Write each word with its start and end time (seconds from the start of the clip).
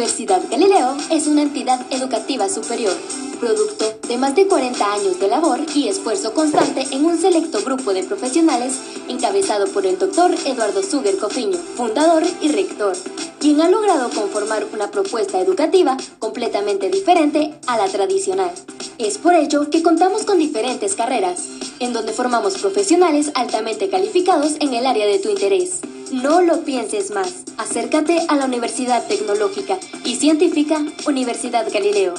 Universidad 0.00 0.40
Galileo 0.50 0.96
es 1.10 1.26
una 1.26 1.42
entidad 1.42 1.78
educativa 1.90 2.48
superior, 2.48 2.96
producto 3.38 3.84
de 4.08 4.16
más 4.16 4.34
de 4.34 4.46
40 4.46 4.94
años 4.94 5.20
de 5.20 5.28
labor 5.28 5.60
y 5.74 5.88
esfuerzo 5.88 6.32
constante 6.32 6.86
en 6.90 7.04
un 7.04 7.20
selecto 7.20 7.60
grupo 7.62 7.92
de 7.92 8.02
profesionales 8.04 8.78
encabezado 9.10 9.66
por 9.66 9.84
el 9.84 9.98
doctor 9.98 10.34
Eduardo 10.46 10.82
Suger 10.82 11.18
Cofiño, 11.18 11.58
fundador 11.76 12.22
y 12.40 12.48
rector, 12.48 12.96
quien 13.40 13.60
ha 13.60 13.68
logrado 13.68 14.08
conformar 14.08 14.64
una 14.72 14.90
propuesta 14.90 15.38
educativa 15.38 15.98
completamente 16.18 16.88
diferente 16.88 17.52
a 17.66 17.76
la 17.76 17.86
tradicional. 17.86 18.52
Es 18.96 19.18
por 19.18 19.34
ello 19.34 19.68
que 19.68 19.82
contamos 19.82 20.24
con 20.24 20.38
diferentes 20.38 20.94
carreras, 20.94 21.42
en 21.78 21.92
donde 21.92 22.14
formamos 22.14 22.56
profesionales 22.56 23.32
altamente 23.34 23.90
calificados 23.90 24.54
en 24.60 24.72
el 24.72 24.86
área 24.86 25.06
de 25.06 25.18
tu 25.18 25.28
interés. 25.28 25.80
No 26.12 26.40
lo 26.42 26.64
pienses 26.64 27.12
más. 27.12 27.44
Acércate 27.56 28.26
a 28.28 28.34
la 28.34 28.46
Universidad 28.46 29.06
Tecnológica 29.06 29.78
y 30.04 30.16
Científica 30.16 30.84
Universidad 31.06 31.72
Galileo. 31.72 32.14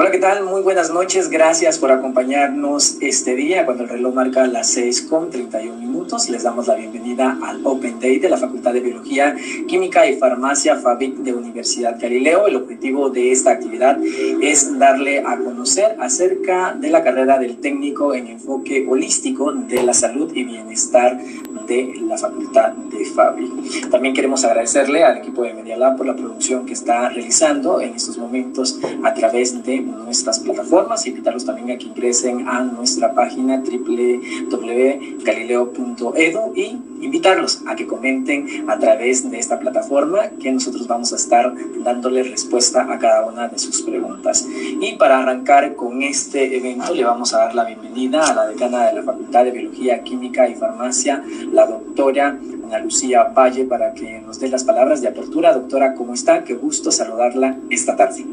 Hola, 0.00 0.12
¿qué 0.12 0.18
tal? 0.18 0.44
Muy 0.44 0.62
buenas 0.62 0.92
noches. 0.92 1.28
Gracias 1.28 1.76
por 1.76 1.90
acompañarnos 1.90 2.98
este 3.00 3.34
día 3.34 3.64
cuando 3.64 3.82
el 3.82 3.88
reloj 3.88 4.14
marca 4.14 4.46
las 4.46 4.70
6 4.70 5.02
con 5.02 5.28
31 5.28 5.76
minutos. 5.76 6.28
Les 6.30 6.44
damos 6.44 6.68
la 6.68 6.76
bienvenida 6.76 7.36
al 7.42 7.66
Open 7.66 7.98
Day 7.98 8.20
de 8.20 8.28
la 8.28 8.36
Facultad 8.36 8.72
de 8.72 8.78
Biología, 8.78 9.34
Química 9.66 10.06
y 10.06 10.14
Farmacia 10.14 10.76
FABIC 10.76 11.16
de 11.16 11.34
Universidad 11.34 12.00
Galileo. 12.00 12.46
El 12.46 12.54
objetivo 12.54 13.10
de 13.10 13.32
esta 13.32 13.50
actividad 13.50 13.98
es 14.40 14.78
darle 14.78 15.18
a 15.18 15.36
conocer 15.38 15.96
acerca 15.98 16.76
de 16.80 16.90
la 16.90 17.02
carrera 17.02 17.40
del 17.40 17.56
técnico 17.56 18.14
en 18.14 18.28
enfoque 18.28 18.86
holístico 18.88 19.50
de 19.52 19.82
la 19.82 19.94
salud 19.94 20.30
y 20.32 20.44
bienestar 20.44 21.18
de 21.66 21.94
la 22.06 22.16
Facultad 22.16 22.70
de 22.70 23.04
FABIC. 23.04 23.90
También 23.90 24.14
queremos 24.14 24.44
agradecerle 24.44 25.02
al 25.02 25.18
equipo 25.18 25.42
de 25.42 25.54
Media 25.54 25.76
Lab 25.76 25.96
por 25.96 26.06
la 26.06 26.14
producción 26.14 26.66
que 26.66 26.72
está 26.72 27.08
realizando 27.08 27.80
en 27.80 27.94
estos 27.94 28.16
momentos 28.16 28.78
a 29.02 29.12
través 29.12 29.64
de 29.64 29.87
nuestras 29.88 30.40
plataformas. 30.40 31.06
Invitarlos 31.06 31.44
también 31.44 31.70
a 31.70 31.78
que 31.78 31.86
ingresen 31.86 32.48
a 32.48 32.62
nuestra 32.62 33.14
página 33.14 33.62
www.galileo.edu 33.62 36.52
y 36.54 36.78
invitarlos 37.00 37.62
a 37.66 37.76
que 37.76 37.86
comenten 37.86 38.68
a 38.68 38.78
través 38.78 39.30
de 39.30 39.38
esta 39.38 39.58
plataforma 39.58 40.30
que 40.40 40.50
nosotros 40.50 40.86
vamos 40.86 41.12
a 41.12 41.16
estar 41.16 41.52
dándole 41.82 42.22
respuesta 42.22 42.92
a 42.92 42.98
cada 42.98 43.26
una 43.26 43.48
de 43.48 43.58
sus 43.58 43.82
preguntas. 43.82 44.46
Y 44.80 44.96
para 44.96 45.18
arrancar 45.18 45.74
con 45.74 46.02
este 46.02 46.56
evento 46.56 46.94
le 46.94 47.04
vamos 47.04 47.34
a 47.34 47.38
dar 47.38 47.54
la 47.54 47.64
bienvenida 47.64 48.26
a 48.26 48.34
la 48.34 48.46
decana 48.46 48.86
de 48.86 48.94
la 48.94 49.02
Facultad 49.02 49.44
de 49.44 49.52
Biología, 49.52 50.02
Química 50.02 50.48
y 50.48 50.54
Farmacia, 50.54 51.22
la 51.52 51.66
doctora 51.66 52.38
Ana 52.64 52.78
Lucía 52.80 53.24
Valle, 53.24 53.64
para 53.64 53.94
que 53.94 54.20
nos 54.20 54.40
dé 54.40 54.48
las 54.48 54.64
palabras 54.64 55.00
de 55.00 55.08
apertura. 55.08 55.54
Doctora, 55.54 55.94
¿cómo 55.94 56.14
está? 56.14 56.44
Qué 56.44 56.54
gusto 56.54 56.90
saludarla 56.90 57.56
esta 57.70 57.96
tarde. 57.96 58.24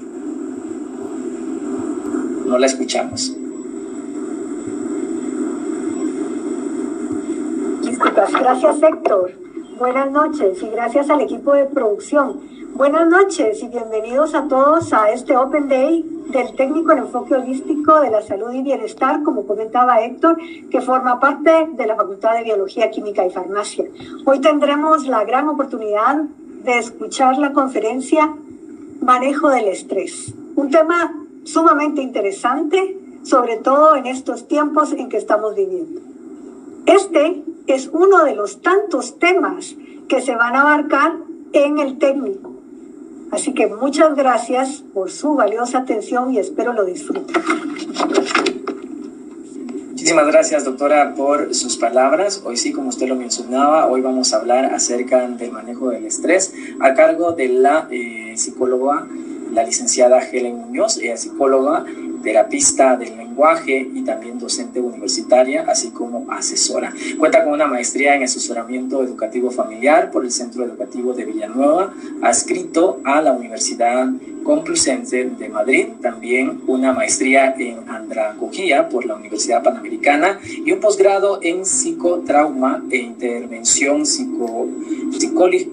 No 2.46 2.60
la 2.60 2.68
escuchamos. 2.68 3.36
Disculpas, 7.82 8.32
gracias 8.34 8.84
Héctor. 8.84 9.32
Buenas 9.80 10.12
noches 10.12 10.62
y 10.62 10.70
gracias 10.70 11.10
al 11.10 11.22
equipo 11.22 11.54
de 11.54 11.66
producción. 11.66 12.40
Buenas 12.76 13.08
noches 13.08 13.64
y 13.64 13.68
bienvenidos 13.68 14.36
a 14.36 14.48
todos 14.48 14.94
a 14.94 15.10
este 15.10 15.36
Open 15.36 15.68
Day 15.68 16.06
del 16.30 16.56
técnico 16.56 16.92
en 16.92 17.00
enfoque 17.00 17.34
holístico 17.34 18.00
de 18.02 18.12
la 18.12 18.22
salud 18.22 18.54
y 18.54 18.62
bienestar, 18.62 19.24
como 19.24 19.48
comentaba 19.48 20.02
Héctor, 20.02 20.38
que 20.70 20.82
forma 20.82 21.20
parte 21.20 21.70
de 21.74 21.88
la 21.88 21.96
Facultad 21.96 22.38
de 22.38 22.44
Biología, 22.44 22.92
Química 22.92 23.26
y 23.26 23.32
Farmacia. 23.32 23.86
Hoy 24.26 24.40
tendremos 24.40 25.08
la 25.08 25.24
gran 25.24 25.48
oportunidad 25.48 26.18
de 26.64 26.78
escuchar 26.78 27.40
la 27.40 27.54
conferencia 27.54 28.36
Manejo 29.02 29.50
del 29.50 29.68
estrés, 29.68 30.34
un 30.56 30.70
tema 30.70 31.25
sumamente 31.46 32.02
interesante, 32.02 32.98
sobre 33.24 33.58
todo 33.58 33.96
en 33.96 34.08
estos 34.08 34.48
tiempos 34.48 34.92
en 34.92 35.08
que 35.08 35.18
estamos 35.18 35.56
viviendo. 35.56 36.02
Este 36.86 37.44
es 37.68 37.90
uno 37.94 38.26
de 38.26 38.36
los 38.36 38.62
tantos 38.62 39.18
temas 39.18 39.76
que 40.10 40.22
se 40.22 40.36
van 40.36 40.56
a 40.56 40.62
abarcar 40.62 41.16
en 41.54 41.80
el 41.80 41.98
técnico. 41.98 42.52
Así 43.32 43.54
que 43.54 43.68
muchas 43.68 44.16
gracias 44.16 44.84
por 44.94 45.10
su 45.10 45.36
valiosa 45.36 45.80
atención 45.80 46.34
y 46.34 46.40
espero 46.40 46.74
lo 46.74 46.86
disfruten. 46.86 47.36
Muchísimas 49.90 50.28
gracias, 50.28 50.66
doctora, 50.66 51.16
por 51.16 51.56
sus 51.56 51.78
palabras. 51.78 52.44
Hoy 52.46 52.58
sí, 52.58 52.72
como 52.72 52.90
usted 52.90 53.08
lo 53.08 53.16
mencionaba, 53.16 53.88
hoy 53.88 54.02
vamos 54.02 54.34
a 54.34 54.38
hablar 54.38 54.66
acerca 54.66 55.28
del 55.28 55.52
manejo 55.52 55.90
del 55.90 56.06
estrés 56.06 56.54
a 56.80 56.94
cargo 56.94 57.32
de 57.32 57.48
la 57.48 57.88
eh, 57.90 58.34
psicóloga 58.36 59.08
la 59.56 59.64
licenciada 59.64 60.20
Helen 60.20 60.58
Muñoz, 60.58 61.00
es 61.02 61.22
psicóloga, 61.22 61.86
terapista 62.22 62.98
del 62.98 63.16
lenguaje 63.16 63.90
y 63.94 64.04
también 64.04 64.38
docente 64.38 64.82
universitaria, 64.82 65.64
así 65.68 65.92
como 65.92 66.30
asesora. 66.30 66.92
Cuenta 67.18 67.44
con 67.44 67.54
una 67.54 67.66
maestría 67.66 68.16
en 68.16 68.24
asesoramiento 68.24 69.02
educativo 69.02 69.50
familiar 69.52 70.12
por 70.12 70.26
el 70.26 70.32
Centro 70.32 70.66
Educativo 70.66 71.14
de 71.14 71.26
Villanueva, 71.26 71.94
ha 72.22 72.30
escrito 72.30 73.00
a 73.06 73.22
la 73.22 73.32
Universidad 73.32 74.10
Complutense 74.46 75.26
de 75.26 75.50
Madrid, 75.50 75.88
también 76.04 76.62
una 76.68 76.94
maestría 76.94 77.56
en 77.58 77.90
andragogía 77.90 78.88
por 78.90 79.04
la 79.08 79.16
Universidad 79.16 79.64
Panamericana 79.64 80.40
y 80.44 80.72
un 80.72 80.80
posgrado 80.80 81.40
en 81.42 81.66
psicotrauma 81.66 82.84
e 82.92 82.98
intervención 82.98 84.06
psico, 84.06 84.68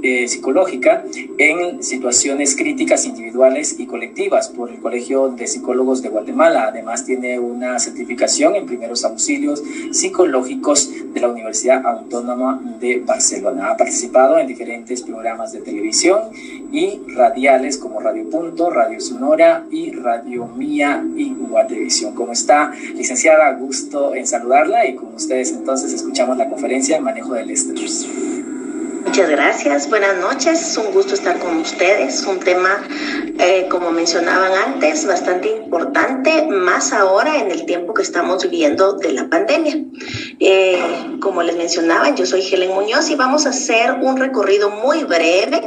eh, 0.02 0.26
psicológica 0.26 1.04
en 1.36 1.82
situaciones 1.82 2.56
críticas 2.56 3.04
individuales 3.04 3.78
y 3.78 3.84
colectivas 3.84 4.48
por 4.48 4.70
el 4.70 4.78
Colegio 4.78 5.28
de 5.28 5.46
Psicólogos 5.46 6.00
de 6.00 6.08
Guatemala. 6.08 6.68
Además 6.68 7.04
tiene 7.04 7.38
una 7.38 7.78
certificación 7.78 8.56
en 8.56 8.64
primeros 8.64 9.04
auxilios 9.04 9.62
psicológicos 9.90 10.90
de 11.12 11.20
la 11.20 11.28
Universidad 11.28 11.86
Autónoma 11.86 12.58
de 12.80 13.02
Barcelona. 13.04 13.70
Ha 13.70 13.76
participado 13.76 14.38
en 14.38 14.46
diferentes 14.46 15.02
programas 15.02 15.52
de 15.52 15.60
televisión 15.60 16.20
y 16.72 17.00
radiales 17.14 17.76
como 17.76 18.00
Radio 18.00 18.28
Punto, 18.30 18.61
Radio 18.70 19.00
Sonora 19.00 19.64
y 19.70 19.90
Radio 19.92 20.46
Mía 20.46 21.04
y 21.16 21.30
Guatevisión. 21.30 22.14
¿Cómo 22.14 22.32
está, 22.32 22.72
licenciada? 22.94 23.52
Gusto 23.54 24.14
en 24.14 24.26
saludarla 24.26 24.86
y 24.86 24.94
con 24.94 25.14
ustedes 25.14 25.52
entonces 25.52 25.92
escuchamos 25.92 26.36
la 26.36 26.48
conferencia 26.48 26.96
de 26.96 27.02
manejo 27.02 27.34
del 27.34 27.50
estrés. 27.50 28.06
Muchas 29.12 29.28
gracias, 29.28 29.90
buenas 29.90 30.16
noches, 30.16 30.70
es 30.70 30.78
un 30.78 30.90
gusto 30.90 31.12
estar 31.12 31.38
con 31.38 31.58
ustedes. 31.58 32.24
Un 32.24 32.40
tema, 32.40 32.82
eh, 33.38 33.66
como 33.70 33.90
mencionaban 33.90 34.52
antes, 34.54 35.04
bastante 35.06 35.50
importante, 35.50 36.46
más 36.46 36.94
ahora 36.94 37.36
en 37.36 37.50
el 37.50 37.66
tiempo 37.66 37.92
que 37.92 38.00
estamos 38.00 38.42
viviendo 38.44 38.94
de 38.94 39.12
la 39.12 39.28
pandemia. 39.28 39.84
Eh, 40.40 41.18
como 41.20 41.42
les 41.42 41.56
mencionaba, 41.58 42.14
yo 42.14 42.24
soy 42.24 42.40
Helen 42.40 42.70
Muñoz 42.70 43.10
y 43.10 43.14
vamos 43.14 43.44
a 43.44 43.50
hacer 43.50 43.92
un 44.00 44.16
recorrido 44.16 44.70
muy 44.70 45.04
breve 45.04 45.60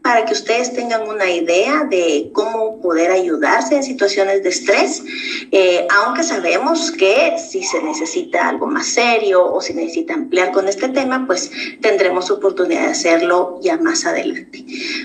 para 0.00 0.24
que 0.24 0.32
ustedes 0.32 0.72
tengan 0.72 1.08
una 1.08 1.28
idea 1.28 1.88
de 1.90 2.30
cómo 2.32 2.80
poder 2.80 3.10
ayudarse 3.10 3.74
en 3.74 3.82
situaciones 3.82 4.44
de 4.44 4.50
estrés, 4.50 5.02
eh, 5.50 5.84
aunque 5.90 6.22
sabemos 6.22 6.92
que 6.92 7.34
si 7.38 7.64
se 7.64 7.82
necesita 7.82 8.48
algo 8.48 8.68
más 8.68 8.86
serio 8.86 9.52
o 9.52 9.60
si 9.60 9.74
necesita 9.74 10.14
ampliar 10.14 10.52
con 10.52 10.68
este 10.68 10.88
tema, 10.90 11.26
pues 11.26 11.50
tendremos 11.80 12.30
oportunidad 12.30 12.83
hacerlo 12.86 13.58
ya 13.62 13.76
más 13.76 14.04
adelante. 14.04 14.64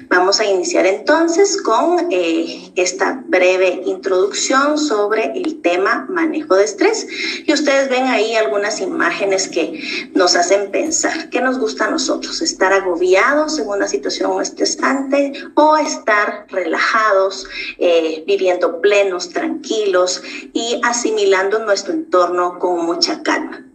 Vamos 0.09 0.39
a 0.39 0.45
iniciar 0.45 0.85
entonces 0.85 1.61
con 1.61 2.07
eh, 2.11 2.71
esta 2.75 3.23
breve 3.27 3.81
introducción 3.85 4.77
sobre 4.77 5.31
el 5.35 5.61
tema 5.61 6.07
manejo 6.09 6.55
de 6.55 6.63
estrés. 6.65 7.07
Y 7.45 7.53
ustedes 7.53 7.89
ven 7.89 8.05
ahí 8.05 8.35
algunas 8.35 8.81
imágenes 8.81 9.47
que 9.47 10.09
nos 10.13 10.35
hacen 10.35 10.71
pensar 10.71 11.29
qué 11.29 11.41
nos 11.41 11.59
gusta 11.59 11.85
a 11.85 11.91
nosotros, 11.91 12.41
estar 12.41 12.73
agobiados 12.73 13.59
en 13.59 13.67
una 13.67 13.87
situación 13.87 14.41
estresante 14.41 15.33
o 15.55 15.77
estar 15.77 16.45
relajados, 16.49 17.47
eh, 17.77 18.23
viviendo 18.25 18.81
plenos, 18.81 19.29
tranquilos 19.29 20.21
y 20.53 20.79
asimilando 20.83 21.59
nuestro 21.59 21.93
entorno 21.93 22.59
con 22.59 22.85
mucha 22.85 23.21
calma. 23.23 23.69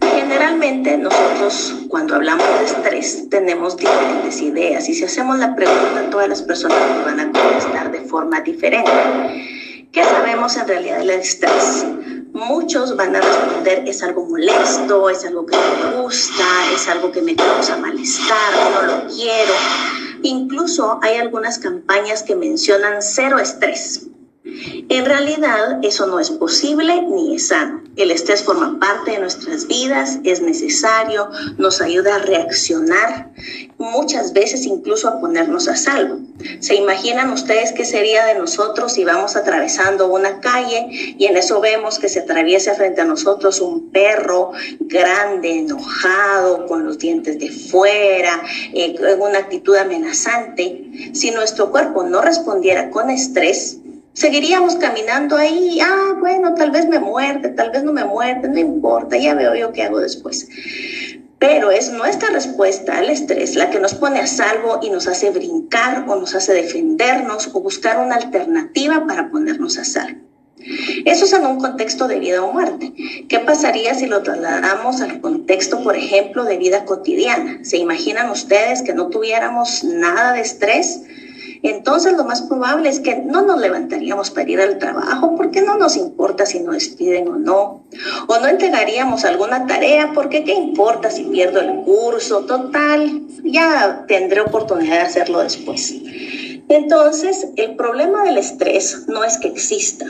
Generalmente 0.00 0.96
nosotros 0.98 1.74
cuando 1.88 2.16
hablamos 2.16 2.46
de 2.58 2.64
estrés 2.66 3.28
tenemos 3.30 3.76
diferentes 3.76 4.40
ideas 4.40 4.88
y 4.88 4.94
si 4.94 5.04
hacemos 5.04 5.38
la 5.38 5.54
pregunta 5.54 6.10
todas 6.10 6.28
las 6.28 6.42
personas 6.42 6.78
nos 6.90 7.04
van 7.04 7.20
a 7.20 7.32
contestar 7.32 7.92
de 7.92 8.00
forma 8.00 8.40
diferente. 8.40 8.90
¿Qué 9.92 10.04
sabemos 10.04 10.56
en 10.56 10.68
realidad 10.68 10.98
del 10.98 11.10
estrés? 11.10 11.86
Muchos 12.32 12.96
van 12.96 13.16
a 13.16 13.20
responder 13.20 13.84
es 13.86 14.02
algo 14.02 14.26
molesto, 14.26 15.08
es 15.08 15.24
algo 15.24 15.46
que 15.46 15.56
no 15.56 15.90
me 15.90 16.02
gusta, 16.02 16.44
es 16.74 16.86
algo 16.88 17.10
que 17.10 17.22
me 17.22 17.34
causa 17.34 17.78
malestar, 17.78 18.52
no 18.74 18.82
lo 18.82 19.06
quiero. 19.06 19.54
Incluso 20.22 20.98
hay 21.02 21.16
algunas 21.16 21.58
campañas 21.58 22.22
que 22.22 22.36
mencionan 22.36 23.00
cero 23.00 23.38
estrés. 23.38 24.08
En 24.44 25.04
realidad, 25.04 25.78
eso 25.82 26.06
no 26.06 26.20
es 26.20 26.30
posible 26.30 27.02
ni 27.02 27.36
es 27.36 27.48
sano. 27.48 27.85
El 27.96 28.10
estrés 28.10 28.42
forma 28.42 28.78
parte 28.78 29.12
de 29.12 29.18
nuestras 29.18 29.66
vidas, 29.66 30.18
es 30.22 30.42
necesario, 30.42 31.30
nos 31.56 31.80
ayuda 31.80 32.16
a 32.16 32.18
reaccionar, 32.18 33.30
muchas 33.78 34.34
veces 34.34 34.66
incluso 34.66 35.08
a 35.08 35.18
ponernos 35.18 35.66
a 35.66 35.76
salvo. 35.76 36.18
¿Se 36.60 36.74
imaginan 36.74 37.30
ustedes 37.30 37.72
qué 37.72 37.86
sería 37.86 38.26
de 38.26 38.34
nosotros 38.34 38.92
si 38.92 39.04
vamos 39.04 39.34
atravesando 39.34 40.08
una 40.08 40.40
calle 40.40 40.86
y 40.90 41.24
en 41.24 41.38
eso 41.38 41.60
vemos 41.60 41.98
que 41.98 42.10
se 42.10 42.20
atraviesa 42.20 42.74
frente 42.74 43.00
a 43.00 43.06
nosotros 43.06 43.62
un 43.62 43.90
perro 43.90 44.52
grande, 44.80 45.58
enojado, 45.60 46.66
con 46.66 46.84
los 46.84 46.98
dientes 46.98 47.38
de 47.38 47.50
fuera, 47.50 48.42
eh, 48.74 48.94
en 48.98 49.22
una 49.22 49.38
actitud 49.38 49.74
amenazante? 49.74 51.10
Si 51.14 51.30
nuestro 51.30 51.70
cuerpo 51.70 52.02
no 52.02 52.20
respondiera 52.20 52.90
con 52.90 53.08
estrés, 53.08 53.78
seguiríamos 54.16 54.76
caminando 54.76 55.36
ahí, 55.36 55.78
ah, 55.80 56.16
bueno, 56.18 56.54
tal 56.54 56.70
vez 56.70 56.88
me 56.88 56.98
muerde, 56.98 57.50
tal 57.50 57.70
vez 57.70 57.84
no 57.84 57.92
me 57.92 58.04
muerde, 58.04 58.48
no 58.48 58.58
importa, 58.58 59.18
ya 59.18 59.34
veo 59.34 59.54
yo 59.54 59.72
qué 59.72 59.82
hago 59.82 60.00
después. 60.00 60.48
Pero 61.38 61.70
es 61.70 61.92
nuestra 61.92 62.30
respuesta 62.30 62.96
al 62.96 63.10
estrés 63.10 63.56
la 63.56 63.68
que 63.68 63.78
nos 63.78 63.94
pone 63.94 64.18
a 64.20 64.26
salvo 64.26 64.80
y 64.82 64.88
nos 64.88 65.06
hace 65.06 65.30
brincar 65.30 66.06
o 66.08 66.16
nos 66.16 66.34
hace 66.34 66.54
defendernos 66.54 67.50
o 67.52 67.60
buscar 67.60 67.98
una 67.98 68.16
alternativa 68.16 69.06
para 69.06 69.30
ponernos 69.30 69.76
a 69.78 69.84
salvo. 69.84 70.20
Eso 71.04 71.26
es 71.26 71.32
en 71.34 71.44
un 71.44 71.60
contexto 71.60 72.08
de 72.08 72.18
vida 72.18 72.42
o 72.42 72.52
muerte. 72.52 72.94
¿Qué 73.28 73.38
pasaría 73.40 73.94
si 73.94 74.06
lo 74.06 74.22
trasladamos 74.22 75.02
al 75.02 75.20
contexto, 75.20 75.82
por 75.82 75.94
ejemplo, 75.94 76.44
de 76.44 76.56
vida 76.56 76.86
cotidiana? 76.86 77.60
¿Se 77.62 77.76
imaginan 77.76 78.30
ustedes 78.30 78.80
que 78.80 78.94
no 78.94 79.08
tuviéramos 79.08 79.84
nada 79.84 80.32
de 80.32 80.40
estrés? 80.40 81.02
Entonces 81.62 82.14
lo 82.16 82.24
más 82.24 82.42
probable 82.42 82.88
es 82.88 83.00
que 83.00 83.16
no 83.16 83.42
nos 83.42 83.60
levantaríamos 83.60 84.30
para 84.30 84.50
ir 84.50 84.60
al 84.60 84.78
trabajo 84.78 85.34
porque 85.36 85.62
no 85.62 85.76
nos 85.76 85.96
importa 85.96 86.46
si 86.46 86.60
nos 86.60 86.74
despiden 86.74 87.28
o 87.28 87.36
no. 87.36 87.84
O 88.26 88.38
no 88.38 88.46
entregaríamos 88.46 89.24
alguna 89.24 89.66
tarea 89.66 90.12
porque 90.14 90.44
qué 90.44 90.54
importa 90.54 91.10
si 91.10 91.24
pierdo 91.24 91.60
el 91.60 91.82
curso, 91.84 92.44
total, 92.44 93.22
ya 93.44 94.04
tendré 94.06 94.40
oportunidad 94.40 94.96
de 94.96 95.02
hacerlo 95.02 95.40
después. 95.40 95.94
Entonces, 96.68 97.48
el 97.56 97.76
problema 97.76 98.24
del 98.24 98.38
estrés 98.38 99.04
no 99.08 99.22
es 99.22 99.38
que 99.38 99.48
exista. 99.48 100.06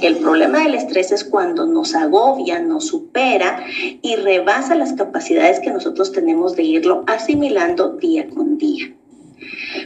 El 0.00 0.16
problema 0.18 0.60
del 0.60 0.74
estrés 0.74 1.10
es 1.10 1.24
cuando 1.24 1.66
nos 1.66 1.94
agobia, 1.94 2.60
nos 2.60 2.86
supera 2.86 3.64
y 4.00 4.14
rebasa 4.16 4.76
las 4.76 4.92
capacidades 4.92 5.58
que 5.58 5.70
nosotros 5.70 6.12
tenemos 6.12 6.54
de 6.54 6.62
irlo 6.62 7.02
asimilando 7.08 7.96
día 7.96 8.28
con 8.28 8.58
día. 8.58 8.94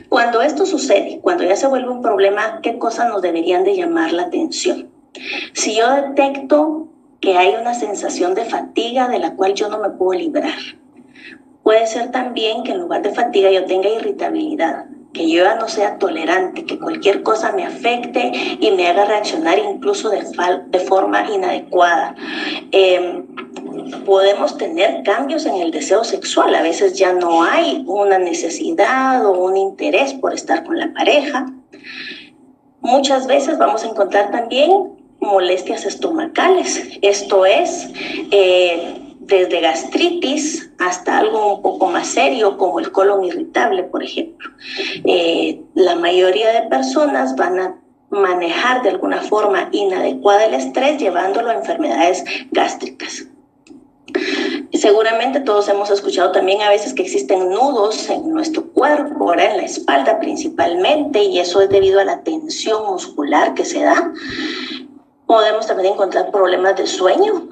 Cuando 0.09 0.43
esto 0.43 0.67
sucede, 0.67 1.21
cuando 1.23 1.45
ya 1.45 1.57
se 1.57 1.67
vuelve 1.67 1.91
un 1.91 2.03
problema, 2.03 2.61
¿qué 2.63 2.79
cosas 2.79 3.09
nos 3.09 3.23
deberían 3.23 3.65
de 3.65 3.77
llamar 3.77 4.13
la 4.13 4.25
atención? 4.25 4.91
Si 5.53 5.77
yo 5.77 5.91
detecto 5.95 6.89
que 7.21 7.37
hay 7.37 7.55
una 7.61 7.75
sensación 7.75 8.35
de 8.35 8.45
fatiga 8.45 9.09
de 9.09 9.19
la 9.19 9.35
cual 9.35 9.55
yo 9.55 9.69
no 9.69 9.79
me 9.79 9.91
puedo 9.91 10.19
librar, 10.19 10.59
puede 11.63 11.87
ser 11.87 12.11
también 12.11 12.65
que 12.65 12.73
en 12.73 12.81
lugar 12.81 13.03
de 13.03 13.15
fatiga 13.15 13.51
yo 13.51 13.65
tenga 13.65 13.89
irritabilidad, 13.89 14.87
que 15.13 15.31
yo 15.31 15.45
ya 15.45 15.57
no 15.57 15.69
sea 15.69 15.99
tolerante, 15.99 16.65
que 16.65 16.79
cualquier 16.79 17.23
cosa 17.23 17.53
me 17.53 17.65
afecte 17.65 18.33
y 18.61 18.71
me 18.73 18.89
haga 18.89 19.05
reaccionar 19.05 19.59
incluso 19.59 20.11
de, 20.11 20.25
de 20.69 20.79
forma 20.81 21.31
inadecuada. 21.31 22.15
Eh, 22.73 23.23
podemos 24.05 24.57
tener 24.57 25.03
cambios 25.03 25.47
en 25.47 25.57
el 25.57 25.71
deseo 25.71 26.05
sexual. 26.05 26.55
A 26.55 26.63
veces 26.63 26.99
ya 26.99 27.13
no 27.13 27.43
hay 27.43 27.85
una 27.87 28.19
necesidad 28.19 29.25
o 29.27 29.33
un 29.33 29.57
interés 29.57 30.15
por 30.15 30.35
estar 30.35 30.65
con 30.65 30.79
la 30.79 30.93
pareja. 30.93 31.47
Muchas 32.81 33.27
veces 33.27 33.59
vamos 33.59 33.85
a 33.85 33.89
encontrar 33.89 34.31
también 34.31 34.71
molestias 35.21 35.87
estomacales. 35.87 36.99
Esto 37.01 37.47
es 37.47 37.91
eh, 38.31 39.12
desde 39.27 39.61
gastritis 39.61 40.71
hasta 40.79 41.19
algo 41.19 41.55
un 41.55 41.63
poco 41.63 41.87
más 41.87 42.09
serio 42.09 42.57
como 42.59 42.81
el 42.81 42.91
colon 42.91 43.25
irritable, 43.25 43.85
por 43.85 44.03
ejemplo. 44.03 44.51
Eh, 45.05 45.61
la 45.75 45.97
mayoría 45.97 46.51
de 46.53 46.69
personas 46.69 47.37
van 47.37 47.59
a 47.61 47.77
manejar 48.11 48.83
de 48.83 48.91
alguna 48.91 49.23
forma 49.23 49.69
inadecuada 49.73 50.45
el 50.45 50.55
estrés 50.55 50.99
llevándolo 50.99 51.51
a 51.51 51.55
enfermedades 51.55 52.25
gástricas. 52.51 53.27
Seguramente 54.73 55.41
todos 55.41 55.69
hemos 55.69 55.91
escuchado 55.91 56.33
también 56.33 56.61
a 56.61 56.69
veces 56.69 56.93
que 56.93 57.03
existen 57.03 57.49
nudos 57.49 58.11
en 58.11 58.29
nuestro 58.31 58.69
cuerpo, 58.73 59.33
en 59.33 59.57
la 59.57 59.63
espalda 59.63 60.19
principalmente, 60.19 61.23
y 61.23 61.39
eso 61.39 61.63
es 61.63 61.71
debido 61.71 62.01
a 62.01 62.05
la 62.05 62.23
tensión 62.23 62.85
muscular 62.87 63.55
que 63.55 63.65
se 63.65 63.81
da. 63.83 64.13
Podemos 65.33 65.67
también 65.67 65.95
encontrar 65.95 66.31
problemas 66.31 66.77
de 66.77 66.87
sueño, 66.87 67.49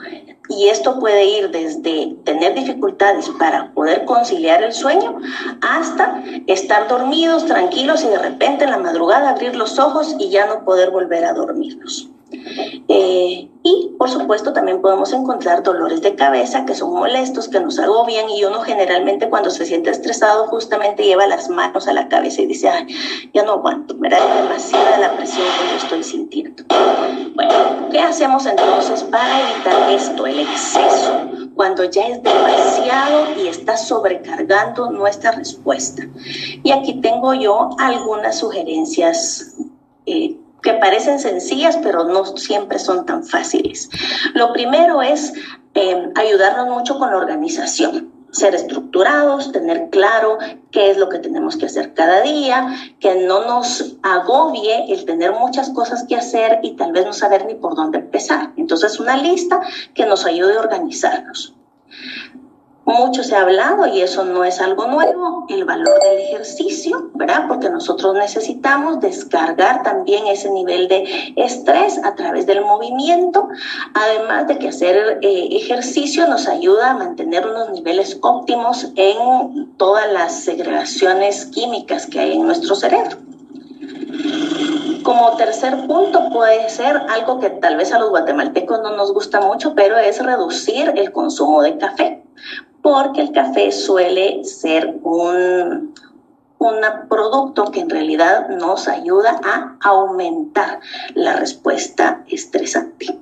y 0.50 0.68
esto 0.68 0.98
puede 0.98 1.24
ir 1.24 1.50
desde 1.50 2.14
tener 2.24 2.52
dificultades 2.52 3.30
para 3.38 3.72
poder 3.72 4.04
conciliar 4.04 4.62
el 4.62 4.74
sueño 4.74 5.18
hasta 5.62 6.22
estar 6.46 6.88
dormidos, 6.88 7.46
tranquilos 7.46 8.04
y 8.04 8.08
de 8.08 8.18
repente 8.18 8.64
en 8.64 8.72
la 8.72 8.76
madrugada 8.76 9.30
abrir 9.30 9.56
los 9.56 9.78
ojos 9.78 10.14
y 10.18 10.28
ya 10.28 10.46
no 10.46 10.62
poder 10.62 10.90
volver 10.90 11.24
a 11.24 11.32
dormirnos. 11.32 12.10
Eh, 12.32 13.48
y 13.62 13.90
por 13.98 14.08
supuesto 14.08 14.52
también 14.52 14.80
podemos 14.80 15.12
encontrar 15.12 15.62
dolores 15.62 16.00
de 16.00 16.14
cabeza 16.14 16.64
que 16.64 16.74
son 16.74 16.92
molestos, 16.92 17.48
que 17.48 17.60
nos 17.60 17.78
agobian 17.78 18.30
y 18.30 18.42
uno 18.44 18.60
generalmente 18.62 19.28
cuando 19.28 19.50
se 19.50 19.66
siente 19.66 19.90
estresado 19.90 20.46
justamente 20.46 21.04
lleva 21.04 21.26
las 21.26 21.50
manos 21.50 21.86
a 21.86 21.92
la 21.92 22.08
cabeza 22.08 22.40
y 22.40 22.46
dice, 22.46 22.70
Ay, 22.70 22.86
ya 23.34 23.42
no 23.42 23.52
aguanto, 23.52 23.94
me 23.96 24.08
da 24.08 24.18
demasiada 24.42 24.98
la 24.98 25.12
presión 25.16 25.46
que 25.46 25.70
yo 25.70 25.76
estoy 25.76 26.02
sintiendo. 26.02 26.64
Bueno, 27.34 27.52
¿qué 27.90 28.00
hacemos 28.00 28.46
entonces 28.46 29.02
para 29.04 29.50
evitar 29.50 29.90
esto, 29.90 30.26
el 30.26 30.40
exceso? 30.40 31.28
Cuando 31.54 31.84
ya 31.84 32.08
es 32.08 32.22
demasiado 32.22 33.26
y 33.36 33.48
está 33.48 33.76
sobrecargando 33.76 34.90
nuestra 34.90 35.32
respuesta. 35.32 36.04
Y 36.62 36.70
aquí 36.70 36.94
tengo 37.00 37.34
yo 37.34 37.70
algunas 37.78 38.38
sugerencias. 38.38 39.56
Eh, 40.06 40.39
que 40.62 40.74
parecen 40.74 41.18
sencillas, 41.18 41.78
pero 41.82 42.04
no 42.04 42.24
siempre 42.36 42.78
son 42.78 43.06
tan 43.06 43.24
fáciles. 43.24 43.88
Lo 44.34 44.52
primero 44.52 45.02
es 45.02 45.32
eh, 45.74 46.10
ayudarnos 46.14 46.68
mucho 46.68 46.98
con 46.98 47.10
la 47.10 47.16
organización 47.16 48.20
ser 48.32 48.54
estructurados, 48.54 49.52
tener 49.52 49.90
claro 49.90 50.38
qué 50.70 50.90
es 50.90 50.96
lo 50.96 51.08
que 51.08 51.18
tenemos 51.18 51.56
que 51.56 51.66
hacer 51.66 51.94
cada 51.94 52.20
día, 52.22 52.94
que 53.00 53.26
no 53.26 53.44
nos 53.44 53.96
agobie 54.02 54.92
el 54.92 55.04
tener 55.04 55.32
muchas 55.32 55.70
cosas 55.70 56.04
que 56.08 56.16
hacer 56.16 56.60
y 56.62 56.76
tal 56.76 56.92
vez 56.92 57.06
no 57.06 57.12
saber 57.12 57.46
ni 57.46 57.54
por 57.54 57.74
dónde 57.74 57.98
empezar. 57.98 58.52
Entonces, 58.56 59.00
una 59.00 59.16
lista 59.16 59.60
que 59.94 60.06
nos 60.06 60.26
ayude 60.26 60.56
a 60.56 60.60
organizarnos. 60.60 61.54
Mucho 62.86 63.22
se 63.22 63.36
ha 63.36 63.42
hablado 63.42 63.86
y 63.86 64.00
eso 64.00 64.24
no 64.24 64.42
es 64.42 64.60
algo 64.60 64.86
nuevo, 64.86 65.44
el 65.50 65.64
valor 65.64 66.00
del 66.00 66.18
ejercicio, 66.18 67.10
¿verdad? 67.14 67.44
Porque 67.46 67.68
nosotros 67.68 68.14
necesitamos 68.14 69.00
descargar 69.00 69.82
también 69.82 70.26
ese 70.26 70.50
nivel 70.50 70.88
de 70.88 71.32
estrés 71.36 72.00
a 72.02 72.14
través 72.14 72.46
del 72.46 72.62
movimiento, 72.62 73.48
además 73.94 74.48
de 74.48 74.58
que 74.58 74.68
hacer 74.68 75.18
eh, 75.20 75.48
ejercicio 75.52 76.26
nos 76.26 76.48
ayuda 76.48 76.90
a 76.90 76.94
mantener 76.94 77.46
unos 77.46 77.70
niveles 77.70 78.18
óptimos 78.22 78.88
en 78.96 79.74
todas 79.76 80.10
las 80.10 80.40
segregaciones 80.40 81.46
químicas 81.46 82.06
que 82.06 82.18
hay 82.20 82.32
en 82.32 82.46
nuestro 82.46 82.74
cerebro. 82.74 83.18
Como 85.02 85.36
tercer 85.36 85.86
punto 85.86 86.30
puede 86.32 86.68
ser 86.70 86.96
algo 87.10 87.40
que 87.40 87.50
tal 87.50 87.76
vez 87.76 87.92
a 87.92 87.98
los 87.98 88.10
guatemaltecos 88.10 88.80
no 88.82 88.96
nos 88.96 89.12
gusta 89.12 89.40
mucho, 89.40 89.74
pero 89.74 89.98
es 89.98 90.22
reducir 90.24 90.92
el 90.96 91.12
consumo 91.12 91.62
de 91.62 91.78
café 91.78 92.22
porque 92.82 93.20
el 93.20 93.32
café 93.32 93.72
suele 93.72 94.44
ser 94.44 94.98
un, 95.02 95.94
producto 97.08 97.64
que 97.70 97.80
en 97.80 97.90
realidad 97.90 98.48
nos 98.50 98.86
ayuda 98.86 99.40
a 99.42 99.76
aumentar 99.80 100.80
la 101.14 101.36
respuesta 101.36 102.22
estresante. 102.28 103.18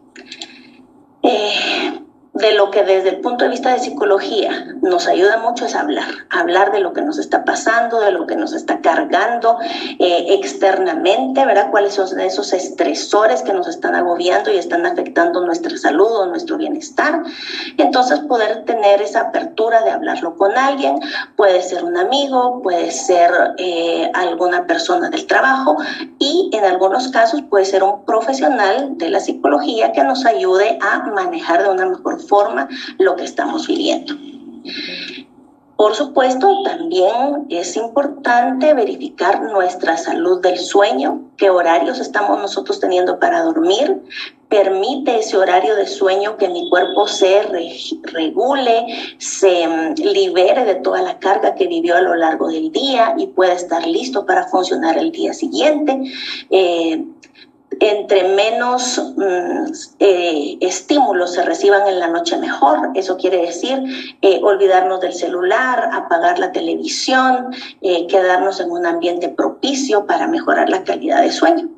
Eh, 1.22 2.00
de 2.38 2.52
lo 2.52 2.71
que 2.71 2.85
desde 2.85 3.11
el 3.11 3.21
punto 3.21 3.45
de 3.45 3.50
vista 3.50 3.73
de 3.73 3.80
psicología 3.80 4.75
nos 4.80 5.07
ayuda 5.07 5.38
mucho 5.38 5.66
es 5.66 5.75
hablar, 5.75 6.09
hablar 6.30 6.73
de 6.73 6.80
lo 6.80 6.92
que 6.92 7.02
nos 7.02 7.18
está 7.18 7.45
pasando, 7.45 8.00
de 8.00 8.12
lo 8.12 8.26
que 8.26 8.37
nos 8.37 8.52
está 8.52 8.80
cargando 8.80 9.59
eh, 9.99 10.26
externamente, 10.30 11.45
¿verdad? 11.45 11.71
Cuáles 11.71 11.95
son 11.95 12.18
esos 12.21 12.52
estresores 12.52 13.42
que 13.42 13.52
nos 13.52 13.68
están 13.68 13.95
agobiando 13.95 14.52
y 14.52 14.57
están 14.57 14.87
afectando 14.87 15.45
nuestra 15.45 15.76
salud 15.76 16.11
o 16.11 16.26
nuestro 16.26 16.57
bienestar. 16.57 17.23
Entonces 17.76 18.21
poder 18.21 18.64
tener 18.64 19.02
esa 19.02 19.21
apertura 19.21 19.83
de 19.83 19.90
hablarlo 19.90 20.37
con 20.37 20.57
alguien, 20.57 21.00
puede 21.37 21.61
ser 21.62 21.85
un 21.85 21.97
amigo, 21.97 22.62
puede 22.62 22.90
ser 22.90 23.30
eh, 23.59 24.11
alguna 24.14 24.66
persona 24.66 25.11
del 25.11 25.26
trabajo 25.26 25.76
y 26.18 26.50
en 26.52 26.64
algunos 26.64 27.09
casos 27.09 27.42
puede 27.50 27.64
ser 27.64 27.83
un 27.83 28.04
profesional 28.04 28.97
de 28.97 29.11
la 29.11 29.21
psicología 29.21 29.92
que 29.92 30.04
nos 30.04 30.25
ayude 30.25 30.78
a 30.80 31.00
manejar 31.11 31.62
de 31.62 31.71
una 31.71 31.87
mejor 31.87 32.21
forma 32.21 32.27
lo 32.99 33.16
que 33.16 33.25
estamos 33.25 33.66
viviendo. 33.66 34.14
Por 35.78 35.94
supuesto, 35.94 36.64
también 36.64 37.47
es 37.50 37.76
importante 37.76 38.75
verificar 38.75 39.44
nuestra 39.44 39.97
salud 39.97 40.42
del 40.42 40.58
sueño, 40.58 41.30
qué 41.37 41.50
horarios 41.50 42.00
estamos 42.00 42.37
nosotros 42.40 42.80
teniendo 42.80 43.20
para 43.20 43.42
dormir. 43.42 44.02
Permite 44.49 45.20
ese 45.20 45.37
horario 45.37 45.76
de 45.76 45.87
sueño 45.87 46.37
que 46.37 46.49
mi 46.49 46.68
cuerpo 46.68 47.06
se 47.06 47.42
regule, 48.02 48.87
se 49.18 49.68
mm, 49.68 49.94
libere 49.99 50.64
de 50.64 50.75
toda 50.75 51.00
la 51.00 51.20
carga 51.20 51.54
que 51.54 51.68
vivió 51.68 51.94
a 51.94 52.02
lo 52.02 52.16
largo 52.16 52.49
del 52.49 52.73
día 52.73 53.14
y 53.16 53.28
pueda 53.28 53.52
estar 53.52 53.87
listo 53.87 54.26
para 54.26 54.49
funcionar 54.49 54.99
el 54.99 55.12
día 55.12 55.32
siguiente. 55.32 55.97
Eh, 56.50 57.04
entre 57.80 58.34
menos 58.34 59.00
mm, 59.16 59.72
eh, 60.00 60.58
estímulos 60.60 61.34
se 61.34 61.42
reciban 61.44 61.87
en 61.88 62.00
la 62.00 62.08
noche 62.08 62.37
mejor. 62.37 62.90
Eso 62.94 63.16
quiere 63.16 63.38
decir 63.38 63.78
eh, 64.22 64.40
olvidarnos 64.42 65.00
del 65.00 65.12
celular, 65.12 65.90
apagar 65.92 66.38
la 66.38 66.52
televisión, 66.52 67.54
eh, 67.82 68.06
quedarnos 68.06 68.60
en 68.60 68.70
un 68.70 68.87
ambiente 68.87 69.28
propicio 69.28 70.06
para 70.06 70.26
mejorar 70.28 70.68
la 70.68 70.84
calidad 70.84 71.22
de 71.22 71.32
sueño. 71.32 71.68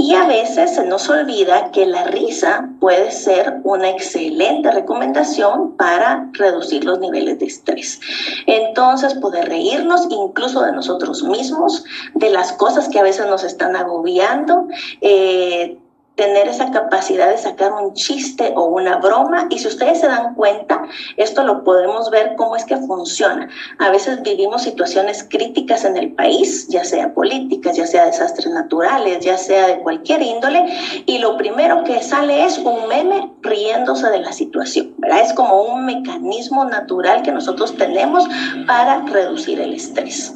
Y 0.00 0.14
a 0.14 0.28
veces 0.28 0.76
se 0.76 0.86
nos 0.86 1.08
olvida 1.10 1.72
que 1.72 1.84
la 1.84 2.04
risa 2.04 2.70
puede 2.78 3.10
ser 3.10 3.60
una 3.64 3.90
excelente 3.90 4.70
recomendación 4.70 5.76
para 5.76 6.30
reducir 6.34 6.84
los 6.84 7.00
niveles 7.00 7.40
de 7.40 7.46
estrés. 7.46 8.00
Entonces, 8.46 9.14
poder 9.14 9.48
reírnos 9.48 10.06
incluso 10.08 10.62
de 10.62 10.70
nosotros 10.70 11.24
mismos, 11.24 11.84
de 12.14 12.30
las 12.30 12.52
cosas 12.52 12.88
que 12.88 13.00
a 13.00 13.02
veces 13.02 13.26
nos 13.26 13.42
están 13.42 13.74
agobiando, 13.74 14.68
eh, 15.00 15.76
tener 16.18 16.48
esa 16.48 16.72
capacidad 16.72 17.30
de 17.30 17.38
sacar 17.38 17.72
un 17.72 17.94
chiste 17.94 18.52
o 18.56 18.64
una 18.64 18.96
broma. 18.96 19.46
Y 19.50 19.58
si 19.60 19.68
ustedes 19.68 20.00
se 20.00 20.08
dan 20.08 20.34
cuenta, 20.34 20.82
esto 21.16 21.44
lo 21.44 21.62
podemos 21.62 22.10
ver 22.10 22.34
cómo 22.36 22.56
es 22.56 22.64
que 22.64 22.76
funciona. 22.76 23.48
A 23.78 23.90
veces 23.90 24.20
vivimos 24.22 24.62
situaciones 24.62 25.24
críticas 25.30 25.84
en 25.84 25.96
el 25.96 26.12
país, 26.12 26.66
ya 26.68 26.82
sea 26.82 27.14
políticas, 27.14 27.76
ya 27.76 27.86
sea 27.86 28.06
desastres 28.06 28.52
naturales, 28.52 29.20
ya 29.20 29.38
sea 29.38 29.68
de 29.68 29.78
cualquier 29.78 30.20
índole, 30.22 30.66
y 31.06 31.18
lo 31.18 31.36
primero 31.36 31.84
que 31.84 32.02
sale 32.02 32.44
es 32.44 32.58
un 32.58 32.88
meme 32.88 33.30
riéndose 33.42 34.10
de 34.10 34.18
la 34.18 34.32
situación. 34.32 34.94
¿verdad? 34.98 35.20
Es 35.20 35.32
como 35.34 35.62
un 35.62 35.86
mecanismo 35.86 36.64
natural 36.64 37.22
que 37.22 37.30
nosotros 37.30 37.76
tenemos 37.76 38.26
para 38.66 39.02
reducir 39.02 39.60
el 39.60 39.72
estrés. 39.72 40.34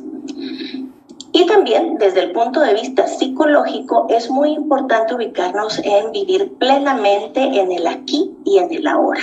Y 1.34 1.46
también 1.46 1.96
desde 1.96 2.20
el 2.20 2.32
punto 2.32 2.60
de 2.60 2.74
vista 2.74 3.06
psicológico 3.06 4.06
es 4.10 4.28
muy 4.28 4.50
importante 4.50 5.14
ubicarnos 5.14 5.78
en 5.82 6.12
vivir 6.12 6.52
plenamente 6.58 7.40
en 7.40 7.72
el 7.72 7.86
aquí 7.86 8.36
y 8.44 8.58
en 8.58 8.70
el 8.70 8.86
ahora. 8.86 9.22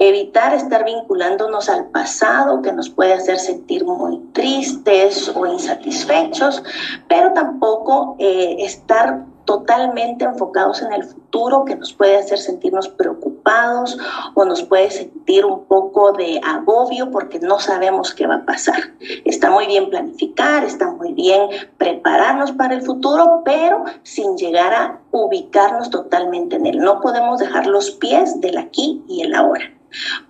Evitar 0.00 0.52
estar 0.52 0.84
vinculándonos 0.84 1.68
al 1.68 1.86
pasado 1.86 2.60
que 2.60 2.72
nos 2.72 2.90
puede 2.90 3.12
hacer 3.12 3.38
sentir 3.38 3.84
muy 3.84 4.18
tristes 4.32 5.30
o 5.32 5.46
insatisfechos, 5.46 6.62
pero 7.08 7.32
tampoco 7.32 8.16
eh, 8.18 8.56
estar 8.58 9.24
totalmente 9.48 10.26
enfocados 10.26 10.82
en 10.82 10.92
el 10.92 11.04
futuro 11.04 11.64
que 11.64 11.74
nos 11.74 11.94
puede 11.94 12.18
hacer 12.18 12.36
sentirnos 12.36 12.86
preocupados 12.86 13.96
o 14.34 14.44
nos 14.44 14.62
puede 14.62 14.90
sentir 14.90 15.46
un 15.46 15.64
poco 15.64 16.12
de 16.12 16.38
agobio 16.44 17.10
porque 17.10 17.38
no 17.40 17.58
sabemos 17.58 18.12
qué 18.12 18.26
va 18.26 18.34
a 18.34 18.44
pasar. 18.44 18.78
Está 19.24 19.50
muy 19.50 19.66
bien 19.66 19.88
planificar, 19.88 20.64
está 20.64 20.90
muy 20.90 21.14
bien 21.14 21.48
prepararnos 21.78 22.52
para 22.52 22.74
el 22.74 22.82
futuro, 22.82 23.40
pero 23.42 23.86
sin 24.02 24.36
llegar 24.36 24.74
a 24.74 25.00
ubicarnos 25.12 25.88
totalmente 25.88 26.56
en 26.56 26.66
él. 26.66 26.80
No 26.80 27.00
podemos 27.00 27.38
dejar 27.38 27.66
los 27.66 27.92
pies 27.92 28.38
del 28.42 28.58
aquí 28.58 29.02
y 29.08 29.22
el 29.22 29.34
ahora. 29.34 29.64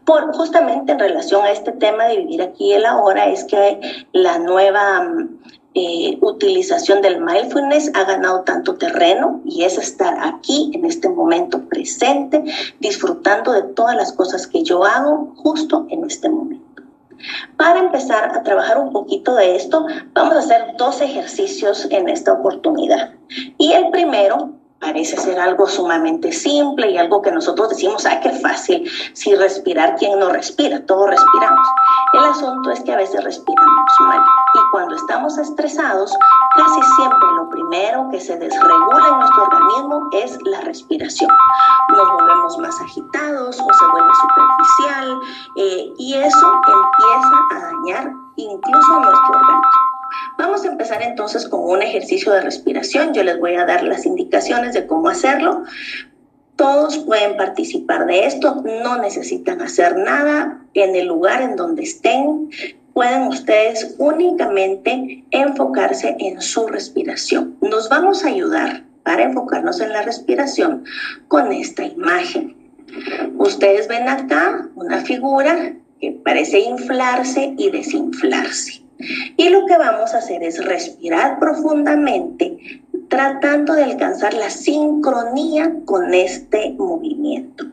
Por, 0.05 0.33
justamente 0.33 0.93
en 0.93 1.01
relación 1.01 1.45
a 1.45 1.51
este 1.51 1.73
tema 1.73 2.05
de 2.05 2.19
vivir 2.19 2.41
aquí 2.41 2.67
y 2.67 2.75
el 2.75 2.87
ahora 2.87 3.27
es 3.27 3.43
que 3.43 3.81
la 4.13 4.39
nueva 4.39 5.05
eh, 5.75 6.19
utilización 6.23 7.03
del 7.03 7.21
mindfulness 7.21 7.91
ha 7.95 8.05
ganado 8.05 8.41
tanto 8.41 8.77
terreno 8.77 9.43
y 9.45 9.65
es 9.65 9.77
estar 9.77 10.17
aquí 10.21 10.71
en 10.75 10.87
este 10.87 11.09
momento 11.09 11.61
presente, 11.69 12.43
disfrutando 12.81 13.53
de 13.53 13.63
todas 13.63 13.95
las 13.95 14.13
cosas 14.13 14.47
que 14.47 14.63
yo 14.63 14.85
hago 14.85 15.35
justo 15.37 15.87
en 15.91 16.05
este 16.05 16.31
momento. 16.31 16.83
Para 17.57 17.81
empezar 17.81 18.37
a 18.37 18.43
trabajar 18.43 18.79
un 18.79 18.93
poquito 18.93 19.35
de 19.35 19.57
esto, 19.57 19.87
vamos 20.15 20.37
a 20.37 20.39
hacer 20.39 20.75
dos 20.79 21.01
ejercicios 21.01 21.87
en 21.91 22.09
esta 22.09 22.33
oportunidad. 22.33 23.11
Y 23.59 23.73
el 23.73 23.91
primero 23.91 24.53
parece 24.81 25.17
ser 25.17 25.39
algo 25.39 25.67
sumamente 25.67 26.33
simple 26.33 26.91
y 26.91 26.97
algo 26.97 27.21
que 27.21 27.33
nosotros 27.33 27.71
decimos, 27.71 28.07
ah, 28.07 28.21
qué 28.21 28.31
fácil, 28.31 28.89
si 29.13 29.35
respirar, 29.35 29.97
¿quién 29.97 30.19
no 30.19 30.31
respira? 30.31 30.87
Todos 30.87 31.11
respiramos. 31.11 31.69
El 32.15 32.25
asunto 32.25 32.71
es 32.71 32.81
que 32.81 32.93
a 32.93 32.97
veces 32.97 33.23
respiramos 33.23 33.85
mal 34.01 34.21
cuando 34.71 34.95
estamos 34.95 35.39
estresados, 35.39 36.13
casi 36.57 36.81
siempre 36.97 37.29
lo 37.37 37.49
primero 37.49 38.09
que 38.11 38.21
se 38.21 38.37
desregula 38.37 39.09
en 39.09 39.19
nuestro 39.19 39.43
organismo 39.45 40.09
es 40.13 40.39
la 40.45 40.61
respiración. 40.63 41.31
Nos 41.97 42.09
volvemos 42.13 42.59
más 42.59 42.81
agitados 42.81 43.61
o 43.61 43.73
se 43.73 43.87
vuelve 43.87 44.13
superficial 44.21 45.21
eh, 45.57 45.93
y 45.99 46.15
eso 46.15 46.53
empieza 46.53 47.39
a 47.57 47.73
dañar 47.73 48.13
incluso 48.37 49.01
nuestro 49.01 49.31
organismo. 49.31 49.89
Vamos 50.39 50.65
a 50.65 50.69
empezar 50.69 51.03
entonces 51.03 51.49
con 51.49 51.61
un 51.65 51.83
ejercicio 51.83 52.33
de 52.33 52.41
respiración. 52.41 53.13
Yo 53.13 53.23
les 53.23 53.39
voy 53.39 53.57
a 53.57 53.67
dar 53.67 53.83
las 53.83 54.07
indicaciones 54.07 54.73
de 54.73 54.87
cómo 54.87 55.09
hacerlo. 55.09 55.65
Todos 56.57 56.99
pueden 56.99 57.37
participar 57.37 58.07
de 58.07 58.27
esto, 58.27 58.63
no 58.65 58.99
necesitan 58.99 59.63
hacer 59.63 59.97
nada 59.97 60.61
en 60.75 60.97
el 60.97 61.07
lugar 61.07 61.41
en 61.43 61.55
donde 61.55 61.85
estén. 61.85 62.51
Pueden 62.99 63.29
ustedes 63.29 63.95
únicamente 63.99 65.23
enfocarse 65.31 66.17
en 66.19 66.43
su 66.43 66.67
respiración. 66.67 67.57
Nos 67.61 67.89
vamos 67.89 68.25
a 68.25 68.29
ayudar 68.29 68.83
para 69.05 69.23
enfocarnos 69.23 69.81
en 69.81 69.93
la 69.93 70.03
respiración 70.03 70.83
con 71.29 71.53
esta 71.53 71.85
imagen. 71.85 72.57
Ustedes 73.37 73.87
ven 73.87 74.09
acá 74.09 74.69
una 74.75 74.99
figura 75.05 75.77
que 76.01 76.11
parece 76.11 76.59
inflarse 76.59 77.55
y 77.57 77.71
desinflarse. 77.71 78.83
Y 79.37 79.49
lo 79.49 79.65
que 79.67 79.79
vamos 79.79 80.13
a 80.13 80.19
hacer 80.19 80.43
es 80.43 80.65
respirar 80.65 81.39
profundamente, 81.39 82.83
tratando 83.09 83.75
de 83.75 83.85
alcanzar 83.85 84.35
la 84.35 84.51
sincronía 84.51 85.73
con 85.85 86.15
este 86.15 86.71
movimiento. 86.77 87.65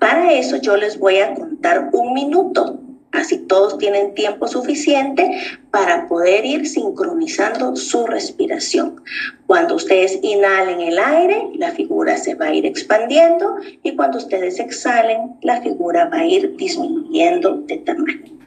Para 0.00 0.32
eso 0.32 0.56
yo 0.56 0.76
les 0.76 0.98
voy 0.98 1.18
a 1.18 1.34
contar 1.34 1.90
un 1.92 2.14
minuto. 2.14 2.81
Así 3.12 3.36
todos 3.36 3.76
tienen 3.76 4.14
tiempo 4.14 4.48
suficiente 4.48 5.38
para 5.70 6.08
poder 6.08 6.46
ir 6.46 6.66
sincronizando 6.66 7.76
su 7.76 8.06
respiración. 8.06 9.02
Cuando 9.46 9.74
ustedes 9.74 10.18
inhalen 10.22 10.80
el 10.80 10.98
aire, 10.98 11.48
la 11.56 11.72
figura 11.72 12.16
se 12.16 12.34
va 12.34 12.46
a 12.46 12.54
ir 12.54 12.64
expandiendo 12.64 13.56
y 13.82 13.94
cuando 13.96 14.16
ustedes 14.16 14.58
exhalen, 14.58 15.36
la 15.42 15.60
figura 15.60 16.08
va 16.08 16.18
a 16.18 16.26
ir 16.26 16.56
disminuyendo 16.56 17.58
de 17.66 17.76
tamaño. 17.78 18.38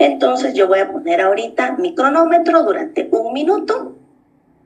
Entonces 0.00 0.54
yo 0.54 0.66
voy 0.66 0.80
a 0.80 0.90
poner 0.90 1.20
ahorita 1.20 1.76
mi 1.78 1.94
cronómetro 1.94 2.64
durante 2.64 3.08
un 3.12 3.32
minuto. 3.32 3.96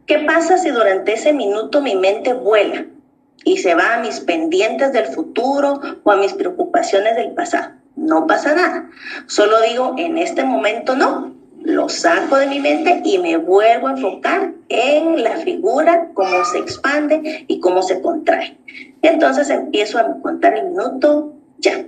¿Qué 0.07 0.21
pasa 0.21 0.57
si 0.57 0.71
durante 0.71 1.15
ese 1.15 1.35
minuto 1.35 1.83
mi 1.83 1.97
mente 1.97 2.33
vuela 2.33 2.87
y 3.45 3.59
se 3.59 3.75
va 3.75 3.95
a 3.95 4.01
mis 4.01 4.21
pendientes 4.21 4.93
del 4.93 5.07
futuro 5.07 5.81
o 6.03 6.11
a 6.11 6.17
mis 6.17 6.33
preocupaciones 6.33 7.17
del 7.17 7.33
pasado? 7.33 7.84
No 7.97 8.27
pasa 8.27 8.55
nada. 8.55 8.91
Solo 9.27 9.61
digo, 9.63 9.95
en 9.99 10.19
este 10.19 10.45
momento 10.45 10.97
no. 10.97 11.35
Lo 11.63 11.89
saco 11.89 12.37
de 12.37 12.47
mi 12.47 12.61
mente 12.61 13.01
y 13.05 13.19
me 13.19 13.39
vuelvo 13.39 13.89
a 13.89 13.93
enfocar 13.93 14.53
en 14.69 15.23
la 15.23 15.37
figura, 15.39 16.11
cómo 16.13 16.45
se 16.45 16.59
expande 16.59 17.47
y 17.49 17.59
cómo 17.59 17.83
se 17.83 18.03
contrae. 18.03 18.59
Entonces 19.01 19.49
empiezo 19.49 19.99
a 19.99 20.21
contar 20.21 20.55
el 20.59 20.67
minuto 20.67 21.33
ya. 21.59 21.87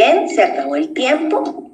Bien, 0.00 0.30
se 0.30 0.42
acabó 0.42 0.76
el 0.76 0.94
tiempo. 0.94 1.70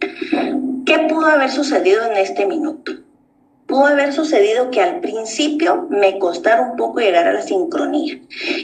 ¿Qué 0.00 0.98
pudo 1.10 1.26
haber 1.26 1.50
sucedido 1.50 2.10
en 2.10 2.16
este 2.16 2.46
minuto? 2.46 2.92
Pudo 3.66 3.84
haber 3.84 4.14
sucedido 4.14 4.70
que 4.70 4.80
al 4.80 5.00
principio 5.00 5.88
me 5.90 6.18
costara 6.18 6.62
un 6.62 6.78
poco 6.78 7.00
llegar 7.00 7.28
a 7.28 7.34
la 7.34 7.42
sincronía 7.42 8.18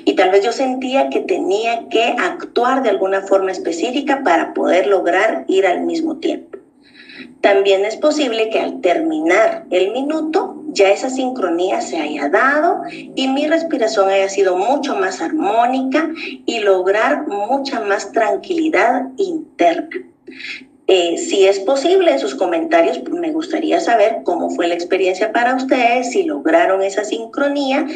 y 0.06 0.14
tal 0.14 0.30
vez 0.30 0.42
yo 0.42 0.50
sentía 0.50 1.10
que 1.10 1.20
tenía 1.20 1.90
que 1.90 2.16
actuar 2.18 2.82
de 2.82 2.88
alguna 2.88 3.20
forma 3.20 3.52
específica 3.52 4.22
para 4.24 4.54
poder 4.54 4.86
lograr 4.86 5.44
ir 5.46 5.66
al 5.66 5.82
mismo 5.82 6.16
tiempo. 6.16 6.56
También 7.42 7.84
es 7.84 7.98
posible 7.98 8.48
que 8.48 8.60
al 8.60 8.80
terminar 8.80 9.66
el 9.68 9.92
minuto 9.92 10.63
ya 10.74 10.90
esa 10.90 11.08
sincronía 11.08 11.80
se 11.80 11.98
haya 11.98 12.28
dado 12.28 12.82
y 12.90 13.28
mi 13.28 13.46
respiración 13.46 14.10
haya 14.10 14.28
sido 14.28 14.56
mucho 14.56 14.96
más 14.96 15.22
armónica 15.22 16.10
y 16.44 16.60
lograr 16.60 17.26
mucha 17.26 17.80
más 17.80 18.12
tranquilidad 18.12 19.08
interna. 19.16 19.96
Eh, 20.86 21.16
si 21.16 21.46
es 21.46 21.60
posible, 21.60 22.10
en 22.10 22.18
sus 22.18 22.34
comentarios 22.34 23.02
me 23.10 23.32
gustaría 23.32 23.80
saber 23.80 24.18
cómo 24.22 24.50
fue 24.50 24.68
la 24.68 24.74
experiencia 24.74 25.32
para 25.32 25.54
ustedes, 25.54 26.10
si 26.10 26.24
lograron 26.24 26.82
esa 26.82 27.04
sincronía 27.04 27.86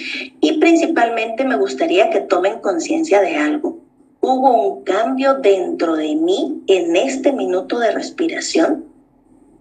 y 0.41 0.59
principalmente 0.59 1.45
me 1.45 1.57
gustaría 1.57 2.09
que 2.09 2.21
tomen 2.21 2.61
conciencia 2.61 3.21
de 3.21 3.37
algo. 3.37 3.79
¿Hubo 4.21 4.69
un 4.69 4.85
cambio 4.85 5.35
dentro 5.35 5.97
de 5.97 6.15
mí 6.17 6.63
en 6.67 6.97
este 6.97 7.33
minuto 7.33 7.79
de 7.79 7.91
respiración? 7.91 8.87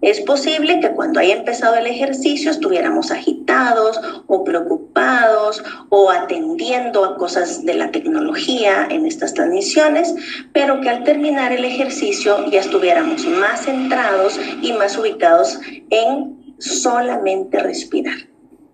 Es 0.01 0.21
posible 0.21 0.79
que 0.79 0.91
cuando 0.91 1.19
haya 1.19 1.35
empezado 1.35 1.75
el 1.75 1.87
ejercicio 1.87 2.51
estuviéramos 2.51 3.09
agitados 3.09 3.99
o 4.27 4.43
preocupados 4.43 5.63
o 5.89 6.11
atendiendo 6.11 7.03
a 7.03 7.17
cosas 7.17 7.65
de 7.65 7.73
la 7.73 7.89
tecnología 7.91 8.87
en 8.91 9.07
estas 9.07 9.33
transmisiones, 9.33 10.13
pero 10.53 10.81
que 10.81 10.89
al 10.89 11.03
terminar 11.03 11.51
el 11.51 11.65
ejercicio 11.65 12.45
ya 12.51 12.59
estuviéramos 12.59 13.25
más 13.25 13.65
centrados 13.65 14.39
y 14.61 14.71
más 14.73 14.95
ubicados 14.99 15.59
en 15.89 16.55
solamente 16.59 17.59
respirar. 17.59 18.17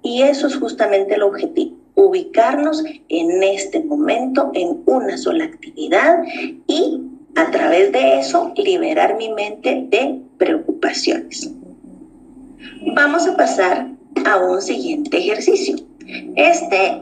Y 0.01 0.24
eso 0.24 0.48
es 0.48 0.58
justamente 0.58 1.15
el 1.15 1.24
objetivo, 1.24 1.77
ubicarnos 1.96 2.84
en 3.08 3.44
este 3.44 3.82
momento 3.82 4.51
en 4.53 4.84
una 4.86 5.18
sola 5.18 5.46
actividad 5.46 6.22
y 6.68 7.12
a 7.36 7.52
través 7.52 7.92
de 7.92 8.20
eso 8.20 8.54
liberar 8.56 9.16
mi 9.18 9.30
mente 9.30 9.88
de 9.90 10.22
preocupaciones. 10.38 11.50
Vamos 12.96 13.28
a 13.28 13.36
pasar 13.36 13.88
a 14.25 14.38
un 14.38 14.62
siguiente 14.62 15.18
ejercicio. 15.18 15.78
Este 16.36 17.02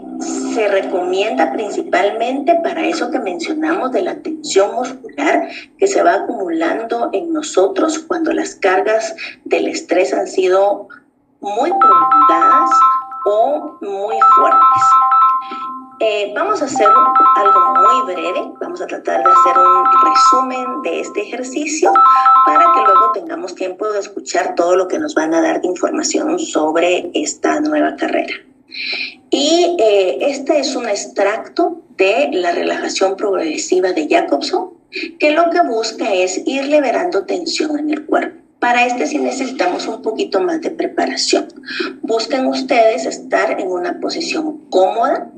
se 0.53 0.67
recomienda 0.67 1.51
principalmente 1.51 2.55
para 2.63 2.85
eso 2.85 3.09
que 3.09 3.19
mencionamos 3.19 3.91
de 3.91 4.03
la 4.03 4.15
tensión 4.15 4.75
muscular 4.75 5.49
que 5.77 5.87
se 5.87 6.03
va 6.03 6.13
acumulando 6.13 7.09
en 7.11 7.33
nosotros 7.33 7.99
cuando 7.99 8.31
las 8.31 8.55
cargas 8.55 9.15
del 9.43 9.67
estrés 9.67 10.13
han 10.13 10.27
sido 10.27 10.87
muy 11.39 11.71
prolongadas 11.71 12.69
o 13.25 13.77
muy 13.81 14.17
fuertes. 14.35 15.10
Eh, 16.03 16.31
vamos 16.33 16.59
a 16.63 16.65
hacer 16.65 16.87
algo 17.35 17.73
muy 17.75 18.15
breve, 18.15 18.51
vamos 18.59 18.81
a 18.81 18.87
tratar 18.87 19.23
de 19.23 19.31
hacer 19.31 19.55
un 19.55 19.83
resumen 20.03 20.81
de 20.81 20.99
este 21.01 21.21
ejercicio 21.21 21.93
para 22.43 22.65
que 22.73 22.81
luego 22.83 23.11
tengamos 23.13 23.53
tiempo 23.53 23.87
de 23.91 23.99
escuchar 23.99 24.55
todo 24.55 24.75
lo 24.75 24.87
que 24.87 24.97
nos 24.97 25.13
van 25.13 25.31
a 25.35 25.41
dar 25.43 25.61
de 25.61 25.67
información 25.67 26.39
sobre 26.39 27.11
esta 27.13 27.59
nueva 27.59 27.95
carrera. 27.97 28.33
Y 29.29 29.77
eh, 29.77 30.17
este 30.21 30.57
es 30.57 30.75
un 30.75 30.89
extracto 30.89 31.83
de 31.97 32.29
la 32.31 32.51
relajación 32.51 33.15
progresiva 33.15 33.91
de 33.91 34.07
Jacobson, 34.09 34.71
que 35.19 35.29
lo 35.29 35.51
que 35.51 35.61
busca 35.61 36.15
es 36.15 36.41
ir 36.47 36.65
liberando 36.65 37.27
tensión 37.27 37.77
en 37.77 37.91
el 37.91 38.07
cuerpo. 38.07 38.41
Para 38.57 38.87
este 38.87 39.05
sí 39.05 39.19
necesitamos 39.19 39.87
un 39.87 40.01
poquito 40.01 40.39
más 40.39 40.61
de 40.61 40.71
preparación. 40.71 41.47
Busquen 42.01 42.47
ustedes 42.47 43.05
estar 43.05 43.59
en 43.59 43.67
una 43.67 43.99
posición 43.99 44.65
cómoda, 44.69 45.31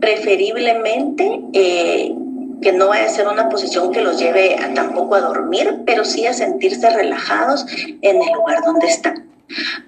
preferiblemente 0.00 1.40
eh, 1.52 2.14
que 2.60 2.72
no 2.72 2.88
vaya 2.88 3.06
a 3.06 3.08
ser 3.08 3.28
una 3.28 3.48
posición 3.48 3.92
que 3.92 4.02
los 4.02 4.18
lleve 4.18 4.56
a, 4.56 4.74
tampoco 4.74 5.14
a 5.14 5.20
dormir, 5.20 5.82
pero 5.86 6.04
sí 6.04 6.26
a 6.26 6.32
sentirse 6.32 6.90
relajados 6.90 7.66
en 8.02 8.22
el 8.22 8.32
lugar 8.32 8.62
donde 8.64 8.86
están. 8.86 9.26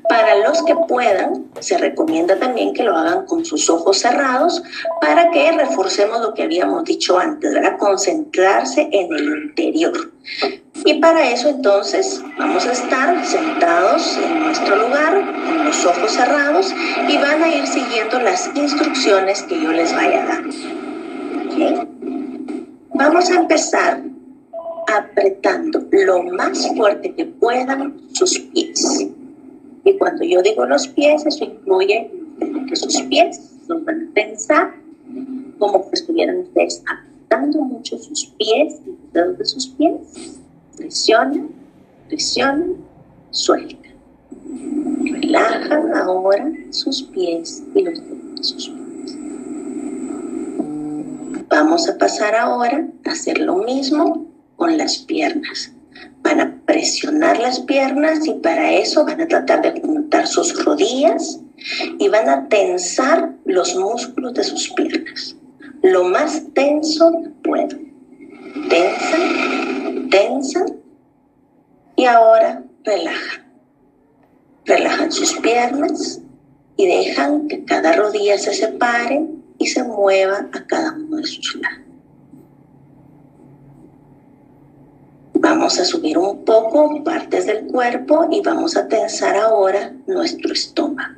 Para 0.09 0.37
los 0.37 0.63
que 0.65 0.75
puedan, 0.89 1.47
se 1.61 1.79
recomienda 1.79 2.39
también 2.39 2.75
que 2.75 2.83
lo 2.83 2.97
hagan 2.97 3.27
con 3.27 3.45
sus 3.45 3.71
ojos 3.71 3.99
cerrados 3.99 4.63
para 5.01 5.31
que 5.31 5.53
reforcemos 5.53 6.21
lo 6.21 6.35
que 6.35 6.43
habíamos 6.43 6.85
dicho 6.85 7.19
antes, 7.19 7.53
¿verdad? 7.53 7.79
Concentrarse 7.79 8.89
en 8.93 9.13
el 9.13 9.45
interior. 9.45 10.13
Y 10.85 10.95
para 11.01 11.31
eso 11.31 11.49
entonces 11.49 12.21
vamos 12.39 12.67
a 12.67 12.73
estar 12.73 13.25
sentados 13.25 14.19
en 14.19 14.41
nuestro 14.41 14.77
lugar, 14.77 15.15
con 15.47 15.65
los 15.65 15.85
ojos 15.87 16.11
cerrados, 16.11 16.75
y 17.09 17.17
van 17.19 17.43
a 17.43 17.49
ir 17.49 17.67
siguiendo 17.67 18.19
las 18.19 18.51
instrucciones 18.55 19.43
que 19.43 19.61
yo 19.61 19.71
les 19.73 19.95
vaya 19.95 20.25
a 20.25 20.27
dar. 20.27 20.43
Vamos 22.95 23.31
a 23.31 23.35
empezar 23.35 24.03
apretando 24.89 25.83
lo 25.91 26.23
más 26.25 26.69
fuerte 26.77 27.15
que 27.15 27.27
puedan 27.27 28.01
sus 28.13 28.39
pies. 28.39 29.09
Y 29.85 29.99
cuando 29.99 30.25
yo 30.25 30.43
digo 30.43 30.65
los 30.67 30.89
pies, 30.89 31.27
eso 31.27 31.45
incluye 31.45 32.11
que 32.69 32.77
sus 32.77 33.03
pies 33.03 33.53
los 33.69 33.85
van 33.85 34.09
a 34.09 34.15
pensar 34.15 34.75
como 35.59 35.89
que 35.89 35.95
estuvieran 35.95 36.39
ustedes 36.39 36.83
apretando 36.87 37.61
mucho 37.63 37.99
sus 37.99 38.27
pies 38.39 38.81
los 38.87 39.13
dedos 39.13 39.39
de 39.39 39.45
sus 39.45 39.69
pies. 39.69 40.41
Presiona, 40.77 41.47
presiona, 42.09 42.67
suelta. 43.31 43.89
Relajan 45.05 45.95
ahora 45.95 46.53
sus 46.71 47.03
pies 47.03 47.63
y 47.75 47.83
los 47.83 48.01
dedos 48.01 48.37
de 48.37 48.45
sus 48.45 48.69
pies. 48.69 49.17
Vamos 51.49 51.89
a 51.89 51.99
pasar 51.99 52.35
ahora 52.35 52.89
a 53.05 53.11
hacer 53.11 53.39
lo 53.39 53.57
mismo 53.57 54.27
con 54.57 54.77
las 54.79 54.99
piernas. 54.99 55.73
Van 56.23 56.41
a 56.41 56.61
presionar 56.67 57.39
las 57.39 57.61
piernas 57.61 58.27
y 58.27 58.35
para 58.35 58.73
eso 58.73 59.05
van 59.05 59.21
a 59.21 59.29
tratar 59.29 59.63
de 59.63 59.81
juntar 59.81 60.27
sus 60.27 60.65
rodillas 60.65 61.41
y 61.99 62.09
van 62.09 62.29
a 62.29 62.49
tensar 62.49 63.33
los 63.45 63.75
músculos 63.75 64.35
de 64.35 64.45
sus 64.45 64.71
piernas. 64.71 65.37
Lo 65.83 66.05
más 66.05 66.43
tenso 66.55 67.13
que 67.23 67.29
puedan. 67.43 67.93
Tensan, 68.69 70.09
tensan 70.11 70.67
y 71.97 72.05
ahora 72.05 72.63
relajan. 72.85 73.45
Relajan 74.65 75.11
sus 75.11 75.35
piernas 75.39 76.21
y 76.77 76.87
dejan 76.87 77.49
que 77.49 77.65
cada 77.65 77.93
rodilla 77.93 78.39
se 78.39 78.55
separe 78.55 79.27
y 79.59 79.67
se 79.67 79.83
mueva 79.83 80.49
a 80.53 80.67
cada 80.67 80.93
uno 80.93 81.17
de 81.17 81.27
sus 81.27 81.57
lados. 81.57 81.92
Vamos 85.43 85.81
a 85.81 85.85
subir 85.85 86.17
un 86.19 86.45
poco 86.45 87.03
partes 87.03 87.47
del 87.47 87.67
cuerpo 87.67 88.29
y 88.31 88.41
vamos 88.43 88.77
a 88.77 88.87
tensar 88.87 89.37
ahora 89.37 89.93
nuestro 90.07 90.53
estómago. 90.53 91.17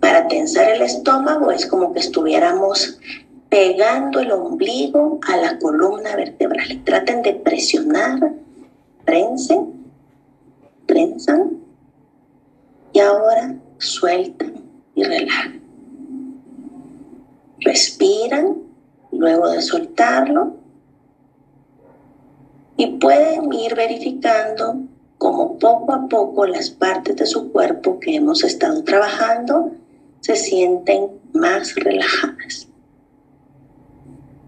Para 0.00 0.26
tensar 0.26 0.70
el 0.70 0.80
estómago 0.80 1.50
es 1.50 1.66
como 1.66 1.92
que 1.92 2.00
estuviéramos 2.00 2.98
pegando 3.50 4.20
el 4.20 4.32
ombligo 4.32 5.20
a 5.28 5.36
la 5.36 5.58
columna 5.58 6.16
vertebral. 6.16 6.82
Traten 6.82 7.20
de 7.20 7.34
presionar, 7.34 8.32
prensen, 9.04 9.84
prensan 10.86 11.58
y 12.94 13.00
ahora 13.00 13.54
sueltan 13.76 14.54
y 14.94 15.04
relajan. 15.04 15.60
Respiran, 17.60 18.62
luego 19.12 19.50
de 19.50 19.60
soltarlo, 19.60 20.56
y 22.76 22.86
pueden 22.98 23.52
ir 23.52 23.74
verificando 23.74 24.76
cómo 25.18 25.58
poco 25.58 25.92
a 25.92 26.08
poco 26.08 26.46
las 26.46 26.70
partes 26.70 27.16
de 27.16 27.26
su 27.26 27.50
cuerpo 27.50 27.98
que 28.00 28.16
hemos 28.16 28.44
estado 28.44 28.84
trabajando 28.84 29.72
se 30.20 30.36
sienten 30.36 31.10
más 31.32 31.74
relajadas. 31.76 32.68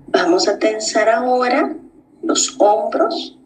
Vamos 0.08 0.48
a 0.48 0.58
tensar 0.58 1.08
ahora 1.08 1.74
los 2.22 2.56
hombros. 2.58 3.36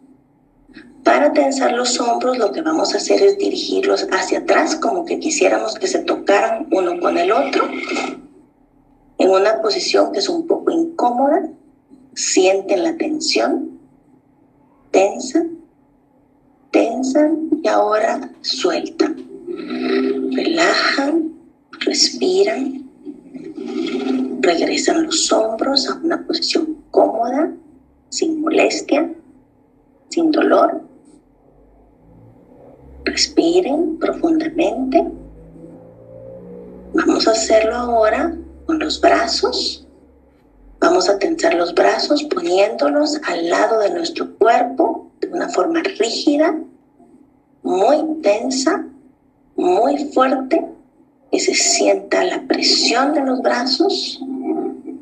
Para 1.03 1.33
tensar 1.33 1.73
los 1.73 1.99
hombros 1.99 2.37
lo 2.37 2.51
que 2.51 2.61
vamos 2.61 2.93
a 2.93 2.97
hacer 2.97 3.21
es 3.21 3.37
dirigirlos 3.37 4.07
hacia 4.11 4.39
atrás 4.39 4.75
como 4.75 5.03
que 5.05 5.19
quisiéramos 5.19 5.75
que 5.75 5.87
se 5.87 5.99
tocaran 5.99 6.67
uno 6.71 6.99
con 6.99 7.17
el 7.17 7.31
otro 7.31 7.67
en 9.17 9.29
una 9.29 9.61
posición 9.61 10.11
que 10.11 10.19
es 10.19 10.29
un 10.29 10.47
poco 10.47 10.71
incómoda. 10.71 11.49
Sienten 12.15 12.83
la 12.83 12.95
tensión 12.95 13.72
tensan, 14.93 15.57
tensan 16.71 17.49
y 17.61 17.67
ahora 17.67 18.29
sueltan. 18.41 19.27
Relajan, 20.31 21.33
respiran, 21.79 22.89
regresan 24.39 25.05
los 25.05 25.31
hombros 25.31 25.89
a 25.89 25.95
una 25.95 26.25
posición 26.25 26.77
cómoda, 26.91 27.51
sin 28.09 28.39
molestia, 28.41 29.11
sin 30.09 30.31
dolor. 30.31 30.81
Respiren 33.03 33.97
profundamente. 33.97 35.05
Vamos 36.93 37.27
a 37.27 37.31
hacerlo 37.31 37.75
ahora 37.75 38.35
con 38.67 38.77
los 38.79 39.01
brazos. 39.01 39.87
Vamos 40.83 41.07
a 41.07 41.17
tensar 41.17 41.53
los 41.53 41.73
brazos 41.73 42.25
poniéndolos 42.25 43.17
al 43.25 43.49
lado 43.49 43.79
de 43.79 43.91
nuestro 43.91 44.35
cuerpo 44.35 45.09
de 45.21 45.29
una 45.29 45.47
forma 45.47 45.81
rígida, 45.81 46.59
muy 47.63 48.21
tensa, 48.21 48.85
muy 49.55 50.11
fuerte, 50.11 50.61
que 51.31 51.39
se 51.39 51.53
sienta 51.53 52.25
la 52.25 52.41
presión 52.41 53.13
de 53.13 53.21
los 53.21 53.41
brazos. 53.41 54.21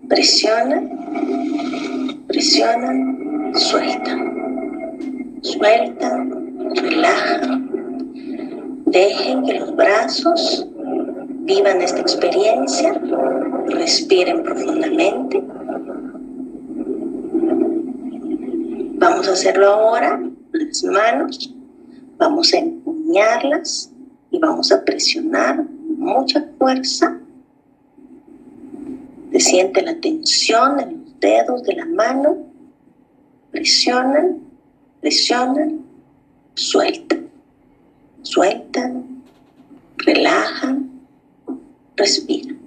Presiona, 0.07 0.83
presiona, 2.27 3.55
suelta, 3.55 4.17
suelta, 5.41 6.25
relaja. 6.75 7.59
Dejen 8.85 9.43
que 9.45 9.53
los 9.55 9.75
brazos 9.75 10.67
vivan 11.39 11.81
esta 11.81 12.01
experiencia, 12.01 13.01
respiren 13.73 14.43
profundamente. 14.43 15.43
Vamos 19.01 19.27
a 19.27 19.31
hacerlo 19.33 19.67
ahora, 19.67 20.21
las 20.51 20.83
manos, 20.83 21.53
vamos 22.17 22.53
a 22.53 22.59
empuñarlas 22.59 23.91
y 24.29 24.39
vamos 24.39 24.71
a 24.71 24.83
presionar 24.83 25.65
mucha 25.97 26.45
fuerza. 26.57 27.19
Se 29.31 29.39
siente 29.39 29.81
la 29.81 29.99
tensión 29.99 30.79
en 30.79 31.01
los 31.03 31.19
dedos 31.19 31.63
de 31.63 31.75
la 31.75 31.85
mano. 31.85 32.37
Presionan, 33.51 34.39
presionan, 34.99 35.81
sueltan, 36.53 37.27
sueltan, 38.21 39.23
relajan, 39.97 40.89
respiran. 41.95 42.60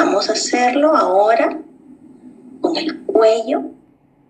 Vamos 0.00 0.28
a 0.28 0.32
hacerlo 0.34 0.96
ahora 0.96 1.60
con 2.60 2.76
el 2.76 3.00
cuello. 3.00 3.62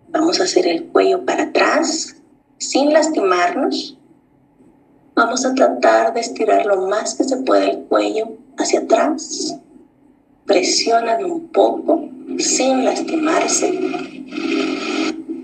Vamos 0.09 0.41
a 0.41 0.45
hacer 0.45 0.65
el 0.65 0.85
cuello 0.85 1.23
para 1.25 1.43
atrás 1.43 2.15
sin 2.57 2.91
lastimarnos. 2.91 3.95
Vamos 5.13 5.45
a 5.45 5.53
tratar 5.53 6.11
de 6.15 6.21
estirar 6.21 6.65
lo 6.65 6.87
más 6.87 7.13
que 7.13 7.23
se 7.23 7.37
pueda 7.37 7.69
el 7.69 7.83
cuello 7.83 8.29
hacia 8.57 8.79
atrás. 8.79 9.59
Presionan 10.47 11.23
un 11.23 11.49
poco 11.49 12.09
sin 12.39 12.83
lastimarse. 12.83 13.69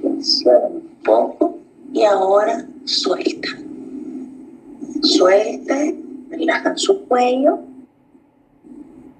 Presionan 0.01 0.73
un 0.73 0.97
poco 1.03 1.59
y 1.93 2.03
ahora 2.03 2.65
sueltan. 2.85 3.63
Sueltan, 5.03 6.27
relajan 6.31 6.79
su 6.79 7.05
cuello, 7.05 7.59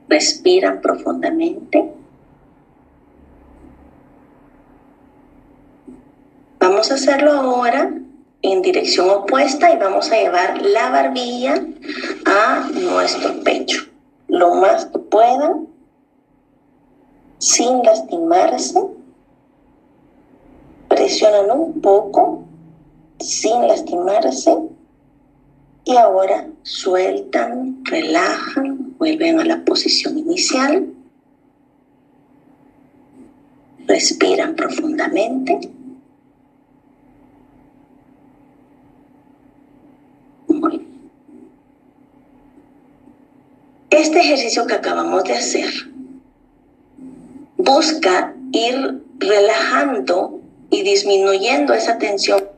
respiran 0.08 0.82
profundamente. 0.82 1.92
Vamos 6.60 6.92
a 6.92 6.96
hacerlo 6.96 7.32
ahora 7.32 7.92
en 8.42 8.62
dirección 8.62 9.10
opuesta 9.10 9.72
y 9.72 9.78
vamos 9.78 10.12
a 10.12 10.18
llevar 10.18 10.62
la 10.62 10.90
barbilla 10.90 11.56
a 12.26 12.70
nuestro 12.74 13.44
pecho. 13.44 13.84
Lo 14.28 14.56
más 14.56 14.86
que 14.86 15.00
puedan, 15.00 15.68
sin 17.38 17.84
lastimarse. 17.84 18.80
Presionan 20.88 21.52
un 21.52 21.82
poco, 21.82 22.44
sin 23.20 23.68
lastimarse. 23.68 24.58
Y 25.84 25.96
ahora 25.98 26.48
sueltan, 26.64 27.84
relajan, 27.86 28.75
vuelven 29.06 29.40
a 29.40 29.46
la 29.46 29.64
posición 29.64 30.18
inicial. 30.18 30.88
Respiran 33.86 34.56
profundamente. 34.56 35.60
Este 43.92 44.20
ejercicio 44.20 44.66
que 44.66 44.74
acabamos 44.74 45.24
de 45.24 45.34
hacer 45.34 45.70
busca 47.58 48.36
ir 48.52 49.04
relajando 49.20 50.42
y 50.70 50.82
disminuyendo 50.82 51.74
esa 51.74 51.98
tensión 51.98 52.55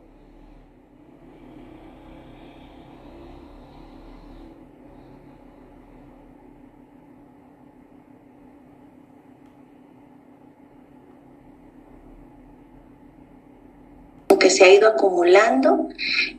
se 14.49 14.65
ha 14.65 14.73
ido 14.73 14.87
acumulando 14.87 15.89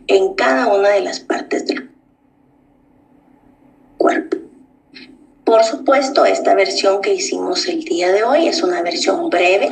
en 0.07 0.35
cada 0.35 0.67
una 0.75 0.91
de 0.91 1.01
las 1.01 1.21
partes 1.21 1.67
del 1.67 1.91
cuerpo. 3.97 4.39
Por 5.45 5.65
supuesto, 5.65 6.27
esta 6.27 6.55
versión 6.55 7.01
que 7.01 7.15
hicimos 7.15 7.67
el 7.67 7.83
día 7.85 8.13
de 8.13 8.23
hoy 8.23 8.49
es 8.49 8.63
una 8.63 8.83
versión 8.83 9.31
breve. 9.31 9.71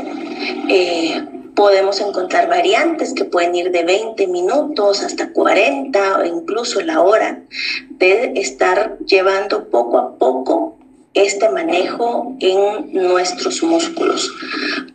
Eh, 0.71 1.23
podemos 1.55 2.01
encontrar 2.01 2.49
variantes 2.49 3.13
que 3.15 3.25
pueden 3.25 3.55
ir 3.55 3.71
de 3.71 3.83
20 3.83 4.27
minutos 4.29 5.03
hasta 5.03 5.33
40 5.33 6.19
o 6.19 6.25
incluso 6.25 6.81
la 6.83 7.01
hora 7.01 7.43
de 7.91 8.33
estar 8.37 8.99
llevando 9.01 9.69
poco 9.69 9.99
a 9.99 10.17
poco 10.17 10.77
este 11.15 11.49
manejo 11.49 12.37
en 12.41 12.93
nuestros 12.93 13.63
músculos. 13.63 14.31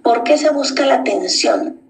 ¿Por 0.03 0.23
qué 0.23 0.37
se 0.37 0.51
busca 0.51 0.85
la 0.85 1.03
tensión? 1.03 1.80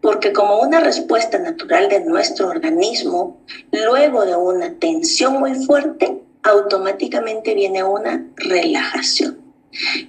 Porque 0.00 0.32
como 0.32 0.60
una 0.60 0.80
respuesta 0.80 1.38
natural 1.38 1.88
de 1.88 2.00
nuestro 2.00 2.48
organismo, 2.48 3.40
luego 3.72 4.24
de 4.24 4.36
una 4.36 4.74
tensión 4.74 5.40
muy 5.40 5.54
fuerte, 5.64 6.18
automáticamente 6.42 7.54
viene 7.54 7.82
una 7.82 8.24
relajación. 8.36 9.38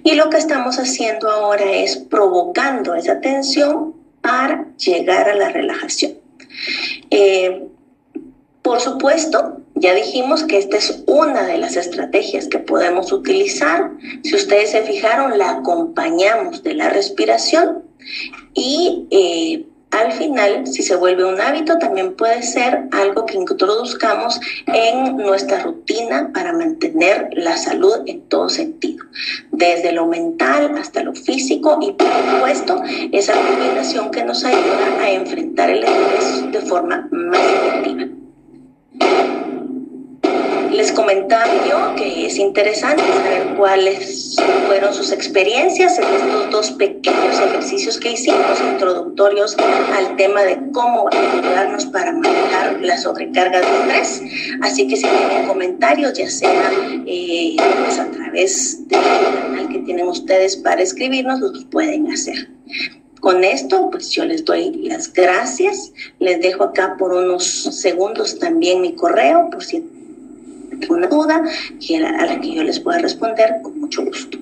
Y 0.04 0.14
lo 0.14 0.30
que 0.30 0.38
estamos 0.38 0.78
haciendo 0.78 1.30
ahora 1.30 1.70
es 1.70 1.96
provocando 1.96 2.94
esa 2.94 3.20
tensión 3.20 3.94
para 4.20 4.66
llegar 4.76 5.28
a 5.28 5.34
la 5.34 5.48
relajación. 5.50 6.14
Eh, 7.10 7.68
por 8.62 8.80
supuesto, 8.80 9.60
ya 9.74 9.94
dijimos 9.94 10.44
que 10.44 10.58
esta 10.58 10.76
es 10.76 11.02
una 11.06 11.44
de 11.46 11.58
las 11.58 11.76
estrategias 11.76 12.46
que 12.48 12.58
podemos 12.58 13.12
utilizar. 13.12 13.92
Si 14.22 14.34
ustedes 14.34 14.72
se 14.72 14.82
fijaron, 14.82 15.38
la 15.38 15.50
acompañamos 15.50 16.62
de 16.62 16.74
la 16.74 16.90
respiración 16.90 17.84
y 18.52 19.06
eh, 19.10 19.66
al 19.90 20.12
final, 20.12 20.66
si 20.68 20.82
se 20.82 20.94
vuelve 20.94 21.24
un 21.24 21.40
hábito, 21.40 21.76
también 21.78 22.14
puede 22.14 22.42
ser 22.42 22.88
algo 22.92 23.26
que 23.26 23.36
introduzcamos 23.36 24.40
en 24.66 25.16
nuestra 25.16 25.62
rutina 25.62 26.30
para 26.32 26.52
mantener 26.52 27.28
la 27.32 27.56
salud 27.56 27.96
en 28.06 28.20
todo 28.28 28.48
sentido, 28.48 29.04
desde 29.50 29.90
lo 29.92 30.06
mental 30.06 30.76
hasta 30.78 31.02
lo 31.02 31.12
físico 31.12 31.78
y 31.80 31.92
por 31.92 32.06
supuesto 32.06 32.82
esa 33.10 33.32
combinación 33.34 34.10
que 34.12 34.22
nos 34.22 34.44
ayuda 34.44 35.00
a 35.00 35.10
enfrentar 35.10 35.70
el 35.70 35.82
estrés 35.82 36.52
de 36.52 36.60
forma 36.60 37.08
más 37.10 37.40
efectiva. 37.40 38.06
Les 40.72 40.92
comentaba 40.92 41.50
yo 41.68 41.94
que 41.96 42.26
es 42.26 42.38
interesante 42.38 43.02
saber 43.02 43.56
cuáles 43.56 44.36
fueron 44.66 44.94
sus 44.94 45.10
experiencias 45.10 45.98
en 45.98 46.04
estos 46.04 46.50
dos 46.50 46.70
pequeños 46.72 47.40
ejercicios 47.40 47.98
que 47.98 48.12
hicimos, 48.12 48.60
introductorios 48.72 49.56
al 49.58 50.16
tema 50.16 50.42
de 50.42 50.58
cómo 50.72 51.08
ayudarnos 51.10 51.86
para 51.86 52.12
manejar 52.12 52.80
la 52.82 52.96
sobrecarga 52.98 53.60
de 53.60 53.66
estrés. 53.66 54.22
Así 54.62 54.86
que 54.86 54.96
si 54.96 55.02
tienen 55.02 55.48
comentarios, 55.48 56.12
ya 56.12 56.30
sea 56.30 56.70
eh, 57.04 57.56
pues 57.84 57.98
a 57.98 58.08
través 58.10 58.88
del 58.88 59.00
canal 59.00 59.68
que 59.68 59.80
tienen 59.80 60.06
ustedes 60.06 60.56
para 60.56 60.82
escribirnos, 60.82 61.40
los 61.40 61.64
pueden 61.64 62.12
hacer. 62.12 62.48
Con 63.20 63.44
esto, 63.44 63.90
pues 63.90 64.10
yo 64.12 64.24
les 64.24 64.44
doy 64.44 64.70
las 64.84 65.12
gracias. 65.12 65.92
Les 66.20 66.40
dejo 66.40 66.64
acá 66.64 66.96
por 66.96 67.12
unos 67.12 67.44
segundos 67.44 68.38
también 68.38 68.80
mi 68.80 68.94
correo, 68.94 69.50
por 69.50 69.62
si 69.62 69.84
una 70.88 71.06
duda 71.06 71.42
a 71.42 72.26
la 72.26 72.40
que 72.40 72.54
yo 72.54 72.62
les 72.62 72.80
pueda 72.80 72.98
responder 72.98 73.60
con 73.62 73.78
mucho 73.80 74.04
gusto. 74.04 74.38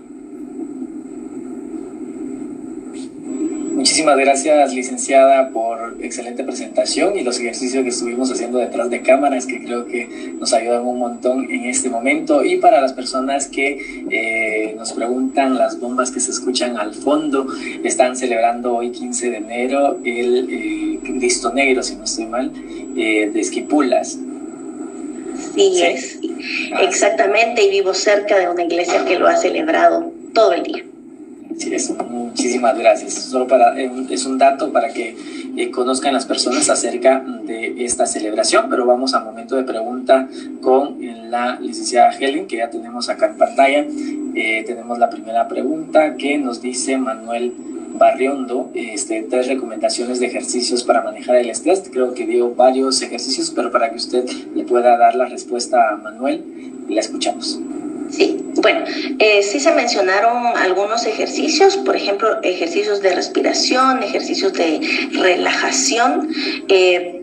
Muchísimas 3.79 4.16
gracias, 4.16 4.74
licenciada, 4.74 5.51
por 5.51 5.98
excelente 6.03 6.42
presentación 6.42 7.16
y 7.16 7.22
los 7.22 7.38
ejercicios 7.38 7.85
que 7.85 7.90
estuvimos 7.90 8.29
haciendo 8.29 8.59
detrás 8.59 8.90
de 8.90 9.03
cámaras, 9.03 9.46
que 9.46 9.62
creo 9.62 9.87
que 9.87 10.35
nos 10.37 10.53
ayudan 10.53 10.85
un 10.85 10.98
montón 10.98 11.48
en 11.48 11.64
este 11.66 11.88
momento. 11.88 12.44
Y 12.44 12.57
para 12.57 12.81
las 12.81 12.92
personas 12.92 13.46
que 13.46 14.03
eh, 14.11 14.74
nos 14.77 14.92
preguntan, 14.94 15.57
las 15.57 15.79
bombas 15.79 16.11
que 16.11 16.18
se 16.18 16.33
escuchan 16.33 16.77
al 16.77 16.92
fondo, 16.92 17.46
están 17.85 18.16
celebrando 18.16 18.74
hoy 18.74 18.90
15 18.90 19.31
de 19.31 19.37
enero 19.37 19.98
el 20.05 20.48
eh, 20.51 21.55
Negro, 21.55 21.83
si 21.85 21.94
no 21.94 22.03
estoy 22.03 22.27
mal, 22.27 22.53
eh, 22.96 23.31
de 23.33 23.40
Esquipulas. 23.40 24.18
Sí, 25.55 25.83
es. 25.83 26.18
Exactamente, 26.81 27.64
y 27.64 27.70
vivo 27.70 27.94
cerca 27.94 28.38
de 28.38 28.48
una 28.48 28.64
iglesia 28.64 29.05
que 29.05 29.18
lo 29.18 29.27
ha 29.27 29.37
celebrado 29.37 30.12
todo 30.35 30.53
el 30.53 30.62
día. 30.62 30.85
Sí, 31.57 31.74
eso. 31.74 31.94
Muchísimas 31.94 32.79
gracias. 32.79 33.14
Solo 33.14 33.46
para, 33.48 33.79
eh, 33.81 33.90
es 34.11 34.24
un 34.27 34.38
dato 34.38 34.72
para 34.72 34.92
que 34.92 35.16
eh, 35.57 35.70
conozcan 35.70 36.12
las 36.14 36.24
personas 36.24 36.70
acerca 36.70 37.24
de 37.42 37.85
esta 37.85 38.07
celebración, 38.07 38.66
pero 38.70 38.87
vamos 38.87 39.14
al 39.14 39.24
momento 39.24 39.57
de 39.57 39.64
pregunta 39.64 40.29
con 40.61 40.98
la 41.31 41.59
licenciada 41.61 42.11
Helen, 42.16 42.46
que 42.46 42.59
ya 42.59 42.70
tenemos 42.70 43.09
acá 43.09 43.27
en 43.27 43.37
pantalla. 43.37 43.85
Eh, 44.35 44.62
tenemos 44.66 44.98
la 44.98 45.11
primera 45.11 45.48
pregunta 45.48 46.14
que 46.14 46.38
nos 46.38 46.62
dice 46.62 46.96
Manuel 46.96 47.53
Barriondo, 47.98 48.70
este, 48.74 49.26
tres 49.28 49.48
recomendaciones 49.48 50.20
de 50.20 50.26
ejercicios 50.26 50.84
para 50.84 51.02
manejar 51.02 51.37
el 51.37 51.50
estrés. 51.50 51.82
Creo 51.92 52.14
que 52.14 52.26
dio 52.26 52.54
varios 52.54 53.02
ejercicios, 53.02 53.52
pero 53.54 53.70
para 53.70 53.90
que 53.90 53.96
usted 53.96 54.24
le 54.54 54.64
pueda 54.64 54.96
dar 54.96 55.14
la 55.14 55.26
respuesta 55.26 55.90
a 55.90 55.96
Manuel, 55.96 56.44
la 56.88 57.00
escuchamos. 57.00 57.61
Sí, 58.11 58.42
bueno, 58.54 58.84
eh, 59.18 59.42
sí 59.42 59.61
se 59.61 59.72
mencionaron 59.72 60.46
algunos 60.56 61.06
ejercicios, 61.06 61.76
por 61.76 61.94
ejemplo, 61.94 62.42
ejercicios 62.42 63.02
de 63.02 63.14
respiración, 63.14 64.02
ejercicios 64.02 64.54
de 64.54 64.80
relajación. 65.12 66.28
Eh, 66.68 67.17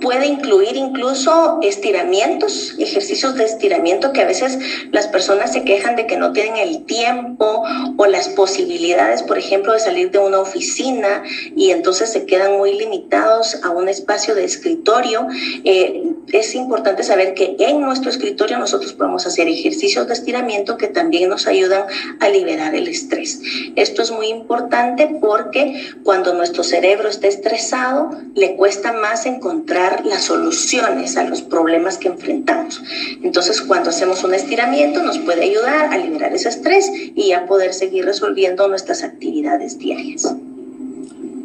puede 0.00 0.26
incluir 0.26 0.76
incluso 0.76 1.58
estiramientos, 1.62 2.74
ejercicios 2.78 3.34
de 3.34 3.44
estiramiento 3.44 4.12
que 4.12 4.22
a 4.22 4.26
veces 4.26 4.58
las 4.90 5.06
personas 5.08 5.52
se 5.52 5.64
quejan 5.64 5.96
de 5.96 6.06
que 6.06 6.16
no 6.16 6.32
tienen 6.32 6.56
el 6.56 6.84
tiempo 6.84 7.64
o 7.96 8.06
las 8.06 8.28
posibilidades, 8.28 9.22
por 9.22 9.38
ejemplo, 9.38 9.72
de 9.72 9.80
salir 9.80 10.10
de 10.10 10.18
una 10.18 10.40
oficina 10.40 11.22
y 11.54 11.70
entonces 11.70 12.10
se 12.12 12.26
quedan 12.26 12.56
muy 12.56 12.78
limitados 12.78 13.62
a 13.62 13.70
un 13.70 13.88
espacio 13.88 14.34
de 14.34 14.44
escritorio. 14.44 15.26
Eh, 15.64 16.02
es 16.32 16.54
importante 16.54 17.02
saber 17.02 17.34
que 17.34 17.56
en 17.58 17.80
nuestro 17.80 18.10
escritorio 18.10 18.58
nosotros 18.58 18.92
podemos 18.92 19.26
hacer 19.26 19.48
ejercicios 19.48 20.06
de 20.06 20.14
estiramiento 20.14 20.76
que 20.76 20.88
también 20.88 21.28
nos 21.28 21.46
ayudan 21.46 21.84
a 22.20 22.28
liberar 22.28 22.74
el 22.74 22.88
estrés. 22.88 23.40
Esto 23.76 24.02
es 24.02 24.10
muy 24.10 24.28
importante 24.28 25.18
porque 25.20 25.90
cuando 26.04 26.34
nuestro 26.34 26.62
cerebro 26.62 27.08
está 27.08 27.26
estresado, 27.26 28.10
le 28.34 28.56
cuesta 28.56 28.92
más 28.92 29.26
encontrar 29.26 29.89
las 30.04 30.24
soluciones 30.24 31.16
a 31.16 31.24
los 31.24 31.42
problemas 31.42 31.98
que 31.98 32.08
enfrentamos. 32.08 32.82
Entonces, 33.22 33.60
cuando 33.62 33.90
hacemos 33.90 34.22
un 34.24 34.34
estiramiento, 34.34 35.02
nos 35.02 35.18
puede 35.18 35.44
ayudar 35.44 35.92
a 35.92 35.98
liberar 35.98 36.32
ese 36.34 36.48
estrés 36.48 36.90
y 37.14 37.32
a 37.32 37.46
poder 37.46 37.74
seguir 37.74 38.04
resolviendo 38.04 38.68
nuestras 38.68 39.02
actividades 39.02 39.78
diarias. 39.78 40.34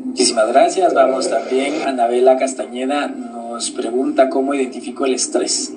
Muchísimas 0.05 0.47
gracias. 0.47 0.93
Vamos 0.93 1.29
también, 1.29 1.81
Anabela 1.85 2.37
Castañeda 2.37 3.07
nos 3.07 3.71
pregunta 3.71 4.29
cómo 4.29 4.53
identifico 4.53 5.05
el 5.05 5.13
estrés. 5.13 5.71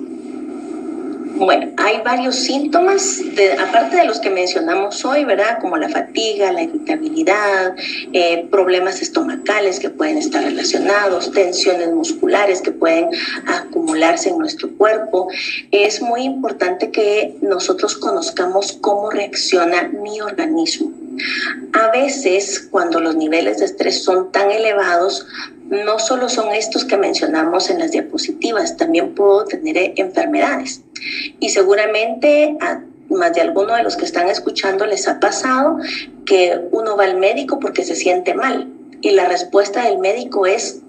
Bueno, 1.35 1.71
hay 1.77 2.01
varios 2.03 2.35
síntomas, 2.35 3.21
de, 3.35 3.53
aparte 3.53 3.97
de 3.97 4.05
los 4.05 4.19
que 4.19 4.29
mencionamos 4.29 5.05
hoy, 5.05 5.25
¿verdad? 5.25 5.59
Como 5.61 5.77
la 5.77 5.87
fatiga, 5.87 6.51
la 6.51 6.63
irritabilidad, 6.63 7.75
eh, 8.13 8.47
problemas 8.51 9.01
estomacales 9.01 9.79
que 9.79 9.89
pueden 9.89 10.17
estar 10.17 10.43
relacionados, 10.43 11.31
tensiones 11.31 11.91
musculares 11.91 12.61
que 12.61 12.71
pueden 12.71 13.09
acumularse 13.45 14.29
en 14.29 14.37
nuestro 14.39 14.69
cuerpo. 14.75 15.29
Es 15.71 16.01
muy 16.01 16.23
importante 16.23 16.91
que 16.91 17.35
nosotros 17.41 17.95
conozcamos 17.95 18.73
cómo 18.73 19.09
reacciona 19.09 19.87
mi 19.87 20.19
organismo. 20.21 20.91
A 21.73 21.91
veces, 21.91 22.67
cuando 22.71 22.99
los 22.99 23.15
niveles 23.15 23.59
de 23.59 23.65
estrés 23.65 24.03
son 24.03 24.31
tan 24.31 24.51
elevados, 24.51 25.25
no 25.69 25.99
solo 25.99 26.29
son 26.29 26.53
estos 26.53 26.85
que 26.85 26.97
mencionamos 26.97 27.69
en 27.69 27.79
las 27.79 27.91
diapositivas, 27.91 28.77
también 28.77 29.13
puedo 29.13 29.45
tener 29.45 29.93
enfermedades. 29.97 30.81
Y 31.39 31.49
seguramente 31.49 32.57
a 32.61 32.81
más 33.09 33.33
de 33.33 33.41
alguno 33.41 33.75
de 33.75 33.83
los 33.83 33.95
que 33.95 34.05
están 34.05 34.29
escuchando 34.29 34.85
les 34.85 35.07
ha 35.07 35.19
pasado 35.19 35.77
que 36.25 36.59
uno 36.71 36.95
va 36.95 37.05
al 37.05 37.17
médico 37.17 37.59
porque 37.59 37.83
se 37.83 37.95
siente 37.95 38.35
mal 38.35 38.67
y 39.01 39.11
la 39.11 39.27
respuesta 39.27 39.85
del 39.85 39.97
médico 39.97 40.45
es, 40.45 40.81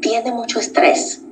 tiene 0.00 0.30
mucho 0.30 0.58
estrés 0.58 1.23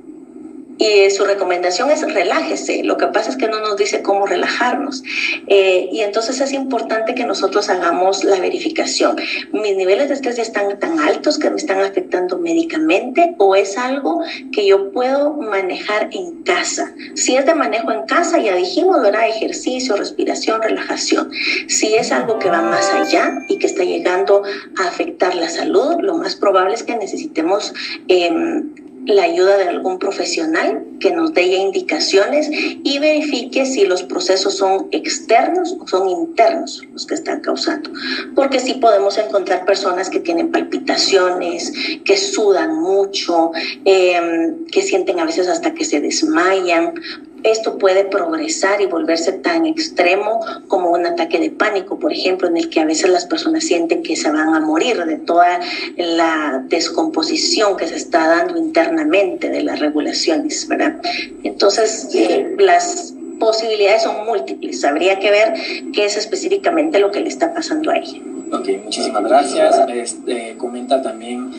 y 0.77 1.09
su 1.11 1.25
recomendación 1.25 1.91
es 1.91 2.01
relájese. 2.01 2.83
Lo 2.83 2.97
que 2.97 3.07
pasa 3.07 3.29
es 3.29 3.37
que 3.37 3.47
no 3.47 3.59
nos 3.59 3.77
dice 3.77 4.01
cómo 4.01 4.25
relajarnos. 4.25 5.03
Eh, 5.47 5.89
y 5.91 6.01
entonces 6.01 6.41
es 6.41 6.51
importante 6.53 7.15
que 7.15 7.25
nosotros 7.25 7.69
hagamos 7.69 8.23
la 8.23 8.39
verificación. 8.39 9.15
¿Mis 9.51 9.75
niveles 9.75 10.09
de 10.09 10.15
estrés 10.15 10.37
ya 10.37 10.43
están 10.43 10.79
tan 10.79 10.99
altos 10.99 11.37
que 11.37 11.49
me 11.49 11.57
están 11.57 11.79
afectando 11.81 12.37
médicamente 12.37 13.35
o 13.37 13.55
es 13.55 13.77
algo 13.77 14.21
que 14.51 14.65
yo 14.65 14.91
puedo 14.91 15.33
manejar 15.33 16.09
en 16.11 16.43
casa? 16.43 16.93
Si 17.15 17.35
es 17.35 17.45
de 17.45 17.55
manejo 17.55 17.91
en 17.91 18.05
casa, 18.05 18.39
ya 18.39 18.55
dijimos, 18.55 19.01
¿verdad? 19.01 19.27
Ejercicio, 19.27 19.95
respiración, 19.95 20.61
relajación. 20.61 21.31
Si 21.67 21.93
es 21.95 22.11
algo 22.11 22.39
que 22.39 22.49
va 22.49 22.61
más 22.61 22.91
allá 22.93 23.45
y 23.47 23.57
que 23.57 23.67
está 23.67 23.83
llegando 23.83 24.43
a 24.77 24.87
afectar 24.87 25.35
la 25.35 25.49
salud, 25.49 25.97
lo 26.01 26.15
más 26.15 26.35
probable 26.35 26.73
es 26.73 26.83
que 26.83 26.95
necesitemos... 26.95 27.73
Eh, 28.07 28.63
la 29.05 29.23
ayuda 29.23 29.57
de 29.57 29.67
algún 29.67 29.99
profesional 29.99 30.83
que 30.99 31.11
nos 31.11 31.33
dé 31.33 31.43
indicaciones 31.43 32.49
y 32.51 32.99
verifique 32.99 33.65
si 33.65 33.85
los 33.85 34.03
procesos 34.03 34.55
son 34.55 34.87
externos 34.91 35.75
o 35.79 35.87
son 35.87 36.09
internos 36.09 36.81
los 36.91 37.05
que 37.05 37.15
están 37.15 37.41
causando. 37.41 37.91
Porque 38.35 38.59
sí 38.59 38.75
podemos 38.75 39.17
encontrar 39.17 39.65
personas 39.65 40.09
que 40.09 40.19
tienen 40.19 40.51
palpitaciones, 40.51 41.73
que 42.05 42.17
sudan 42.17 42.79
mucho, 42.79 43.51
em, 43.85 44.65
que 44.65 44.81
sienten 44.81 45.19
a 45.19 45.25
veces 45.25 45.47
hasta 45.47 45.73
que 45.73 45.85
se 45.85 45.99
desmayan 45.99 46.93
esto 47.43 47.77
puede 47.77 48.05
progresar 48.05 48.81
y 48.81 48.85
volverse 48.85 49.33
tan 49.33 49.65
extremo 49.65 50.39
como 50.67 50.91
un 50.91 51.05
ataque 51.05 51.39
de 51.39 51.49
pánico, 51.49 51.99
por 51.99 52.11
ejemplo, 52.11 52.47
en 52.47 52.57
el 52.57 52.69
que 52.69 52.79
a 52.79 52.85
veces 52.85 53.09
las 53.09 53.25
personas 53.25 53.63
sienten 53.65 54.03
que 54.03 54.15
se 54.15 54.31
van 54.31 54.55
a 54.55 54.59
morir 54.59 55.03
de 55.05 55.17
toda 55.17 55.59
la 55.97 56.63
descomposición 56.67 57.77
que 57.77 57.87
se 57.87 57.95
está 57.95 58.27
dando 58.27 58.57
internamente 58.57 59.49
de 59.49 59.63
las 59.63 59.79
regulaciones, 59.79 60.67
¿verdad? 60.67 61.01
Entonces, 61.43 62.09
eh, 62.13 62.55
las 62.59 63.13
posibilidades 63.39 64.03
son 64.03 64.25
múltiples. 64.25 64.83
Habría 64.85 65.19
que 65.19 65.31
ver 65.31 65.53
qué 65.93 66.05
es 66.05 66.17
específicamente 66.17 66.99
lo 66.99 67.11
que 67.11 67.19
le 67.19 67.27
está 67.27 67.53
pasando 67.53 67.91
a 67.91 67.97
ella. 67.97 68.19
Ok, 68.51 68.69
muchísimas 68.83 69.23
gracias. 69.23 69.75
Este, 69.89 70.55
comenta 70.57 71.01
también 71.01 71.51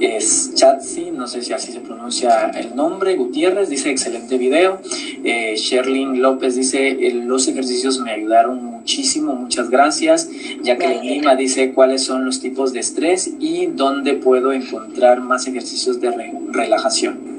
es 0.00 0.54
Chatsi, 0.54 1.10
no 1.10 1.26
sé 1.26 1.42
si 1.42 1.52
así 1.52 1.72
se 1.72 1.80
pronuncia 1.80 2.50
el 2.54 2.74
nombre, 2.74 3.16
Gutiérrez, 3.16 3.68
dice 3.68 3.90
excelente 3.90 4.38
video. 4.38 4.80
Eh, 5.24 5.54
Sherlyn 5.56 6.22
López 6.22 6.56
dice 6.56 6.96
los 7.12 7.46
ejercicios 7.48 8.00
me 8.00 8.12
ayudaron 8.12 8.64
muchísimo, 8.64 9.34
muchas 9.34 9.68
gracias. 9.70 10.28
Jacqueline 10.62 11.02
Lima 11.02 11.36
dice 11.36 11.72
cuáles 11.72 12.02
son 12.02 12.24
los 12.24 12.40
tipos 12.40 12.72
de 12.72 12.80
estrés 12.80 13.30
y 13.38 13.66
dónde 13.66 14.14
puedo 14.14 14.52
encontrar 14.52 15.20
más 15.20 15.46
ejercicios 15.46 16.00
de 16.00 16.10
relajación. 16.50 17.30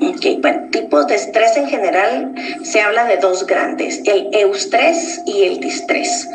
Ok, 0.00 0.40
bueno, 0.40 0.68
tipos 0.70 1.08
de 1.08 1.16
estrés 1.16 1.56
en 1.56 1.66
general 1.66 2.34
se 2.62 2.80
habla 2.80 3.06
de 3.06 3.16
dos 3.16 3.46
grandes, 3.46 4.00
el 4.04 4.28
eustrés 4.32 5.20
y 5.26 5.42
el 5.42 5.58
distrés. 5.58 6.28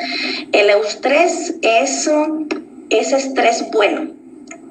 El 0.51 0.69
eustrés 0.69 1.55
es, 1.61 2.09
es 2.89 3.13
estrés 3.13 3.65
bueno, 3.71 4.12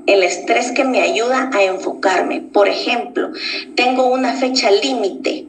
el 0.06 0.22
estrés 0.22 0.72
que 0.72 0.84
me 0.84 1.00
ayuda 1.00 1.50
a 1.52 1.62
enfocarme. 1.62 2.40
Por 2.40 2.68
ejemplo, 2.68 3.30
tengo 3.74 4.06
una 4.06 4.34
fecha 4.34 4.70
límite 4.70 5.46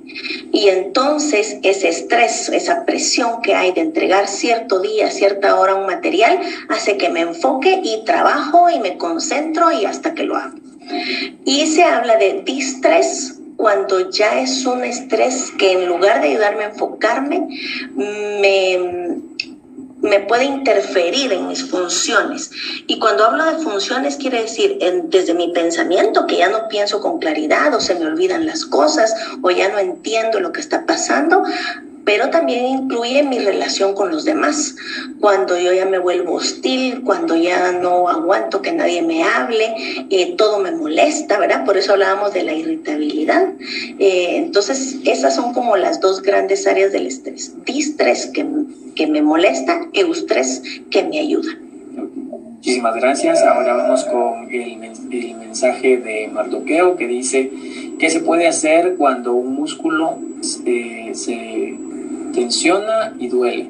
y 0.52 0.68
entonces 0.68 1.58
ese 1.64 1.90
estrés, 1.90 2.50
esa 2.50 2.86
presión 2.86 3.42
que 3.42 3.56
hay 3.56 3.72
de 3.72 3.82
entregar 3.82 4.28
cierto 4.28 4.80
día, 4.80 5.10
cierta 5.10 5.60
hora 5.60 5.76
un 5.76 5.86
material, 5.86 6.40
hace 6.70 6.98
que 6.98 7.10
me 7.10 7.22
enfoque 7.22 7.82
y 7.84 8.04
trabajo 8.06 8.70
y 8.70 8.80
me 8.80 8.98
concentro 8.98 9.72
y 9.72 9.86
hasta 9.86 10.14
que 10.14 10.24
lo 10.24 10.36
hago. 10.36 10.58
Y 11.46 11.66
se 11.68 11.84
habla 11.84 12.18
de 12.18 12.42
distrés 12.46 13.40
cuando 13.56 14.10
ya 14.10 14.42
es 14.42 14.66
un 14.66 14.84
estrés 14.84 15.52
que 15.58 15.72
en 15.74 15.88
lugar 15.88 16.22
de 16.22 16.30
ayudarme 16.30 16.66
a 16.66 16.70
enfocarme, 16.70 17.48
me 17.96 19.22
me 20.04 20.20
puede 20.20 20.44
interferir 20.44 21.32
en 21.34 21.48
mis 21.48 21.64
funciones. 21.64 22.52
Y 22.88 23.00
cuando 23.00 23.26
hablo 23.26 23.46
de 23.46 23.64
funciones, 23.64 24.18
quiere 24.18 24.44
decir 24.44 24.78
desde 25.06 25.34
mi 25.34 25.52
pensamiento, 25.52 26.28
que 26.28 26.38
ya 26.38 26.50
no 26.50 26.68
pienso 26.68 27.02
con 27.02 27.20
claridad 27.20 27.74
o 27.74 27.80
se 27.80 27.96
me 27.96 28.06
olvidan 28.06 28.46
las 28.46 28.66
cosas 28.66 29.16
o 29.42 29.50
ya 29.50 29.70
no 29.70 29.80
entiendo 29.80 30.40
lo 30.40 30.52
que 30.52 30.62
está 30.62 30.86
pasando, 30.86 31.44
pero 32.06 32.30
también 32.30 32.66
incluye 32.66 33.24
mi 33.24 33.40
relación 33.40 33.94
con 33.94 34.12
los 34.12 34.26
demás. 34.26 34.76
Cuando 35.20 35.58
yo 35.58 35.74
ya 35.74 35.86
me 35.86 36.00
vuelvo 36.00 36.34
hostil, 36.34 37.02
cuando 37.04 37.36
ya 37.36 37.72
no 37.72 38.10
aguanto 38.10 38.62
que 38.62 38.72
nadie 38.72 39.02
me 39.02 39.24
hable, 39.24 39.74
eh, 40.10 40.36
todo 40.38 40.60
me 40.60 40.72
molesta, 40.72 41.40
¿verdad? 41.40 41.66
Por 41.66 41.78
eso 41.78 41.94
hablábamos 41.94 42.34
de 42.34 42.44
la 42.44 42.54
irritabilidad. 42.54 43.54
Eh, 44.00 44.38
entonces, 44.38 44.98
esas 45.06 45.36
son 45.36 45.54
como 45.54 45.78
las 45.78 46.02
dos 46.02 46.22
grandes 46.22 46.68
áreas 46.68 46.92
del 46.92 47.08
estrés. 47.08 47.54
Distrés 47.66 48.28
que, 48.28 48.46
que 48.96 49.08
me 49.08 49.22
molesta, 49.22 49.88
eustrés 49.94 50.62
que 50.90 51.04
me 51.04 51.20
ayuda. 51.20 51.52
Muchísimas 51.96 52.96
gracias. 52.96 53.44
Ahora 53.44 53.76
vamos 53.76 54.06
con 54.06 54.50
el, 54.50 54.82
el 55.12 55.36
mensaje 55.36 55.98
de 55.98 56.30
Mardoqueo 56.30 56.96
que 56.96 57.08
dice, 57.08 57.52
¿qué 58.00 58.10
se 58.10 58.22
puede 58.22 58.48
hacer 58.48 58.96
cuando 58.96 59.34
un 59.34 59.54
músculo 59.54 60.18
eh, 60.66 61.12
se 61.14 61.76
tensiona 62.34 63.14
y 63.18 63.30
duele? 63.30 63.70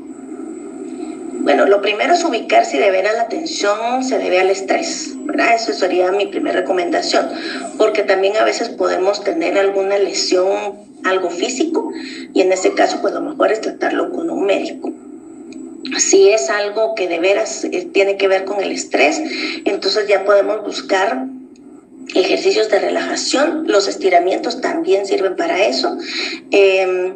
Bueno, 1.44 1.66
lo 1.66 1.82
primero 1.82 2.14
es 2.14 2.24
ubicar 2.24 2.66
si 2.66 2.78
de 2.78 2.90
veras 2.90 3.16
la 3.18 3.28
tensión 3.28 4.02
se 4.06 4.18
debe 4.18 4.40
al 4.40 4.50
estrés, 4.50 5.12
¿verdad? 5.26 5.56
Eso 5.56 5.74
sería 5.74 6.10
mi 6.14 6.28
primera 6.28 6.62
recomendación, 6.62 7.28
porque 7.78 8.04
también 8.04 8.38
a 8.38 8.46
veces 8.46 8.70
podemos 8.70 9.26
tener 9.26 9.58
alguna 9.58 9.98
lesión, 10.00 10.76
algo 11.04 11.30
físico, 11.30 11.92
y 12.34 12.40
en 12.40 12.54
ese 12.54 12.74
caso, 12.74 13.00
pues 13.02 13.14
lo 13.14 13.20
mejor 13.20 13.52
es 13.52 13.60
tratarlo 13.60 14.10
con 14.12 14.30
un 14.30 14.46
médico. 14.46 14.94
Si 15.98 16.30
es 16.30 16.50
algo 16.50 16.96
que 16.96 17.10
de 17.10 17.20
veras 17.20 17.66
eh, 17.66 17.90
tiene 17.92 18.16
que 18.16 18.30
ver 18.30 18.46
con 18.46 18.64
el 18.64 18.72
estrés, 18.72 19.22
entonces 19.66 20.08
ya 20.08 20.24
podemos 20.24 20.64
buscar 20.64 21.26
ejercicios 22.16 22.70
de 22.70 22.80
relajación. 22.80 23.66
Los 23.68 23.90
estiramientos 23.90 24.62
también 24.62 25.06
sirven 25.06 25.36
para 25.36 25.66
eso. 25.66 25.98
Eh, 26.52 27.14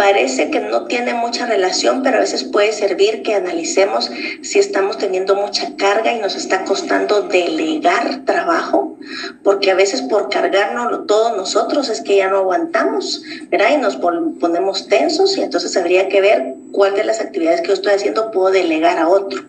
parece 0.00 0.48
que 0.50 0.60
no 0.60 0.86
tiene 0.86 1.12
mucha 1.12 1.44
relación, 1.44 2.02
pero 2.02 2.16
a 2.16 2.20
veces 2.20 2.42
puede 2.44 2.72
servir 2.72 3.20
que 3.20 3.34
analicemos 3.34 4.10
si 4.40 4.58
estamos 4.58 4.96
teniendo 4.96 5.36
mucha 5.36 5.76
carga 5.76 6.10
y 6.14 6.20
nos 6.20 6.36
está 6.36 6.64
costando 6.64 7.20
delegar 7.28 8.24
trabajo, 8.24 8.96
porque 9.42 9.70
a 9.70 9.74
veces 9.74 10.00
por 10.00 10.30
cargarnos 10.30 11.06
todo 11.06 11.36
nosotros 11.36 11.90
es 11.90 12.00
que 12.00 12.16
ya 12.16 12.30
no 12.30 12.38
aguantamos, 12.38 13.22
¿verdad? 13.50 13.74
Y 13.74 13.76
nos 13.76 13.96
ponemos 13.96 14.88
tensos 14.88 15.36
y 15.36 15.42
entonces 15.42 15.76
habría 15.76 16.08
que 16.08 16.22
ver 16.22 16.54
cuál 16.72 16.94
de 16.94 17.04
las 17.04 17.20
actividades 17.20 17.60
que 17.60 17.66
yo 17.66 17.74
estoy 17.74 17.92
haciendo 17.92 18.30
puedo 18.30 18.50
delegar 18.50 18.96
a 18.96 19.06
otro. 19.06 19.42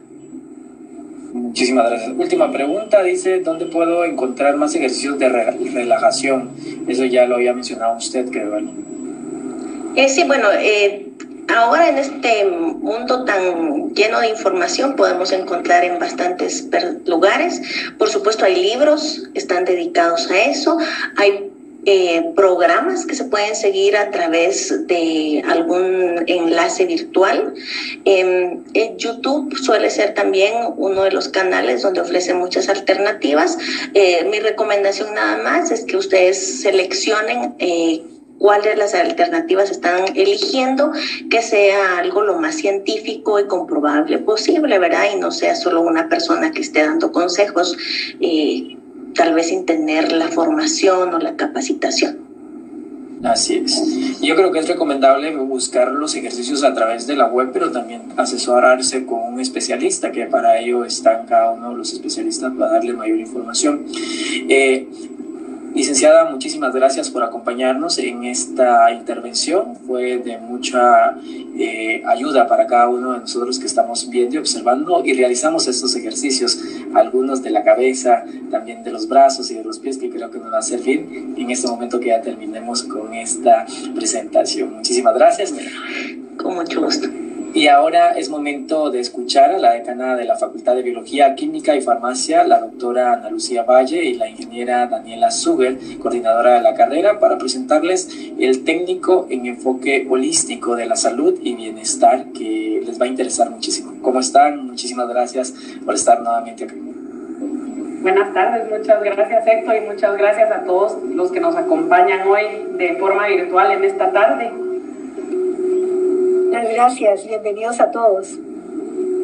Muchísimas 1.32 1.90
gracias. 1.90 2.12
Última 2.18 2.52
pregunta, 2.52 3.02
dice, 3.04 3.40
¿dónde 3.40 3.68
puedo 3.68 4.04
encontrar 4.04 4.58
más 4.58 4.76
ejercicios 4.76 5.18
de 5.18 5.30
relajación? 5.30 6.52
Eso 6.90 7.06
ya 7.06 7.26
lo 7.26 7.36
había 7.36 7.54
mencionado 7.54 7.96
usted, 7.96 8.28
creo. 8.30 8.60
Eh, 9.96 10.08
sí, 10.08 10.24
bueno, 10.24 10.48
eh, 10.54 11.08
ahora 11.54 11.90
en 11.90 11.98
este 11.98 12.46
mundo 12.46 13.26
tan 13.26 13.94
lleno 13.94 14.22
de 14.22 14.30
información 14.30 14.96
podemos 14.96 15.32
encontrar 15.34 15.84
en 15.84 16.00
bastantes 16.00 16.68
lugares. 17.06 17.62
Por 17.98 18.10
supuesto, 18.10 18.46
hay 18.46 18.56
libros, 18.56 19.24
están 19.34 19.66
dedicados 19.66 20.32
a 20.32 20.40
eso. 20.44 20.78
Hay 21.18 21.52
eh, 21.86 22.32
programas 22.36 23.06
que 23.06 23.16
se 23.16 23.26
pueden 23.26 23.56
seguir 23.56 23.98
a 23.98 24.12
través 24.12 24.88
de 24.88 25.44
algún 25.46 26.24
enlace 26.28 26.86
virtual. 26.86 27.54
en 28.06 28.64
YouTube 28.98 29.58
suele 29.58 29.90
ser 29.90 30.14
también 30.14 30.54
uno 30.78 31.04
de 31.04 31.12
los 31.12 31.28
canales 31.28 31.82
donde 31.82 32.00
ofrece 32.00 32.34
muchas 32.34 32.70
alternativas. 32.70 33.58
mi 34.30 34.40
recomendación 34.40 35.14
nada 35.16 35.44
más 35.44 35.72
es 35.72 35.84
que 35.84 35.98
ustedes 35.98 36.62
seleccionen 36.62 37.56
cuáles 38.42 38.76
las 38.76 38.96
alternativas 38.96 39.70
están 39.70 40.04
eligiendo, 40.16 40.92
que 41.30 41.44
sea 41.44 42.00
algo 42.00 42.24
lo 42.24 42.40
más 42.40 42.56
científico 42.56 43.40
y 43.40 43.46
comprobable 43.46 44.18
posible, 44.18 44.80
¿verdad? 44.80 45.04
Y 45.16 45.20
no 45.20 45.30
sea 45.30 45.56
solo 45.56 45.82
una 45.82 46.10
persona 46.10 46.52
que 46.52 46.62
esté 46.62 46.82
dando 46.82 47.12
consejos, 47.12 47.78
eh, 48.20 48.78
tal 49.14 49.36
vez 49.36 49.50
sin 49.50 49.68
tener 49.68 50.12
la 50.12 50.28
formación 50.30 51.14
o 51.14 51.20
la 51.20 51.36
capacitación. 51.36 52.18
Así 53.24 53.62
es. 53.64 54.20
Yo 54.22 54.36
creo 54.36 54.52
que 54.52 54.58
es 54.58 54.68
recomendable 54.68 55.36
buscar 55.36 55.92
los 55.92 56.16
ejercicios 56.16 56.64
a 56.64 56.74
través 56.74 57.06
de 57.06 57.16
la 57.16 57.28
web, 57.28 57.52
pero 57.54 57.72
también 57.72 58.02
asesorarse 58.18 59.06
con 59.06 59.22
un 59.22 59.40
especialista, 59.40 60.12
que 60.12 60.26
para 60.26 60.58
ello 60.58 60.84
están 60.84 61.28
cada 61.28 61.52
uno 61.52 61.70
de 61.70 61.78
los 61.78 61.94
especialistas 61.94 62.52
para 62.58 62.72
darle 62.72 62.94
mayor 62.94 63.20
información. 63.20 63.86
Eh, 64.50 64.88
Licenciada, 65.74 66.30
muchísimas 66.30 66.74
gracias 66.74 67.10
por 67.10 67.24
acompañarnos 67.24 67.98
en 67.98 68.26
esta 68.26 68.92
intervención. 68.92 69.78
Fue 69.88 70.18
de 70.18 70.38
mucha 70.38 71.16
eh, 71.58 72.04
ayuda 72.06 72.46
para 72.48 72.68
cada 72.68 72.90
uno 72.90 73.14
de 73.14 73.20
nosotros 73.20 73.58
que 73.58 73.68
estamos 73.68 74.10
viendo 74.10 74.36
y 74.36 74.40
observando 74.40 75.02
y 75.06 75.14
realizamos 75.14 75.68
estos 75.68 75.96
ejercicios, 75.96 76.60
algunos 76.94 77.42
de 77.42 77.52
la 77.52 77.64
cabeza, 77.64 78.26
también 78.50 78.84
de 78.84 78.92
los 78.92 79.08
brazos 79.08 79.50
y 79.50 79.56
de 79.56 79.64
los 79.64 79.80
pies, 79.80 79.98
que 79.98 80.10
creo 80.10 80.30
que 80.30 80.40
nos 80.40 80.52
va 80.52 80.60
a 80.60 80.62
servir 80.62 81.08
en 81.38 81.50
este 81.50 81.68
momento 81.68 82.02
que 82.02 82.08
ya 82.08 82.22
terminemos 82.22 82.84
con 82.84 83.14
esta 83.14 83.66
presentación. 83.96 84.74
Muchísimas 84.76 85.16
gracias. 85.16 85.54
Con 86.38 86.56
mucho 86.56 86.82
gusto. 86.82 87.08
Y 87.54 87.68
ahora 87.68 88.12
es 88.12 88.30
momento 88.30 88.92
de 88.92 89.02
escuchar 89.02 89.52
a 89.52 89.58
la 89.58 89.74
decana 89.74 90.16
de 90.16 90.24
la 90.24 90.38
Facultad 90.38 90.74
de 90.74 90.84
Biología, 90.84 91.36
Química 91.36 91.76
y 91.76 91.82
Farmacia, 91.82 92.46
la 92.46 92.60
doctora 92.60 93.12
Ana 93.12 93.30
Lucía 93.30 93.64
Valle 93.64 94.06
y 94.06 94.14
la 94.14 94.30
ingeniera 94.30 94.88
Daniela 94.88 95.32
Suger, 95.32 95.78
coordinadora 96.00 96.54
de 96.54 96.62
la 96.62 96.76
carrera, 96.76 97.20
para 97.20 97.38
presentarles 97.38 98.10
el 98.40 98.64
técnico 98.64 99.28
en 99.30 99.48
enfoque 99.48 100.08
holístico 100.10 100.78
de 100.78 100.86
la 100.86 100.96
salud 100.96 101.38
y 101.42 101.56
bienestar 101.56 102.28
que 102.28 102.82
les 102.86 103.00
va 103.00 103.06
a 103.06 103.10
interesar 103.10 103.50
muchísimo. 103.50 103.96
¿Cómo 104.02 104.22
están? 104.22 104.66
Muchísimas 104.66 105.10
gracias 105.10 105.54
por 105.84 105.96
estar 105.96 106.22
nuevamente 106.22 106.64
aquí. 106.64 106.76
Buenas 108.02 108.34
tardes, 108.34 108.72
muchas 108.72 109.04
gracias 109.04 109.46
Héctor 109.46 109.76
y 109.76 109.82
muchas 109.82 110.18
gracias 110.18 110.52
a 110.52 110.64
todos 110.64 110.98
los 111.04 111.32
que 111.32 111.42
nos 111.42 111.56
acompañan 111.56 112.28
hoy 112.28 112.44
de 112.78 112.96
forma 112.96 113.28
virtual 113.28 113.74
en 113.74 113.84
esta 113.84 114.12
tarde. 114.12 114.52
Muchas 116.52 116.74
gracias, 116.74 117.26
bienvenidos 117.26 117.80
a 117.80 117.92
todos. 117.92 118.38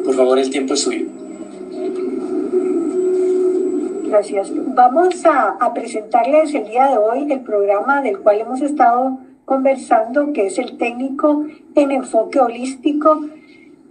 Por 0.02 0.14
favor, 0.14 0.38
el 0.38 0.48
tiempo 0.48 0.72
es 0.72 0.80
suyo. 0.80 1.06
Gracias. 4.06 4.50
Vamos 4.74 5.26
a, 5.26 5.50
a, 5.60 5.74
presentarles 5.74 6.54
el 6.54 6.64
día 6.68 6.86
de 6.86 6.96
hoy 6.96 7.30
el 7.30 7.40
programa 7.40 8.00
del 8.00 8.20
cual 8.20 8.40
hemos 8.40 8.62
estado 8.62 9.18
conversando, 9.44 10.32
que 10.32 10.46
es 10.46 10.58
el 10.58 10.78
técnico 10.78 11.44
en 11.74 11.90
enfoque 11.90 12.40
holístico 12.40 13.20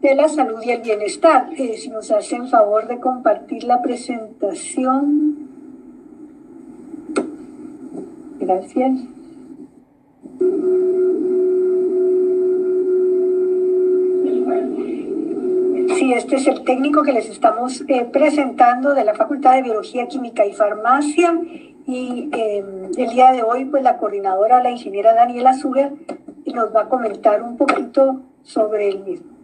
de 0.01 0.15
la 0.15 0.29
salud 0.29 0.59
y 0.63 0.71
el 0.71 0.81
bienestar. 0.81 1.49
Eh, 1.57 1.77
si 1.77 1.89
nos 1.89 2.09
hacen 2.09 2.47
favor 2.47 2.87
de 2.87 2.99
compartir 2.99 3.65
la 3.65 3.83
presentación. 3.83 5.47
Gracias. 8.39 8.93
Sí, 15.97 16.13
este 16.13 16.35
es 16.35 16.45
el 16.45 16.63
técnico 16.63 17.01
que 17.01 17.11
les 17.11 17.27
estamos 17.27 17.83
eh, 17.87 18.05
presentando 18.05 18.93
de 18.93 19.03
la 19.03 19.15
Facultad 19.15 19.55
de 19.55 19.63
Biología, 19.63 20.07
Química 20.07 20.45
y 20.45 20.53
Farmacia. 20.53 21.33
Y 21.87 22.29
eh, 22.33 22.63
el 22.97 23.09
día 23.09 23.31
de 23.31 23.41
hoy, 23.41 23.65
pues 23.65 23.81
la 23.81 23.97
coordinadora, 23.97 24.61
la 24.61 24.69
ingeniera 24.69 25.15
Daniela 25.15 25.55
Zuger, 25.55 25.93
nos 26.45 26.75
va 26.75 26.81
a 26.81 26.89
comentar 26.89 27.41
un 27.41 27.57
poquito 27.57 28.21
sobre 28.43 28.89
el 28.89 28.99
mismo. 28.99 29.36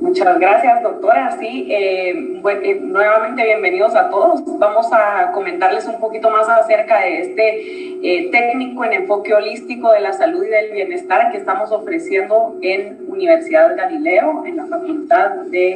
Muchas 0.00 0.38
gracias, 0.38 0.82
doctora. 0.82 1.36
Sí, 1.40 1.66
eh, 1.70 2.10
eh, 2.10 2.80
nuevamente 2.80 3.42
bienvenidos 3.42 3.96
a 3.96 4.10
todos. 4.10 4.42
Vamos 4.58 4.86
a 4.92 5.32
comentarles 5.32 5.88
un 5.88 5.98
poquito 5.98 6.30
más 6.30 6.48
acerca 6.48 7.00
de 7.00 7.22
este 7.22 7.98
eh, 8.02 8.28
técnico 8.30 8.84
en 8.84 8.92
enfoque 8.92 9.34
holístico 9.34 9.90
de 9.90 10.00
la 10.00 10.12
salud 10.12 10.44
y 10.44 10.48
del 10.48 10.70
bienestar 10.70 11.32
que 11.32 11.38
estamos 11.38 11.72
ofreciendo 11.72 12.56
en 12.62 12.98
Universidad 13.08 13.76
Galileo, 13.76 14.44
en 14.46 14.56
la 14.56 14.66
Facultad 14.66 15.30
de 15.46 15.72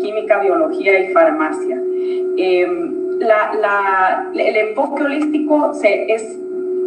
Química, 0.00 0.40
Biología 0.40 0.98
y 0.98 1.12
Farmacia. 1.12 1.80
El 2.36 2.96
enfoque 4.56 5.04
holístico 5.04 5.74
se, 5.74 6.12
es 6.12 6.36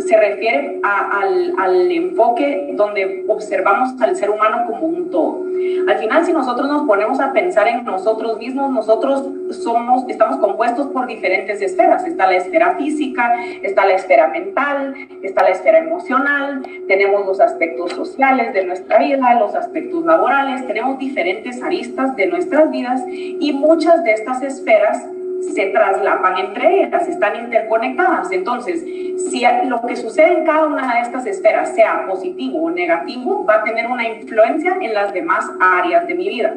se 0.08 0.18
refiere 0.18 0.80
al, 0.84 1.54
al, 1.58 1.92
enfoque 1.92 2.74
donde 2.74 3.26
observamos 3.28 4.00
al 4.02 4.16
ser 4.16 4.30
humano 4.30 4.66
como 4.68 4.88
un 4.88 5.10
todo. 5.10 5.44
Al 5.88 5.98
final, 5.98 6.26
si 6.26 6.34
nosotros 6.34 6.68
nos 6.68 6.86
ponemos 6.88 7.20
a 7.20 7.34
pensar 7.34 7.68
en 7.68 7.84
nosotros 7.84 8.38
mismos, 8.38 8.72
nosotros 8.72 9.28
somos, 9.52 10.06
estamos 10.08 10.38
compuestos 10.38 10.88
por 10.88 11.08
diferentes 11.08 11.62
esferas. 11.62 12.06
Está 12.06 12.28
la 12.28 12.38
esfera 12.38 12.76
física, 12.76 13.34
está 13.62 13.86
la 13.86 13.94
esfera 13.94 14.28
mental, 14.28 14.96
está 15.22 15.44
la 15.44 15.50
esfera 15.50 15.80
emocional, 15.80 16.64
tenemos 16.88 17.26
los 17.26 17.40
aspectos 17.40 17.92
sociales 17.92 18.54
de 18.54 18.66
nuestra 18.66 19.00
vida, 19.00 19.40
los 19.40 19.56
aspectos 19.56 20.04
laborales, 20.06 20.66
tenemos 20.68 20.98
diferentes 21.00 21.62
aristas 21.62 22.16
de 22.16 22.28
nuestras 22.28 22.72
vidas 22.72 23.02
y 23.08 23.54
muchas 23.54 24.04
de 24.04 24.14
estas 24.14 24.42
esferas 24.42 25.06
se 25.54 25.68
traslapan 25.68 26.38
entre 26.38 26.84
ellas, 26.84 27.08
están 27.08 27.36
interconectadas. 27.36 28.32
Entonces, 28.32 28.82
si 28.82 29.44
lo 29.68 29.82
que 29.82 29.96
sucede 29.96 30.40
en 30.40 30.46
cada 30.46 30.68
una 30.68 30.96
de 30.96 31.02
estas 31.02 31.26
esferas, 31.26 31.76
sea 31.76 32.06
positivo 32.08 32.64
o 32.64 32.72
negativo, 32.72 33.46
va 33.46 33.56
a 33.56 33.64
tener 33.64 33.88
una 33.88 34.08
influencia 34.08 34.78
en 34.82 34.94
las 34.94 35.14
demás 35.14 35.50
áreas 35.60 36.08
de 36.08 36.16
mi 36.16 36.30
vida. 36.30 36.56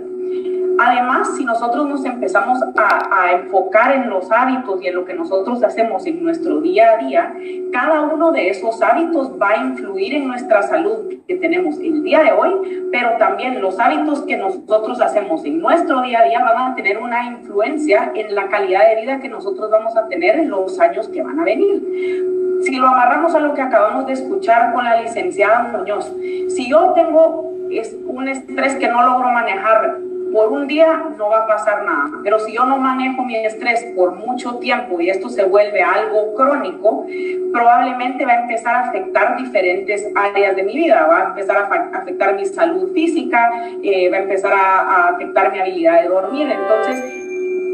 Además, 0.79 1.37
si 1.37 1.45
nosotros 1.45 1.89
nos 1.89 2.05
empezamos 2.05 2.59
a, 2.77 3.33
enfocar 3.33 3.93
en 3.93 4.11
los 4.11 4.31
hábitos 4.31 4.83
y 4.83 4.89
en 4.89 4.95
lo 4.95 5.05
que 5.05 5.15
nosotros 5.15 5.63
hacemos 5.63 6.07
en 6.07 6.23
nuestro 6.23 6.61
día 6.61 6.93
a 6.93 6.97
día, 6.99 7.35
cada 7.73 8.03
uno 8.03 8.31
de 8.33 8.51
esos 8.51 8.81
hábitos 8.83 9.33
va 9.41 9.51
a 9.51 9.57
influir 9.57 10.15
en 10.15 10.29
nuestra 10.29 10.63
salud 10.63 11.15
que 11.27 11.37
tenemos 11.37 11.79
el 11.79 12.03
día 12.03 12.23
de 12.23 12.33
hoy, 12.33 12.89
pero 12.93 13.17
también 13.19 13.61
los 13.61 13.79
hábitos 13.79 14.23
que 14.23 14.37
nosotros 14.37 15.01
hacemos 15.01 15.45
en 15.45 15.61
nuestro 15.61 16.03
día 16.03 16.21
a 16.21 16.25
día 16.25 16.41
van 16.41 16.73
a 16.73 16.75
tener 16.75 16.99
una 16.99 17.27
influencia 17.27 18.13
en 18.15 18.35
la 18.35 18.49
calidad 18.49 18.87
de 18.89 19.01
vida 19.01 19.21
que 19.21 19.29
nosotros 19.29 19.71
vamos 19.71 19.97
a 19.97 20.07
tener 20.09 20.39
en 20.39 20.51
los 20.51 20.79
años 20.79 21.09
que 21.09 21.23
van 21.23 21.41
a 21.41 21.45
venir. 21.45 21.83
Si 22.63 22.77
lo 22.77 22.89
amarramos 22.89 23.35
a 23.35 23.41
lo 23.41 23.55
que 23.55 23.63
acabamos 23.63 24.07
de 24.07 24.15
escuchar 24.15 24.73
con 24.73 24.85
la 24.85 25.01
licenciada 25.01 25.71
Muñoz, 25.73 26.13
si 26.49 26.69
yo 26.69 26.93
tengo 26.95 27.53
un 28.07 28.29
estrés 28.29 28.77
que 28.77 28.89
no 28.89 29.03
logro 29.03 29.31
manejar 29.31 29.99
por 30.37 30.53
un 30.53 30.69
día 30.69 31.03
no 31.17 31.31
va 31.31 31.45
a 31.45 31.47
pasar 31.47 31.83
nada, 31.85 32.11
pero 32.23 32.39
si 32.41 32.53
yo 32.53 32.67
no 32.67 32.77
manejo 32.77 33.25
mi 33.25 33.37
estrés 33.37 33.83
por 33.97 34.17
mucho 34.17 34.57
tiempo 34.57 35.01
y 35.01 35.09
esto 35.09 35.31
se 35.31 35.45
vuelve 35.45 35.83
algo 35.83 36.35
crónico, 36.35 37.07
probablemente 37.51 38.27
va 38.27 38.33
a 38.33 38.41
empezar 38.43 38.75
a 38.75 38.81
afectar 38.89 39.39
diferentes 39.39 40.07
áreas 40.15 40.55
de 40.55 40.63
mi 40.65 40.75
vida, 40.75 41.07
va 41.07 41.19
a 41.21 41.25
empezar 41.29 41.57
a 41.57 41.99
afectar 41.99 42.35
mi 42.35 42.45
salud 42.45 42.93
física, 42.93 43.51
eh, 43.83 44.11
va 44.11 44.19
a 44.19 44.21
empezar 44.21 44.53
a, 44.53 44.81
a 44.81 45.09
afectar 45.09 45.51
mi 45.53 45.59
habilidad 45.59 46.03
de 46.03 46.09
dormir, 46.09 46.51
entonces 46.51 47.26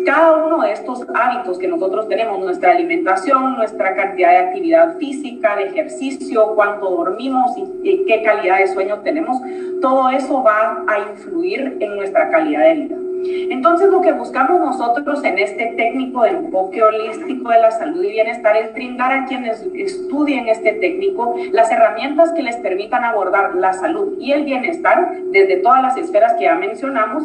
cada 0.05 0.45
uno 0.45 0.63
de 0.63 0.73
estos 0.73 1.07
hábitos 1.15 1.59
que 1.59 1.69
nosotros 1.69 2.09
tenemos, 2.09 2.39
nuestra 2.39 2.73
alimentación, 2.73 3.57
nuestra 3.57 3.95
cantidad 3.95 4.31
de 4.31 4.37
actividad 4.39 4.97
física, 4.99 5.57
de 5.57 5.65
ejercicio, 5.65 6.55
cuánto 6.55 6.91
dormimos 6.91 7.53
y, 7.83 8.05
qué 8.07 8.23
calidad 8.23 8.59
de 8.59 8.69
sueño 8.69 9.01
tenemos, 9.01 9.39
todo 9.81 10.11
eso 10.11 10.43
va 10.43 10.85
a 10.87 11.11
influir 11.11 11.77
en 11.81 11.97
nuestra 11.97 12.31
calidad 12.31 12.65
de 12.65 12.75
vida. 12.75 12.97
Entonces 13.25 13.89
lo 13.89 14.01
que 14.01 14.13
buscamos 14.13 14.61
nosotros 14.61 15.23
en 15.23 15.39
este 15.39 15.75
técnico 15.77 16.25
de 16.25 16.31
enfoque 16.31 16.83
holístico 16.83 17.51
de 17.51 17.61
la 17.61 17.71
salud 17.71 18.03
y 18.03 18.11
bienestar 18.11 18.57
es 18.57 18.75
brindar 18.75 19.13
a 19.13 19.27
quienes 19.27 19.65
estudien 19.75 20.49
este 20.49 20.73
técnico 20.73 21.37
las 21.53 21.71
herramientas 21.71 22.33
que 22.33 22.43
les 22.43 22.57
permitan 22.57 23.05
abordar 23.05 23.55
la 23.55 23.75
salud 23.75 24.17
y 24.19 24.33
el 24.33 24.45
bienestar 24.45 25.13
desde 25.27 25.59
todas 25.59 25.83
las 25.83 25.97
esferas 25.99 26.35
que 26.35 26.45
ya 26.45 26.57
mencionamos 26.57 27.23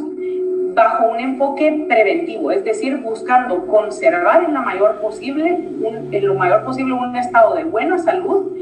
bajo 0.78 1.08
un 1.08 1.20
enfoque 1.20 1.86
preventivo, 1.90 2.52
es 2.52 2.64
decir, 2.64 2.98
buscando 2.98 3.66
conservar 3.66 4.44
en, 4.44 4.54
la 4.54 4.62
mayor 4.62 5.02
posible, 5.02 5.68
en 6.12 6.28
lo 6.28 6.36
mayor 6.36 6.64
posible 6.66 6.94
un 6.94 7.16
estado 7.16 7.56
de 7.56 7.64
buena 7.64 7.98
salud 7.98 8.56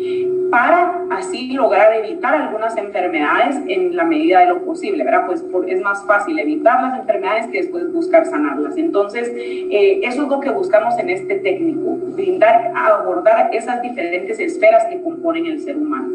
para 0.49 1.03
así 1.11 1.51
lograr 1.51 1.93
evitar 1.93 2.34
algunas 2.34 2.78
enfermedades 2.78 3.57
en 3.68 3.97
la 3.97 4.05
medida 4.05 4.39
de 4.39 4.45
lo 4.45 4.63
posible, 4.63 5.03
¿verdad? 5.03 5.26
Pues 5.26 5.43
es 5.68 5.82
más 5.82 6.05
fácil 6.05 6.39
evitar 6.39 6.82
las 6.82 6.99
enfermedades 6.99 7.47
que 7.47 7.63
después 7.63 7.91
buscar 7.91 8.26
sanarlas. 8.26 8.78
Entonces, 8.78 9.30
eh, 9.36 9.99
eso 10.03 10.24
es 10.24 10.30
lo 10.30 10.39
que 10.39 10.51
buscamos 10.51 10.97
en 10.97 11.09
este 11.09 11.39
técnico, 11.39 11.97
brindar, 12.16 12.72
abordar 12.74 13.49
esas 13.51 13.82
diferentes 13.82 14.39
esferas 14.39 14.86
que 14.86 15.01
componen 15.01 15.47
el 15.47 15.59
ser 15.59 15.76
humano. 15.76 16.07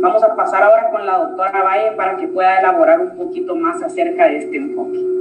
Vamos 0.00 0.24
a 0.24 0.34
pasar 0.34 0.64
ahora 0.64 0.90
con 0.90 1.06
la 1.06 1.18
doctora 1.18 1.62
Valle 1.62 1.92
para 1.92 2.16
que 2.16 2.26
pueda 2.26 2.58
elaborar 2.58 2.98
un 2.98 3.16
poquito 3.16 3.54
más 3.54 3.80
acerca 3.80 4.26
de 4.26 4.38
este 4.38 4.56
enfoque. 4.56 5.16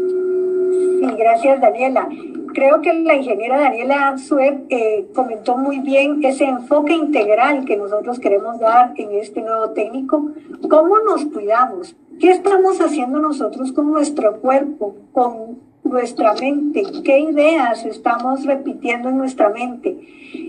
Sí, 0.99 1.07
gracias 1.17 1.61
Daniela. 1.61 2.07
Creo 2.53 2.81
que 2.81 2.93
la 2.93 3.15
ingeniera 3.15 3.59
Daniela 3.59 4.07
Anzuet 4.07 4.65
eh, 4.69 5.07
comentó 5.13 5.57
muy 5.57 5.79
bien 5.79 6.23
ese 6.23 6.45
enfoque 6.45 6.93
integral 6.93 7.65
que 7.65 7.75
nosotros 7.75 8.19
queremos 8.19 8.59
dar 8.59 8.93
en 8.95 9.11
este 9.11 9.41
nuevo 9.41 9.71
técnico. 9.71 10.31
¿Cómo 10.69 10.99
nos 10.99 11.25
cuidamos? 11.25 11.95
¿Qué 12.19 12.31
estamos 12.31 12.79
haciendo 12.79 13.19
nosotros 13.19 13.73
con 13.73 13.91
nuestro 13.91 14.39
cuerpo, 14.39 14.95
con 15.11 15.59
nuestra 15.85 16.33
mente? 16.33 16.83
¿Qué 17.03 17.19
ideas 17.19 17.85
estamos 17.85 18.45
repitiendo 18.45 19.09
en 19.09 19.17
nuestra 19.17 19.49
mente? 19.49 19.95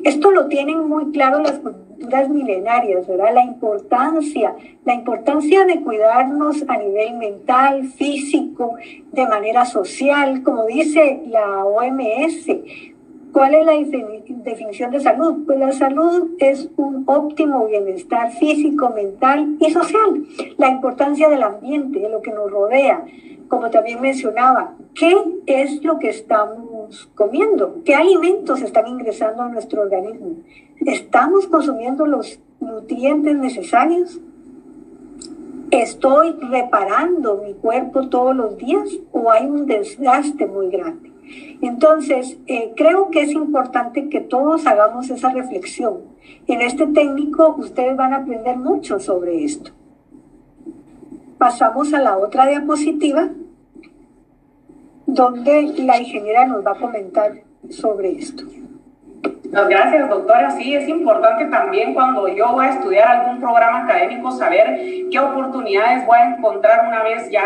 Esto 0.04 0.30
lo 0.30 0.48
tienen 0.48 0.88
muy 0.88 1.12
claro 1.12 1.40
las 1.40 1.58
culturas 1.58 2.28
milenarias, 2.28 3.06
¿verdad? 3.06 3.34
La 3.34 3.44
importancia, 3.44 4.54
la 4.84 4.94
importancia 4.94 5.64
de 5.64 5.80
cuidarnos 5.82 6.64
a 6.68 6.78
nivel 6.78 7.16
mental, 7.18 7.84
físico, 7.84 8.76
de 9.12 9.26
manera 9.26 9.64
social, 9.64 10.42
como 10.42 10.66
dice 10.66 11.22
la 11.28 11.64
OMS. 11.64 12.46
¿Cuál 13.32 13.54
es 13.54 13.66
la 13.66 13.72
definición 13.72 14.90
de 14.92 15.00
salud? 15.00 15.44
Pues 15.44 15.58
la 15.58 15.72
salud 15.72 16.30
es 16.38 16.70
un 16.76 17.04
óptimo 17.06 17.66
bienestar 17.66 18.32
físico, 18.32 18.90
mental 18.94 19.56
y 19.60 19.70
social. 19.70 20.24
La 20.56 20.70
importancia 20.70 21.28
del 21.28 21.42
ambiente, 21.42 21.98
de 21.98 22.08
lo 22.08 22.22
que 22.22 22.30
nos 22.30 22.50
rodea, 22.50 23.04
como 23.48 23.70
también 23.70 24.00
mencionaba, 24.00 24.74
¿qué 24.94 25.14
es 25.46 25.82
lo 25.84 25.98
que 25.98 26.08
estamos 26.08 27.08
comiendo? 27.14 27.82
¿Qué 27.84 27.94
alimentos 27.94 28.62
están 28.62 28.88
ingresando 28.88 29.42
a 29.42 29.48
nuestro 29.48 29.82
organismo? 29.82 30.36
¿Estamos 30.84 31.46
consumiendo 31.46 32.06
los 32.06 32.40
nutrientes 32.60 33.36
necesarios? 33.36 34.20
¿Estoy 35.70 36.36
reparando 36.50 37.42
mi 37.44 37.54
cuerpo 37.54 38.08
todos 38.08 38.34
los 38.34 38.56
días 38.56 38.88
o 39.12 39.30
hay 39.30 39.46
un 39.46 39.66
desgaste 39.66 40.46
muy 40.46 40.68
grande? 40.70 41.12
Entonces, 41.60 42.38
eh, 42.46 42.72
creo 42.76 43.10
que 43.10 43.22
es 43.22 43.32
importante 43.32 44.08
que 44.08 44.20
todos 44.20 44.66
hagamos 44.66 45.10
esa 45.10 45.30
reflexión. 45.32 46.02
En 46.46 46.60
este 46.60 46.86
técnico 46.86 47.56
ustedes 47.58 47.96
van 47.96 48.12
a 48.12 48.18
aprender 48.18 48.56
mucho 48.56 49.00
sobre 49.00 49.44
esto. 49.44 49.72
Pasamos 51.38 51.92
a 51.92 52.00
la 52.00 52.16
otra 52.16 52.46
diapositiva, 52.46 53.28
donde 55.06 55.74
la 55.78 55.98
ingeniera 55.98 56.46
nos 56.46 56.64
va 56.64 56.72
a 56.72 56.80
comentar 56.80 57.42
sobre 57.70 58.12
esto. 58.12 58.44
Gracias, 59.50 60.08
doctora. 60.08 60.50
Sí, 60.50 60.74
es 60.74 60.88
importante 60.88 61.46
también 61.46 61.94
cuando 61.94 62.28
yo 62.28 62.52
voy 62.52 62.66
a 62.66 62.70
estudiar 62.70 63.08
algún 63.08 63.40
programa 63.40 63.84
académico 63.84 64.30
saber 64.32 64.78
qué 65.10 65.18
oportunidades 65.18 66.06
voy 66.06 66.18
a 66.18 66.36
encontrar 66.36 66.86
una 66.86 67.02
vez 67.02 67.30
ya 67.30 67.42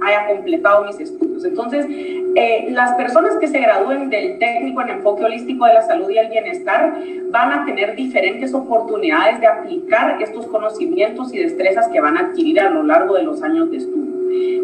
haya 0.00 0.26
completado 0.26 0.84
mis 0.84 0.98
estudios. 0.98 1.44
Entonces, 1.44 1.86
eh, 1.88 2.68
las 2.70 2.94
personas 2.94 3.36
que 3.36 3.46
se 3.46 3.58
gradúen 3.58 4.08
del 4.10 4.38
técnico 4.38 4.80
en 4.82 4.90
enfoque 4.90 5.24
holístico 5.24 5.66
de 5.66 5.74
la 5.74 5.82
salud 5.82 6.08
y 6.10 6.18
el 6.18 6.28
bienestar 6.28 6.94
van 7.30 7.52
a 7.52 7.64
tener 7.64 7.94
diferentes 7.94 8.54
oportunidades 8.54 9.40
de 9.40 9.46
aplicar 9.46 10.20
estos 10.20 10.46
conocimientos 10.46 11.32
y 11.34 11.38
destrezas 11.38 11.88
que 11.88 12.00
van 12.00 12.16
a 12.16 12.20
adquirir 12.20 12.60
a 12.60 12.70
lo 12.70 12.82
largo 12.82 13.14
de 13.14 13.24
los 13.24 13.42
años 13.42 13.70
de 13.70 13.78
estudio. 13.78 14.11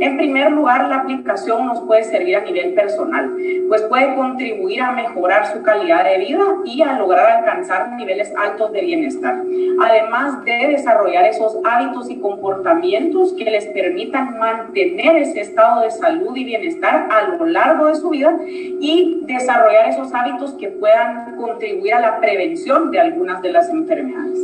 En 0.00 0.16
primer 0.16 0.52
lugar, 0.52 0.88
la 0.88 0.96
aplicación 0.96 1.66
nos 1.66 1.80
puede 1.80 2.04
servir 2.04 2.36
a 2.36 2.40
nivel 2.40 2.72
personal, 2.74 3.32
pues 3.68 3.82
puede 3.82 4.14
contribuir 4.14 4.80
a 4.80 4.92
mejorar 4.92 5.52
su 5.52 5.62
calidad 5.62 6.04
de 6.04 6.18
vida 6.18 6.44
y 6.64 6.82
a 6.82 6.98
lograr 6.98 7.38
alcanzar 7.38 7.92
niveles 7.92 8.32
altos 8.36 8.72
de 8.72 8.80
bienestar, 8.80 9.42
además 9.80 10.44
de 10.44 10.68
desarrollar 10.68 11.24
esos 11.26 11.58
hábitos 11.64 12.10
y 12.10 12.16
comportamientos 12.16 13.34
que 13.34 13.50
les 13.50 13.66
permitan 13.66 14.38
mantener 14.38 15.16
ese 15.16 15.40
estado 15.40 15.82
de 15.82 15.90
salud 15.90 16.36
y 16.36 16.44
bienestar 16.44 17.08
a 17.10 17.36
lo 17.36 17.46
largo 17.46 17.86
de 17.86 17.96
su 17.96 18.10
vida 18.10 18.38
y 18.46 19.22
desarrollar 19.26 19.88
esos 19.88 20.14
hábitos 20.14 20.52
que 20.54 20.68
puedan 20.68 21.36
contribuir 21.36 21.94
a 21.94 22.00
la 22.00 22.20
prevención 22.20 22.90
de 22.90 23.00
algunas 23.00 23.42
de 23.42 23.52
las 23.52 23.68
enfermedades. 23.68 24.38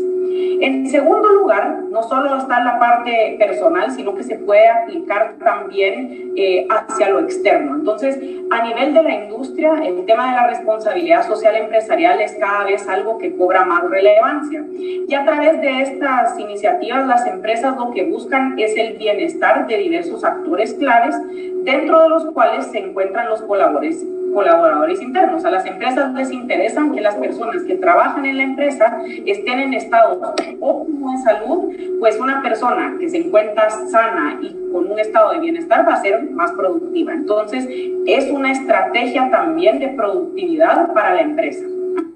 En 0.60 0.88
segundo 0.90 1.28
lugar, 1.32 1.84
no 1.90 2.02
solo 2.02 2.36
está 2.36 2.64
la 2.64 2.78
parte 2.78 3.36
personal, 3.38 3.90
sino 3.92 4.14
que 4.14 4.22
se 4.22 4.36
puede 4.36 4.68
aplicar 4.68 5.34
también 5.38 6.32
eh, 6.36 6.66
hacia 6.68 7.10
lo 7.10 7.20
externo. 7.20 7.76
Entonces, 7.76 8.18
a 8.50 8.62
nivel 8.62 8.94
de 8.94 9.02
la 9.02 9.14
industria, 9.24 9.74
el 9.84 10.04
tema 10.06 10.30
de 10.30 10.36
la 10.36 10.46
responsabilidad 10.48 11.26
social 11.26 11.54
empresarial 11.56 12.20
es 12.20 12.34
cada 12.38 12.64
vez 12.64 12.88
algo 12.88 13.18
que 13.18 13.36
cobra 13.36 13.64
más 13.64 13.88
relevancia. 13.88 14.64
Y 14.72 15.14
a 15.14 15.24
través 15.24 15.60
de 15.60 15.82
estas 15.82 16.38
iniciativas, 16.38 17.06
las 17.06 17.26
empresas 17.26 17.76
lo 17.76 17.90
que 17.92 18.04
buscan 18.04 18.58
es 18.58 18.76
el 18.76 18.96
bienestar 18.96 19.66
de 19.66 19.78
diversos 19.78 20.24
actores 20.24 20.74
claves, 20.74 21.14
dentro 21.62 22.00
de 22.00 22.08
los 22.08 22.26
cuales 22.32 22.66
se 22.66 22.78
encuentran 22.78 23.28
los 23.28 23.40
colaboradores 23.42 24.04
colaboradores 24.34 25.00
internos. 25.00 25.44
A 25.44 25.50
las 25.50 25.64
empresas 25.64 26.12
les 26.12 26.30
interesa 26.30 26.82
que 26.92 27.00
las 27.00 27.14
personas 27.14 27.62
que 27.62 27.76
trabajan 27.76 28.26
en 28.26 28.36
la 28.36 28.42
empresa 28.42 28.98
estén 29.24 29.60
en 29.60 29.74
estado 29.74 30.34
óptimo 30.60 31.12
de 31.12 31.18
salud, 31.18 31.74
pues 32.00 32.18
una 32.20 32.42
persona 32.42 32.96
que 32.98 33.08
se 33.08 33.18
encuentra 33.18 33.70
sana 33.70 34.38
y 34.42 34.54
con 34.72 34.90
un 34.90 34.98
estado 34.98 35.32
de 35.32 35.38
bienestar 35.38 35.88
va 35.88 35.94
a 35.94 36.02
ser 36.02 36.30
más 36.32 36.52
productiva. 36.52 37.12
Entonces, 37.12 37.66
es 38.06 38.30
una 38.30 38.52
estrategia 38.52 39.30
también 39.30 39.78
de 39.78 39.88
productividad 39.88 40.92
para 40.92 41.14
la 41.14 41.20
empresa. 41.22 41.64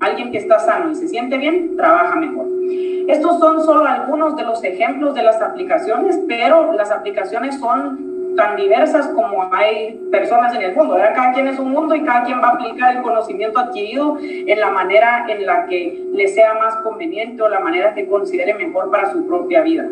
Alguien 0.00 0.32
que 0.32 0.38
está 0.38 0.58
sano 0.58 0.90
y 0.90 0.96
se 0.96 1.08
siente 1.08 1.38
bien, 1.38 1.76
trabaja 1.76 2.16
mejor. 2.16 2.46
Estos 3.08 3.38
son 3.38 3.64
solo 3.64 3.86
algunos 3.86 4.36
de 4.36 4.42
los 4.42 4.62
ejemplos 4.64 5.14
de 5.14 5.22
las 5.22 5.40
aplicaciones, 5.40 6.20
pero 6.28 6.72
las 6.74 6.90
aplicaciones 6.90 7.58
son 7.58 8.07
tan 8.38 8.54
diversas 8.54 9.08
como 9.08 9.52
hay 9.52 10.00
personas 10.12 10.54
en 10.54 10.62
el 10.62 10.74
mundo. 10.74 10.94
Cada 10.94 11.32
quien 11.32 11.48
es 11.48 11.58
un 11.58 11.72
mundo 11.72 11.96
y 11.96 12.04
cada 12.04 12.22
quien 12.22 12.40
va 12.40 12.50
a 12.50 12.52
aplicar 12.52 12.96
el 12.96 13.02
conocimiento 13.02 13.58
adquirido 13.58 14.16
en 14.20 14.60
la 14.60 14.70
manera 14.70 15.26
en 15.28 15.44
la 15.44 15.66
que 15.66 16.06
le 16.14 16.28
sea 16.28 16.54
más 16.54 16.76
conveniente 16.76 17.42
o 17.42 17.48
la 17.48 17.58
manera 17.58 17.94
que 17.94 18.06
considere 18.06 18.54
mejor 18.54 18.92
para 18.92 19.10
su 19.10 19.26
propia 19.26 19.62
vida. 19.62 19.88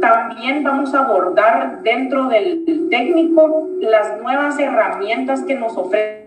También 0.00 0.64
vamos 0.64 0.94
a 0.94 1.00
abordar 1.00 1.82
dentro 1.82 2.28
del 2.28 2.88
técnico 2.90 3.68
las 3.80 4.22
nuevas 4.22 4.58
herramientas 4.58 5.42
que 5.42 5.54
nos 5.54 5.76
ofrece 5.76 6.25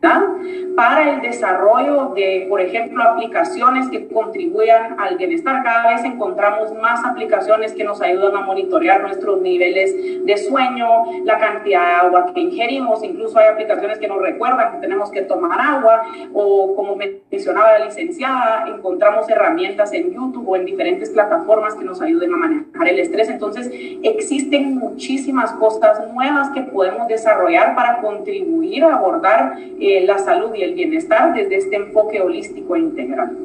para 0.00 1.14
el 1.14 1.22
desarrollo 1.22 2.12
de, 2.14 2.46
por 2.48 2.60
ejemplo, 2.60 3.02
aplicaciones 3.02 3.88
que 3.88 4.06
contribuyan 4.08 5.00
al 5.00 5.16
bienestar. 5.16 5.62
Cada 5.64 5.94
vez 5.94 6.04
encontramos 6.04 6.72
más 6.74 7.04
aplicaciones 7.04 7.72
que 7.72 7.82
nos 7.82 8.02
ayudan 8.02 8.36
a 8.36 8.40
monitorear 8.42 9.00
nuestros 9.00 9.40
niveles 9.40 9.94
de 10.24 10.36
sueño, 10.36 10.86
la 11.24 11.38
cantidad 11.38 11.86
de 11.86 11.92
agua 11.92 12.26
que 12.32 12.40
ingerimos, 12.40 13.02
incluso 13.02 13.38
hay 13.38 13.48
aplicaciones 13.48 13.98
que 13.98 14.06
nos 14.06 14.20
recuerdan 14.20 14.72
que 14.72 14.78
tenemos 14.78 15.10
que 15.10 15.22
tomar 15.22 15.58
agua 15.60 16.02
o 16.34 16.74
como 16.76 16.96
mencionaba 16.96 17.78
la 17.78 17.86
licenciada, 17.86 18.66
encontramos 18.68 19.28
herramientas 19.30 19.92
en 19.94 20.12
YouTube 20.12 20.46
o 20.46 20.56
en 20.56 20.66
diferentes 20.66 21.10
plataformas 21.10 21.74
que 21.74 21.84
nos 21.84 22.02
ayuden 22.02 22.34
a 22.34 22.36
manejar 22.36 22.88
el 22.88 22.98
estrés. 22.98 23.30
Entonces, 23.30 23.70
existen 24.02 24.76
muchísimas 24.76 25.52
cosas 25.52 26.12
nuevas 26.12 26.50
que 26.50 26.60
podemos 26.62 27.08
desarrollar 27.08 27.74
para 27.74 28.00
contribuir 28.02 28.84
a 28.84 28.96
abordar 28.96 29.56
eh, 29.80 29.85
la 30.04 30.18
salud 30.18 30.54
y 30.54 30.62
el 30.62 30.74
bienestar 30.74 31.34
desde 31.34 31.56
este 31.56 31.76
enfoque 31.76 32.20
holístico 32.20 32.76
e 32.76 32.80
integral. 32.80 33.36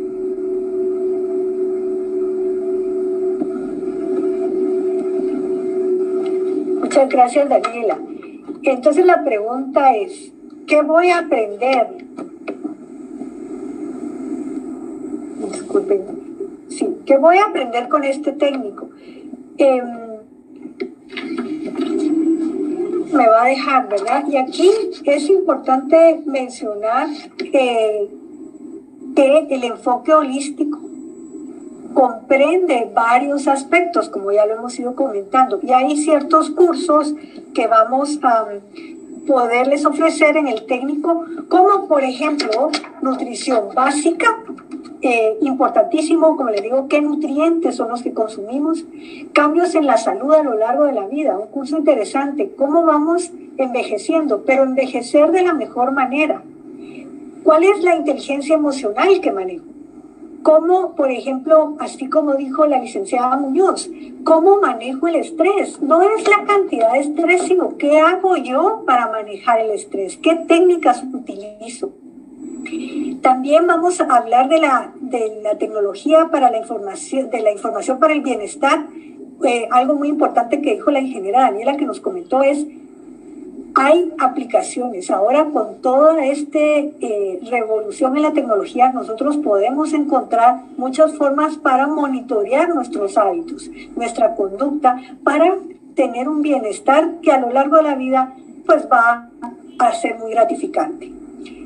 Muchas 6.81 7.09
gracias, 7.09 7.47
Daniela. 7.47 7.97
Entonces 8.63 9.05
la 9.05 9.23
pregunta 9.23 9.95
es, 9.95 10.33
¿qué 10.67 10.81
voy 10.81 11.09
a 11.09 11.19
aprender? 11.19 11.87
Disculpen. 15.51 16.01
Sí, 16.69 16.87
¿qué 17.05 17.17
voy 17.17 17.37
a 17.37 17.45
aprender 17.45 17.87
con 17.87 18.03
este 18.03 18.31
técnico? 18.33 18.89
Eh, 19.57 19.81
me 23.13 23.27
va 23.27 23.43
a 23.43 23.47
dejar, 23.47 23.89
¿verdad? 23.89 24.25
Y 24.27 24.37
aquí 24.37 24.69
es 25.05 25.29
importante 25.29 26.21
mencionar 26.25 27.07
que 27.37 28.09
el 29.15 29.63
enfoque 29.63 30.13
holístico 30.13 30.79
comprende 31.93 32.89
varios 32.93 33.47
aspectos, 33.47 34.07
como 34.09 34.31
ya 34.31 34.45
lo 34.45 34.55
hemos 34.55 34.79
ido 34.79 34.95
comentando, 34.95 35.59
y 35.61 35.71
hay 35.71 35.97
ciertos 35.97 36.49
cursos 36.49 37.13
que 37.53 37.67
vamos 37.67 38.17
a 38.23 38.47
poderles 39.27 39.85
ofrecer 39.85 40.37
en 40.37 40.47
el 40.47 40.65
técnico, 40.65 41.25
como 41.49 41.87
por 41.87 42.03
ejemplo 42.03 42.71
nutrición 43.01 43.75
básica, 43.75 44.39
eh, 45.01 45.37
importantísimo, 45.41 46.37
como 46.37 46.49
les 46.51 46.61
digo, 46.61 46.87
qué 46.87 47.01
nutrientes 47.01 47.75
son 47.75 47.89
los 47.89 48.03
que 48.03 48.13
consumimos, 48.13 48.85
cambios 49.33 49.73
en 49.75 49.85
la 49.87 49.97
salud 49.97 50.33
a 50.33 50.43
lo 50.43 50.55
largo 50.55 50.85
de 50.85 50.93
la 50.93 51.07
vida, 51.07 51.37
un 51.37 51.47
curso 51.47 51.77
interesante, 51.77 52.53
cómo 52.55 52.83
vamos 52.83 53.31
envejeciendo, 53.57 54.43
pero 54.45 54.63
envejecer 54.63 55.31
de 55.31 55.43
la 55.43 55.53
mejor 55.53 55.91
manera. 55.91 56.43
¿Cuál 57.43 57.63
es 57.63 57.83
la 57.83 57.95
inteligencia 57.95 58.55
emocional 58.55 59.19
que 59.21 59.31
manejo? 59.31 59.65
¿Cómo, 60.43 60.95
por 60.95 61.11
ejemplo, 61.11 61.75
así 61.79 62.07
como 62.07 62.35
dijo 62.35 62.65
la 62.65 62.79
licenciada 62.79 63.37
Muñoz, 63.37 63.89
cómo 64.23 64.59
manejo 64.59 65.07
el 65.07 65.15
estrés? 65.15 65.81
No 65.81 66.01
es 66.01 66.27
la 66.27 66.45
cantidad 66.45 66.93
de 66.93 66.99
estrés, 66.99 67.43
sino 67.43 67.77
qué 67.77 67.99
hago 67.99 68.37
yo 68.37 68.83
para 68.85 69.11
manejar 69.11 69.59
el 69.59 69.71
estrés, 69.71 70.17
qué 70.17 70.35
técnicas 70.47 71.03
utilizo. 71.03 71.91
También 73.21 73.67
vamos 73.67 73.99
a 74.01 74.05
hablar 74.05 74.49
de 74.49 74.59
la, 74.59 74.93
de 74.99 75.41
la 75.43 75.57
tecnología 75.57 76.29
para 76.31 76.51
la 76.51 76.57
información, 76.57 77.29
de 77.29 77.41
la 77.41 77.51
información 77.51 77.99
para 77.99 78.13
el 78.13 78.21
bienestar. 78.21 78.85
Eh, 79.43 79.67
algo 79.71 79.95
muy 79.95 80.07
importante 80.07 80.61
que 80.61 80.75
dijo 80.75 80.91
la 80.91 80.99
ingeniera 80.99 81.41
Daniela 81.41 81.77
que 81.77 81.85
nos 81.85 81.99
comentó 81.99 82.43
es, 82.43 82.65
hay 83.75 84.11
aplicaciones. 84.19 85.09
Ahora 85.09 85.45
con 85.45 85.81
toda 85.81 86.23
esta 86.25 86.59
eh, 86.59 87.39
revolución 87.49 88.15
en 88.17 88.23
la 88.23 88.33
tecnología, 88.33 88.91
nosotros 88.91 89.37
podemos 89.37 89.93
encontrar 89.93 90.63
muchas 90.77 91.13
formas 91.15 91.57
para 91.57 91.87
monitorear 91.87 92.69
nuestros 92.69 93.17
hábitos, 93.17 93.69
nuestra 93.95 94.35
conducta, 94.35 95.01
para 95.23 95.57
tener 95.95 96.29
un 96.29 96.41
bienestar 96.41 97.19
que 97.21 97.31
a 97.31 97.39
lo 97.39 97.51
largo 97.51 97.77
de 97.77 97.83
la 97.83 97.95
vida 97.95 98.35
pues 98.65 98.87
va 98.91 99.29
a 99.79 99.91
ser 99.93 100.19
muy 100.19 100.31
gratificante. 100.31 101.20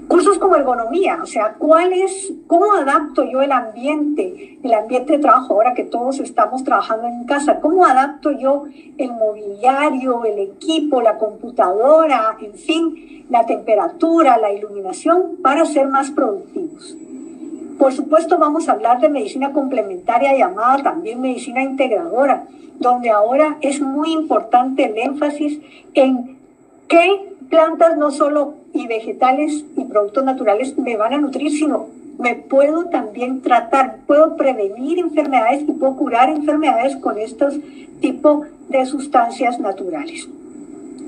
Cursos 0.08 0.38
como 0.38 0.56
ergonomía, 0.56 1.20
o 1.24 1.26
sea, 1.26 1.56
¿cuál 1.58 1.92
es, 1.92 2.32
cómo 2.46 2.74
adapto 2.74 3.24
yo 3.24 3.42
el 3.42 3.52
ambiente, 3.52 4.60
el 4.64 4.74
ambiente 4.74 5.14
de 5.14 5.20
trabajo, 5.20 5.56
ahora 5.56 5.74
que 5.74 5.84
todos 5.84 6.20
estamos 6.20 6.64
trabajando 6.64 7.08
en 7.08 7.24
casa, 7.26 7.60
cómo 7.60 7.86
adapto 7.86 8.32
yo 8.32 8.66
el 8.98 9.12
mobiliario, 9.12 10.24
el 10.26 10.40
equipo, 10.40 11.02
la 11.02 11.18
computadora, 11.18 12.38
en 12.40 12.54
fin, 12.54 13.26
la 13.30 13.46
temperatura, 13.46 14.38
la 14.38 14.52
iluminación 14.52 15.38
para 15.42 15.66
ser 15.66 15.88
más 15.88 16.12
productivos. 16.12 16.96
Por 17.80 17.92
supuesto, 17.92 18.38
vamos 18.38 18.70
a 18.70 18.74
hablar 18.74 19.02
de 19.02 19.10
medicina 19.10 19.52
complementaria 19.52 20.38
llamada 20.38 20.84
también 20.84 21.20
medicina 21.20 21.62
integradora, 21.64 22.46
donde 22.80 23.10
ahora 23.10 23.58
es 23.62 23.82
muy 23.82 24.12
importante 24.12 24.86
el 24.86 24.98
énfasis 24.98 25.60
en 25.94 26.38
qué 26.88 27.34
plantas 27.50 27.98
no 27.98 28.12
solo 28.12 28.54
y 28.76 28.88
vegetales 28.88 29.66
y 29.76 29.86
productos 29.86 30.24
naturales 30.24 30.78
me 30.78 30.98
van 30.98 31.14
a 31.14 31.18
nutrir, 31.18 31.52
sino 31.52 31.88
me 32.20 32.36
puedo 32.36 32.86
también 32.86 33.42
tratar, 33.42 33.98
puedo 34.06 34.36
prevenir 34.36 35.00
enfermedades 35.00 35.64
y 35.68 35.72
puedo 35.72 35.96
curar 35.96 36.30
enfermedades 36.30 36.96
con 36.98 37.18
estos 37.18 37.58
tipos 38.00 38.48
de 38.70 38.86
sustancias 38.86 39.60
naturales. 39.60 40.28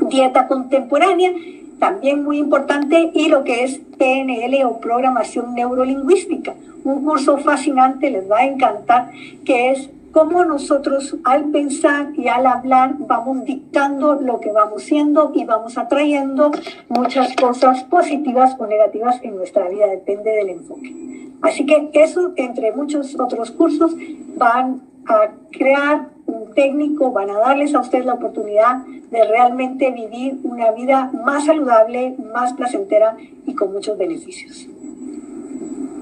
Dieta 0.09 0.47
contemporánea, 0.47 1.33
también 1.79 2.23
muy 2.23 2.37
importante, 2.37 3.11
y 3.13 3.27
lo 3.27 3.43
que 3.43 3.63
es 3.63 3.79
PNL 3.97 4.63
o 4.65 4.79
programación 4.79 5.53
neurolingüística, 5.53 6.55
un 6.83 7.03
curso 7.03 7.37
fascinante, 7.37 8.09
les 8.09 8.29
va 8.29 8.39
a 8.39 8.45
encantar, 8.45 9.11
que 9.45 9.71
es 9.71 9.89
cómo 10.11 10.43
nosotros 10.45 11.15
al 11.23 11.51
pensar 11.51 12.11
y 12.15 12.27
al 12.27 12.45
hablar 12.45 12.95
vamos 12.99 13.43
dictando 13.45 14.15
lo 14.15 14.39
que 14.39 14.51
vamos 14.51 14.83
siendo 14.83 15.31
y 15.35 15.45
vamos 15.45 15.77
atrayendo 15.77 16.51
muchas 16.89 17.35
cosas 17.35 17.83
positivas 17.83 18.55
o 18.57 18.65
negativas 18.65 19.19
en 19.23 19.35
nuestra 19.35 19.69
vida, 19.69 19.87
depende 19.87 20.31
del 20.31 20.49
enfoque. 20.49 20.93
Así 21.41 21.65
que 21.65 21.89
eso, 21.93 22.33
entre 22.35 22.71
muchos 22.71 23.19
otros 23.19 23.51
cursos, 23.51 23.95
van 24.35 24.81
a 25.05 25.29
crear 25.51 26.09
un 26.25 26.53
técnico, 26.53 27.11
van 27.11 27.29
a 27.29 27.39
darles 27.39 27.73
a 27.75 27.79
ustedes 27.79 28.05
la 28.05 28.15
oportunidad 28.15 28.85
de 28.85 29.23
realmente 29.23 29.91
vivir 29.91 30.39
una 30.43 30.71
vida 30.71 31.11
más 31.23 31.45
saludable, 31.45 32.15
más 32.33 32.53
placentera 32.53 33.15
y 33.45 33.53
con 33.53 33.71
muchos 33.71 33.97
beneficios. 33.97 34.67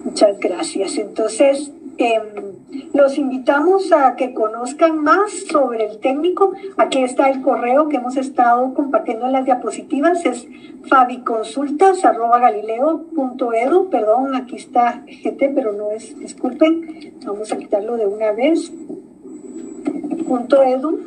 Muchas 0.03 0.39
gracias. 0.39 0.97
Entonces, 0.97 1.71
eh, 1.97 2.21
los 2.93 3.17
invitamos 3.17 3.91
a 3.91 4.15
que 4.15 4.33
conozcan 4.33 5.01
más 5.01 5.31
sobre 5.49 5.85
el 5.85 5.99
técnico. 5.99 6.53
Aquí 6.77 7.03
está 7.03 7.29
el 7.29 7.41
correo 7.41 7.89
que 7.89 7.97
hemos 7.97 8.15
estado 8.17 8.73
compartiendo 8.73 9.27
en 9.27 9.31
las 9.31 9.45
diapositivas. 9.45 10.25
Es 10.25 10.47
fabiconsultas.galileo.edu. 10.89 13.89
Perdón, 13.89 14.35
aquí 14.35 14.57
está 14.57 15.03
GT, 15.07 15.53
pero 15.53 15.71
no 15.73 15.91
es, 15.91 16.17
disculpen. 16.19 17.13
Vamos 17.25 17.51
a 17.51 17.57
quitarlo 17.57 17.97
de 17.97 18.05
una 18.05 18.31
vez. 18.31 18.71
Punto 20.27 20.63
edu. 20.63 20.99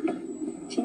¿sí? 0.69 0.83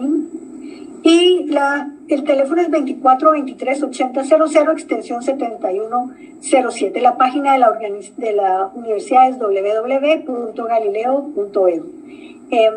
Y 1.03 1.45
la, 1.45 1.94
el 2.09 2.25
teléfono 2.25 2.61
es 2.61 2.71
24 2.71 3.31
23 3.33 3.83
80 3.83 4.25
00, 4.25 4.73
extensión 4.73 5.23
7107. 5.23 7.01
La 7.01 7.17
página 7.17 7.53
de 7.53 7.59
la, 7.59 7.73
de 7.73 8.33
la 8.33 8.71
universidad 8.75 9.29
es 9.29 9.39
www.galileo.edu. 9.39 11.93
Em, 12.51 12.75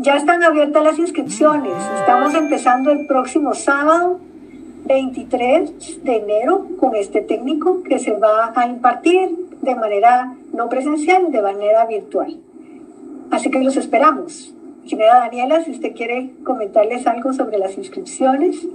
ya 0.00 0.16
están 0.16 0.42
abiertas 0.42 0.84
las 0.84 0.98
inscripciones. 0.98 1.72
Estamos 2.00 2.34
empezando 2.34 2.90
el 2.90 3.06
próximo 3.06 3.54
sábado 3.54 4.20
23 4.84 6.04
de 6.04 6.16
enero 6.16 6.66
con 6.78 6.94
este 6.94 7.22
técnico 7.22 7.82
que 7.82 7.98
se 7.98 8.12
va 8.12 8.52
a 8.54 8.66
impartir 8.66 9.30
de 9.62 9.74
manera 9.74 10.34
no 10.52 10.68
presencial, 10.68 11.32
de 11.32 11.42
manera 11.42 11.86
virtual. 11.86 12.38
Así 13.30 13.50
que 13.50 13.60
los 13.60 13.76
esperamos. 13.76 14.54
Ingeniera 14.88 15.18
Daniela, 15.18 15.62
si 15.62 15.72
usted 15.72 15.94
quiere 15.94 16.30
comentarles 16.42 17.06
algo 17.06 17.34
sobre 17.34 17.58
las 17.58 17.76
inscripciones. 17.76 18.66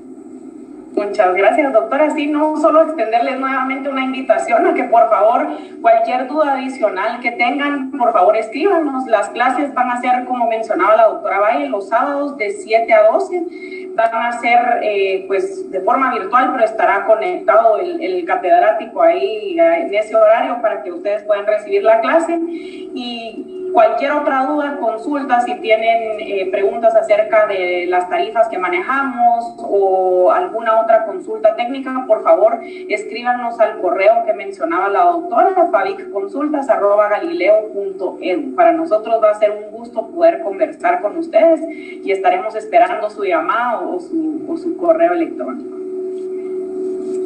Muchas 0.96 1.34
gracias, 1.34 1.74
doctora. 1.74 2.12
Sí, 2.12 2.28
no 2.28 2.56
solo 2.58 2.84
extenderles 2.84 3.40
nuevamente 3.40 3.90
una 3.90 4.04
invitación 4.04 4.68
a 4.68 4.76
que 4.76 4.84
por 4.84 5.10
favor 5.10 5.48
cualquier 5.82 6.28
duda 6.28 6.54
adicional 6.54 7.20
que 7.20 7.32
tengan, 7.32 7.90
por 7.90 8.14
favor 8.14 8.38
escríbanos. 8.38 9.08
Las 9.08 9.30
clases 9.30 9.74
van 9.74 9.90
a 9.90 10.02
ser, 10.02 10.26
como 10.26 10.48
mencionaba 10.48 10.96
la 10.96 11.08
doctora 11.08 11.40
Valle, 11.40 11.70
los 11.70 11.90
sábados 11.90 12.38
de 12.38 12.52
7 12.52 12.94
a 12.94 13.12
12. 13.12 13.88
Van 13.96 14.14
a 14.14 14.40
ser 14.40 14.60
eh, 14.84 15.24
pues 15.26 15.72
de 15.72 15.82
forma 15.82 16.14
virtual, 16.14 16.52
pero 16.52 16.64
estará 16.64 17.08
conectado 17.08 17.80
el, 17.80 18.04
el 18.04 18.24
catedrático 18.26 19.02
ahí 19.02 19.58
en 19.60 19.96
ese 19.96 20.16
horario 20.16 20.62
para 20.62 20.84
que 20.84 20.92
ustedes 20.92 21.24
puedan 21.24 21.48
recibir 21.48 21.82
la 21.82 22.02
clase. 22.02 22.40
Y 22.40 23.63
Cualquier 23.74 24.12
otra 24.12 24.46
duda, 24.46 24.78
consulta, 24.80 25.42
si 25.42 25.56
tienen 25.56 26.20
eh, 26.20 26.48
preguntas 26.52 26.96
acerca 26.96 27.48
de 27.48 27.88
las 27.90 28.08
tarifas 28.08 28.48
que 28.48 28.60
manejamos 28.60 29.56
o 29.58 30.32
alguna 30.32 30.80
otra 30.80 31.08
consulta 31.08 31.56
técnica, 31.56 32.06
por 32.08 32.24
favor 32.24 32.60
escríbanos 32.64 33.60
al 33.60 33.82
correo 33.82 34.26
que 34.28 34.34
mencionaba 34.34 34.90
la 34.90 35.06
doctora, 35.06 35.70
fabicconsultas.galileo.edu. 35.72 38.56
Para 38.56 38.74
nosotros 38.74 39.20
va 39.24 39.32
a 39.32 39.40
ser 39.40 39.50
un 39.50 39.72
gusto 39.72 40.06
poder 40.08 40.44
conversar 40.44 41.02
con 41.02 41.18
ustedes 41.18 41.62
y 41.72 42.12
estaremos 42.12 42.54
esperando 42.54 43.10
su 43.10 43.24
llamada 43.24 43.80
o 43.80 44.00
su, 44.00 44.46
o 44.48 44.56
su 44.56 44.78
correo 44.78 45.14
electrónico. 45.14 45.83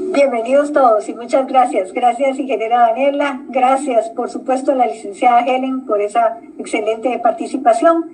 Bienvenidos 0.10 0.72
todos 0.72 1.10
y 1.10 1.14
muchas 1.14 1.46
gracias. 1.48 1.92
Gracias, 1.92 2.40
ingeniera 2.40 2.80
Daniela. 2.80 3.42
Gracias, 3.50 4.08
por 4.12 4.30
supuesto, 4.30 4.72
a 4.72 4.76
la 4.76 4.88
licenciada 4.88 5.42
Helen 5.42 5.82
por 5.82 6.02
esa 6.02 6.40
excelente 6.58 7.20
participación. 7.20 8.10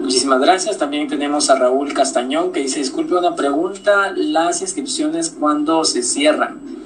Muchísimas 0.00 0.40
gracias. 0.40 0.78
También 0.78 1.08
tenemos 1.08 1.50
a 1.50 1.56
Raúl 1.56 1.92
Castañón 1.92 2.52
que 2.52 2.60
dice, 2.60 2.78
disculpe 2.78 3.14
una 3.14 3.34
pregunta, 3.34 4.12
las 4.14 4.62
inscripciones 4.62 5.30
cuándo 5.30 5.84
se 5.84 6.02
cierran. 6.02 6.78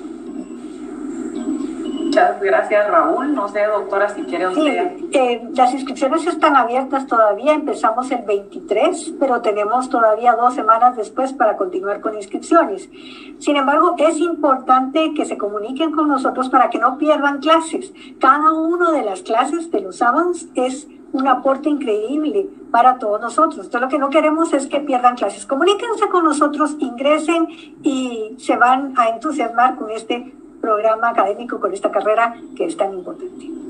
Muchas 2.13 2.43
gracias, 2.43 2.91
Raúl. 2.91 3.35
No 3.35 3.49
sé, 3.49 3.65
doctora, 3.65 4.11
si 4.11 4.23
quiere 4.25 4.49
usted. 4.49 4.97
Sí, 4.99 5.11
eh, 5.15 5.49
las 5.55 5.73
inscripciones 5.73 6.27
están 6.27 6.55
abiertas 6.57 7.07
todavía. 7.07 7.55
Empezamos 7.55 8.11
el 8.11 8.23
23, 8.27 9.15
pero 9.19 9.41
tenemos 9.41 9.89
todavía 9.89 10.35
dos 10.35 10.55
semanas 10.55 10.95
después 10.95 11.33
para 11.33 11.57
continuar 11.57 12.03
con 12.03 12.15
inscripciones. 12.15 12.91
Sin 13.39 13.57
embargo, 13.57 13.95
es 13.97 14.19
importante 14.19 15.15
que 15.15 15.25
se 15.25 15.39
comuniquen 15.39 15.93
con 15.93 16.09
nosotros 16.09 16.51
para 16.51 16.69
que 16.69 16.79
no 16.79 16.99
pierdan 16.99 17.39
clases. 17.39 17.95
Cada 18.21 18.53
una 18.53 18.93
de 18.93 19.05
las 19.05 19.23
clases 19.23 19.71
de 19.71 19.81
los 19.81 19.97
sábados 19.97 20.49
es 20.55 20.87
un 21.13 21.29
aporte 21.29 21.69
increíble 21.69 22.49
para 22.71 22.99
todos 22.99 23.21
nosotros. 23.21 23.67
Entonces, 23.67 23.81
lo 23.81 23.89
que 23.89 23.99
no 23.99 24.11
queremos 24.11 24.53
es 24.53 24.67
que 24.67 24.81
pierdan 24.81 25.17
clases. 25.17 25.47
Comuníquense 25.47 26.09
con 26.09 26.25
nosotros, 26.25 26.77
ingresen 26.79 27.49
y 27.83 28.35
se 28.39 28.57
van 28.57 28.95
a 28.97 29.11
entusiasmar 29.11 29.77
con 29.77 29.91
este 29.91 30.33
programa 30.61 31.11
académico 31.11 31.61
con 31.61 31.75
esta 31.75 31.91
carrera 31.91 32.35
que 32.57 32.65
es 32.65 32.77
tan 32.77 32.95
importante. 32.95 33.62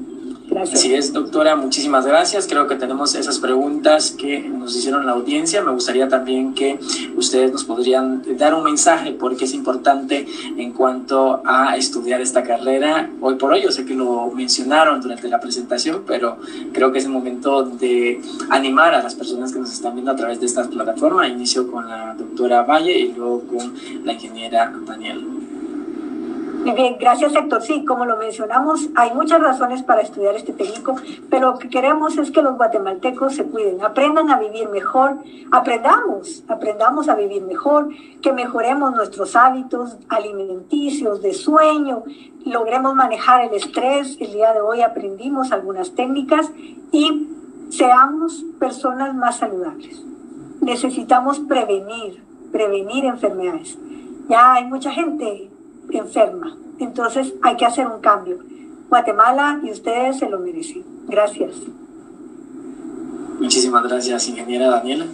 Así 0.61 0.95
es, 0.95 1.13
doctora, 1.13 1.57
muchísimas 1.57 2.07
gracias. 2.07 2.47
Creo 2.47 2.67
que 2.67 2.77
tenemos 2.77 3.15
esas 3.15 3.39
preguntas 3.39 4.11
que 4.11 4.41
nos 4.41 4.77
hicieron 4.77 5.07
la 5.07 5.13
audiencia. 5.13 5.63
Me 5.63 5.73
gustaría 5.73 6.09
también 6.09 6.55
que 6.55 6.79
ustedes 7.17 7.53
nos 7.53 7.65
podrían 7.65 8.23
dar 8.37 8.55
un 8.55 8.65
mensaje 8.65 9.13
porque 9.13 9.47
es 9.47 9.55
importante 9.55 10.27
en 10.57 10.73
cuanto 10.73 11.41
a 11.45 11.77
estudiar 11.77 12.21
esta 12.21 12.43
carrera. 12.43 13.11
Hoy 13.21 13.37
por 13.37 13.53
hoy, 13.53 13.63
yo 13.63 13.71
sé 13.71 13.85
que 13.85 13.95
lo 13.95 14.31
mencionaron 14.31 15.01
durante 15.01 15.29
la 15.29 15.41
presentación, 15.41 16.03
pero 16.07 16.37
creo 16.73 16.93
que 16.93 16.99
es 16.99 17.07
el 17.07 17.13
momento 17.13 17.63
de 17.63 18.21
animar 18.51 18.95
a 18.95 19.03
las 19.03 19.15
personas 19.15 19.53
que 19.53 19.59
nos 19.59 19.73
están 19.73 19.95
viendo 19.95 20.13
a 20.13 20.17
través 20.17 20.39
de 20.39 20.47
esta 20.47 20.69
plataforma. 20.69 21.27
Inicio 21.27 21.71
con 21.71 21.89
la 21.89 22.15
doctora 22.15 22.63
Valle 22.63 22.99
y 22.99 23.13
luego 23.13 23.43
con 23.47 23.75
la 24.05 24.13
ingeniera 24.13 24.73
Daniel. 24.87 25.32
Muy 26.63 26.75
bien, 26.75 26.97
gracias 26.97 27.35
Héctor. 27.35 27.61
Sí, 27.63 27.85
como 27.85 28.05
lo 28.05 28.17
mencionamos, 28.17 28.89
hay 28.95 29.13
muchas 29.15 29.41
razones 29.41 29.83
para 29.83 30.01
estudiar 30.01 30.37
este 30.37 30.53
técnico, 30.53 30.95
pero 31.29 31.51
lo 31.51 31.59
que 31.59 31.69
queremos 31.69 32.17
es 32.19 32.31
que 32.31 32.41
los 32.41 32.57
guatemaltecos 32.57 33.35
se 33.35 33.47
cuiden, 33.47 33.83
aprendan 33.83 34.31
a 34.31 34.39
vivir 34.39 34.69
mejor, 34.69 35.17
aprendamos, 35.51 36.45
aprendamos 36.47 37.09
a 37.09 37.17
vivir 37.17 37.43
mejor, 37.43 37.89
que 38.23 38.33
mejoremos 38.33 38.95
nuestros 38.95 39.35
hábitos 39.35 39.97
alimenticios, 40.09 41.21
de 41.21 41.35
sueño, 41.35 42.05
logremos 42.45 42.95
manejar 42.95 43.45
el 43.45 43.55
estrés. 43.55 44.17
El 44.21 44.33
día 44.33 44.53
de 44.53 44.61
hoy 44.61 44.83
aprendimos 44.83 45.51
algunas 45.51 45.97
técnicas 45.97 46.49
y 46.93 47.29
seamos 47.71 48.45
personas 48.61 49.17
más 49.17 49.39
saludables. 49.39 50.01
Necesitamos 50.61 51.41
prevenir, 51.41 52.23
prevenir 52.53 53.05
enfermedades. 53.05 53.77
Ya 54.29 54.53
hay 54.55 54.67
mucha 54.67 54.93
gente 54.93 55.51
enferma. 55.99 56.57
Entonces 56.79 57.35
hay 57.43 57.57
que 57.57 57.65
hacer 57.65 57.87
un 57.87 58.01
cambio. 58.01 58.39
Guatemala 58.89 59.61
y 59.63 59.71
ustedes 59.71 60.19
se 60.19 60.29
lo 60.29 60.39
merecen. 60.39 60.85
Gracias. 61.09 61.55
Muchísimas 63.39 63.83
gracias, 63.85 64.29
ingeniera 64.29 64.69
Daniela. 64.69 65.07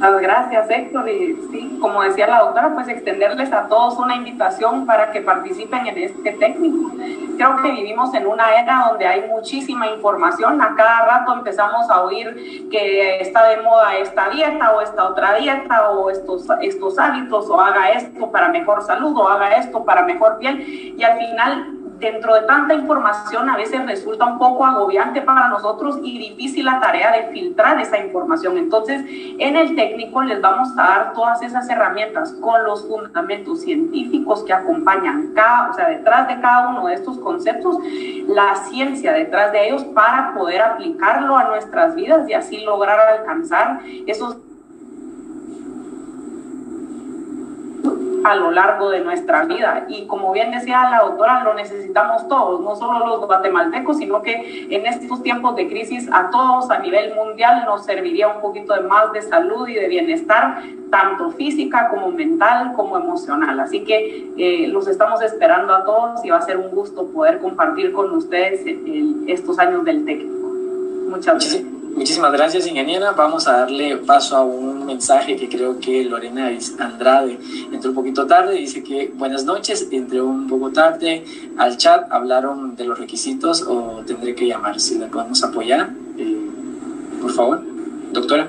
Gracias, 0.00 0.70
Héctor. 0.70 1.08
Y 1.08 1.36
sí, 1.50 1.78
como 1.80 2.02
decía 2.02 2.28
la 2.28 2.40
doctora, 2.40 2.72
pues 2.74 2.88
extenderles 2.88 3.52
a 3.52 3.66
todos 3.68 3.98
una 3.98 4.14
invitación 4.14 4.86
para 4.86 5.10
que 5.10 5.22
participen 5.22 5.86
en 5.86 5.98
este 5.98 6.32
técnico. 6.32 6.92
Creo 7.36 7.56
que 7.62 7.70
vivimos 7.70 8.14
en 8.14 8.26
una 8.26 8.60
era 8.60 8.86
donde 8.88 9.06
hay 9.06 9.28
muchísima 9.28 9.88
información. 9.88 10.60
A 10.60 10.74
cada 10.76 11.04
rato 11.04 11.34
empezamos 11.34 11.88
a 11.90 12.02
oír 12.02 12.68
que 12.70 13.20
está 13.20 13.48
de 13.48 13.62
moda 13.62 13.96
esta 13.96 14.28
dieta 14.30 14.72
o 14.72 14.80
esta 14.80 15.08
otra 15.08 15.34
dieta 15.34 15.90
o 15.90 16.10
estos, 16.10 16.46
estos 16.62 16.98
hábitos 16.98 17.48
o 17.48 17.60
haga 17.60 17.90
esto 17.90 18.30
para 18.30 18.48
mejor 18.48 18.82
salud 18.82 19.16
o 19.16 19.28
haga 19.28 19.56
esto 19.56 19.84
para 19.84 20.02
mejor 20.02 20.38
piel. 20.38 20.94
Y 20.96 21.02
al 21.02 21.18
final 21.18 21.77
dentro 21.98 22.34
de 22.34 22.42
tanta 22.42 22.74
información 22.74 23.48
a 23.48 23.56
veces 23.56 23.84
resulta 23.86 24.26
un 24.26 24.38
poco 24.38 24.64
agobiante 24.64 25.20
para 25.22 25.48
nosotros 25.48 25.98
y 26.02 26.18
difícil 26.18 26.64
la 26.64 26.80
tarea 26.80 27.12
de 27.12 27.28
filtrar 27.32 27.80
esa 27.80 27.98
información. 27.98 28.56
Entonces, 28.56 29.04
en 29.06 29.56
el 29.56 29.74
técnico 29.74 30.22
les 30.22 30.40
vamos 30.40 30.70
a 30.72 30.82
dar 30.82 31.12
todas 31.12 31.42
esas 31.42 31.68
herramientas 31.68 32.32
con 32.40 32.64
los 32.64 32.86
fundamentos 32.86 33.62
científicos 33.62 34.44
que 34.44 34.52
acompañan 34.52 35.32
cada, 35.34 35.70
o 35.70 35.74
sea, 35.74 35.88
detrás 35.88 36.28
de 36.28 36.40
cada 36.40 36.68
uno 36.68 36.86
de 36.86 36.94
estos 36.94 37.18
conceptos, 37.18 37.76
la 38.28 38.54
ciencia 38.54 39.12
detrás 39.12 39.52
de 39.52 39.68
ellos 39.68 39.84
para 39.84 40.34
poder 40.34 40.62
aplicarlo 40.62 41.36
a 41.36 41.44
nuestras 41.44 41.94
vidas 41.94 42.28
y 42.28 42.34
así 42.34 42.60
lograr 42.60 42.98
alcanzar 43.00 43.80
esos 44.06 44.36
a 48.24 48.34
lo 48.34 48.50
largo 48.50 48.90
de 48.90 49.00
nuestra 49.00 49.44
vida. 49.44 49.86
Y 49.88 50.06
como 50.06 50.32
bien 50.32 50.50
decía 50.50 50.88
la 50.90 51.00
doctora, 51.00 51.44
lo 51.44 51.54
necesitamos 51.54 52.28
todos, 52.28 52.60
no 52.60 52.76
solo 52.76 53.06
los 53.06 53.26
guatemaltecos, 53.26 53.98
sino 53.98 54.22
que 54.22 54.66
en 54.70 54.86
estos 54.86 55.22
tiempos 55.22 55.56
de 55.56 55.68
crisis 55.68 56.08
a 56.12 56.30
todos 56.30 56.70
a 56.70 56.78
nivel 56.78 57.14
mundial 57.14 57.64
nos 57.66 57.84
serviría 57.84 58.28
un 58.28 58.40
poquito 58.40 58.74
de 58.74 58.80
más 58.80 59.12
de 59.12 59.22
salud 59.22 59.68
y 59.68 59.74
de 59.74 59.88
bienestar, 59.88 60.62
tanto 60.90 61.30
física 61.30 61.88
como 61.88 62.10
mental 62.10 62.72
como 62.74 62.96
emocional. 62.96 63.60
Así 63.60 63.84
que 63.84 64.30
eh, 64.36 64.68
los 64.68 64.88
estamos 64.88 65.22
esperando 65.22 65.74
a 65.74 65.84
todos 65.84 66.24
y 66.24 66.30
va 66.30 66.38
a 66.38 66.42
ser 66.42 66.56
un 66.56 66.70
gusto 66.70 67.06
poder 67.08 67.38
compartir 67.38 67.92
con 67.92 68.10
ustedes 68.12 68.62
estos 69.26 69.58
años 69.58 69.84
del 69.84 70.04
técnico. 70.04 70.48
Muchas 71.08 71.34
gracias. 71.34 71.77
Muchísimas 71.98 72.30
gracias, 72.30 72.64
ingeniera. 72.68 73.10
Vamos 73.10 73.48
a 73.48 73.58
darle 73.58 73.96
paso 73.96 74.36
a 74.36 74.44
un 74.44 74.86
mensaje 74.86 75.34
que 75.34 75.48
creo 75.48 75.80
que 75.80 76.04
Lorena 76.04 76.48
Andrade 76.78 77.40
entró 77.72 77.90
un 77.90 77.96
poquito 77.96 78.24
tarde. 78.24 78.54
Dice 78.54 78.84
que 78.84 79.12
buenas 79.16 79.44
noches, 79.44 79.88
entré 79.90 80.22
un 80.22 80.46
poco 80.46 80.70
tarde 80.70 81.24
al 81.58 81.76
chat. 81.76 82.06
Hablaron 82.12 82.76
de 82.76 82.84
los 82.84 83.00
requisitos 83.00 83.62
o 83.62 84.04
tendré 84.06 84.36
que 84.36 84.46
llamar. 84.46 84.78
Si 84.78 84.96
la 84.96 85.08
podemos 85.08 85.42
apoyar, 85.42 85.90
eh, 86.16 86.50
por 87.20 87.32
favor, 87.32 87.62
doctora. 88.12 88.48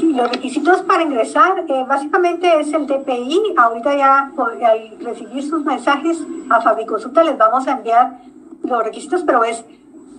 Sí, 0.00 0.12
los 0.12 0.28
requisitos 0.32 0.80
para 0.82 1.04
ingresar 1.04 1.64
eh, 1.68 1.84
básicamente 1.88 2.58
es 2.58 2.72
el 2.72 2.88
DPI. 2.88 3.54
Ahorita 3.56 3.96
ya 3.96 4.32
al 4.36 4.98
recibir 4.98 5.44
sus 5.44 5.64
mensajes 5.64 6.18
a 6.48 6.60
Fabiconsulta 6.60 7.22
les 7.22 7.38
vamos 7.38 7.68
a 7.68 7.70
enviar 7.70 8.18
los 8.64 8.82
requisitos, 8.82 9.22
pero 9.22 9.44
es 9.44 9.64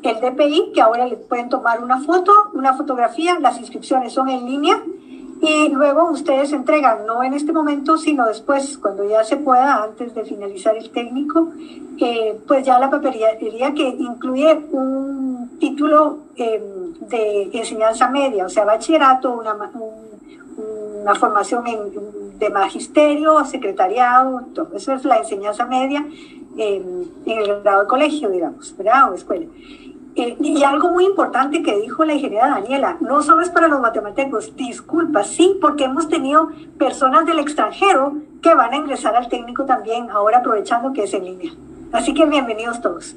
el 0.03 0.19
DPI, 0.19 0.71
que 0.73 0.81
ahora 0.81 1.05
le 1.07 1.17
pueden 1.17 1.49
tomar 1.49 1.83
una 1.83 1.99
foto, 1.99 2.31
una 2.53 2.73
fotografía, 2.73 3.39
las 3.39 3.59
inscripciones 3.59 4.13
son 4.13 4.29
en 4.29 4.45
línea 4.45 4.81
y 5.41 5.69
luego 5.69 6.11
ustedes 6.11 6.53
entregan, 6.53 7.07
no 7.07 7.23
en 7.23 7.33
este 7.33 7.51
momento, 7.51 7.97
sino 7.97 8.27
después, 8.27 8.77
cuando 8.77 9.09
ya 9.09 9.23
se 9.23 9.37
pueda, 9.37 9.83
antes 9.83 10.13
de 10.13 10.23
finalizar 10.23 10.77
el 10.77 10.91
técnico, 10.91 11.49
eh, 11.99 12.39
pues 12.47 12.63
ya 12.63 12.77
la 12.77 12.91
papelería 12.91 13.73
que 13.73 13.87
incluye 13.87 14.53
un 14.71 15.57
título 15.59 16.19
em, 16.35 16.93
de 17.09 17.49
enseñanza 17.53 18.07
media, 18.09 18.45
o 18.45 18.49
sea, 18.49 18.65
bachillerato, 18.65 19.33
una, 19.33 19.55
una 21.01 21.15
formación 21.15 21.63
de 22.37 22.49
magisterio, 22.51 23.43
secretariado, 23.43 24.41
todo. 24.53 24.75
Eso 24.75 24.93
es 24.93 25.05
la 25.05 25.17
enseñanza 25.17 25.65
media 25.65 26.05
en 26.57 27.09
el 27.25 27.61
grado 27.63 27.81
de 27.81 27.87
colegio, 27.87 28.29
digamos, 28.29 28.75
¿verdad? 28.77 29.11
O 29.11 29.15
escuela. 29.15 29.47
Y 30.13 30.63
algo 30.63 30.91
muy 30.91 31.05
importante 31.05 31.63
que 31.63 31.79
dijo 31.79 32.03
la 32.03 32.13
ingeniera 32.13 32.49
Daniela, 32.49 32.97
no 32.99 33.21
solo 33.21 33.41
es 33.41 33.49
para 33.49 33.69
los 33.69 33.79
matemáticos, 33.79 34.55
disculpa, 34.57 35.23
sí, 35.23 35.57
porque 35.61 35.85
hemos 35.85 36.09
tenido 36.09 36.49
personas 36.77 37.25
del 37.25 37.39
extranjero 37.39 38.15
que 38.41 38.53
van 38.53 38.73
a 38.73 38.77
ingresar 38.77 39.15
al 39.15 39.29
técnico 39.29 39.65
también, 39.65 40.09
ahora 40.09 40.39
aprovechando 40.39 40.91
que 40.91 41.03
es 41.03 41.13
en 41.13 41.25
línea. 41.25 41.53
Así 41.93 42.13
que 42.13 42.25
bienvenidos 42.25 42.81
todos. 42.81 43.15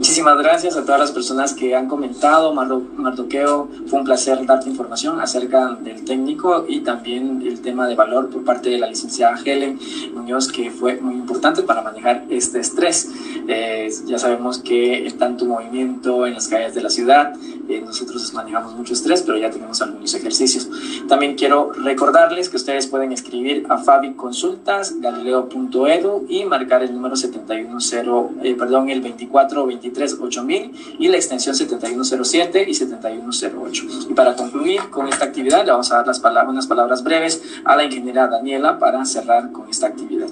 Muchísimas 0.00 0.38
gracias 0.38 0.78
a 0.78 0.82
todas 0.82 0.98
las 0.98 1.12
personas 1.12 1.52
que 1.52 1.76
han 1.76 1.86
comentado. 1.86 2.54
Mardoqueo, 2.54 3.68
fue 3.86 3.98
un 3.98 4.06
placer 4.06 4.46
darte 4.46 4.70
información 4.70 5.20
acerca 5.20 5.74
del 5.74 6.06
técnico 6.06 6.64
y 6.66 6.80
también 6.80 7.42
el 7.42 7.60
tema 7.60 7.86
de 7.86 7.96
valor 7.96 8.30
por 8.30 8.42
parte 8.42 8.70
de 8.70 8.78
la 8.78 8.86
licenciada 8.86 9.38
Helen 9.44 9.78
Muñoz, 10.14 10.50
que 10.50 10.70
fue 10.70 10.98
muy 11.02 11.16
importante 11.16 11.62
para 11.64 11.82
manejar 11.82 12.24
este 12.30 12.60
estrés. 12.60 13.10
Eh, 13.46 13.90
ya 14.06 14.18
sabemos 14.18 14.60
que 14.60 15.14
tanto 15.18 15.44
movimiento 15.44 16.26
en 16.26 16.32
las 16.32 16.48
calles 16.48 16.74
de 16.74 16.80
la 16.80 16.88
ciudad, 16.88 17.34
eh, 17.68 17.82
nosotros 17.84 18.32
manejamos 18.32 18.74
mucho 18.74 18.94
estrés, 18.94 19.22
pero 19.22 19.36
ya 19.36 19.50
tenemos 19.50 19.82
algunos 19.82 20.14
ejercicios. 20.14 20.70
También 21.08 21.34
quiero 21.34 21.72
recordarles 21.72 22.48
que 22.48 22.56
ustedes 22.56 22.86
pueden 22.86 23.12
escribir 23.12 23.66
a 23.68 23.76
Fabi 23.76 24.14
Consultas, 24.14 24.98
galileo.edu 24.98 26.24
y 26.26 26.44
marcar 26.46 26.82
el 26.82 26.94
número 26.94 27.16
710, 27.16 28.04
eh, 28.42 28.54
perdón, 28.54 28.88
el 28.88 29.02
2423 29.02 29.89
8000 30.20 30.96
y 30.98 31.08
la 31.08 31.16
extensión 31.16 31.54
7107 31.54 32.64
y 32.68 32.74
7108. 32.74 33.86
Y 34.10 34.14
para 34.14 34.36
concluir 34.36 34.90
con 34.90 35.08
esta 35.08 35.24
actividad, 35.24 35.64
le 35.64 35.72
vamos 35.72 35.90
a 35.92 35.96
dar 35.96 36.06
las 36.06 36.20
palabras, 36.20 36.52
unas 36.52 36.66
palabras 36.66 37.02
breves 37.02 37.42
a 37.64 37.76
la 37.76 37.84
ingeniera 37.84 38.26
Daniela 38.28 38.78
para 38.78 39.04
cerrar 39.04 39.52
con 39.52 39.68
esta 39.68 39.86
actividad. 39.86 40.28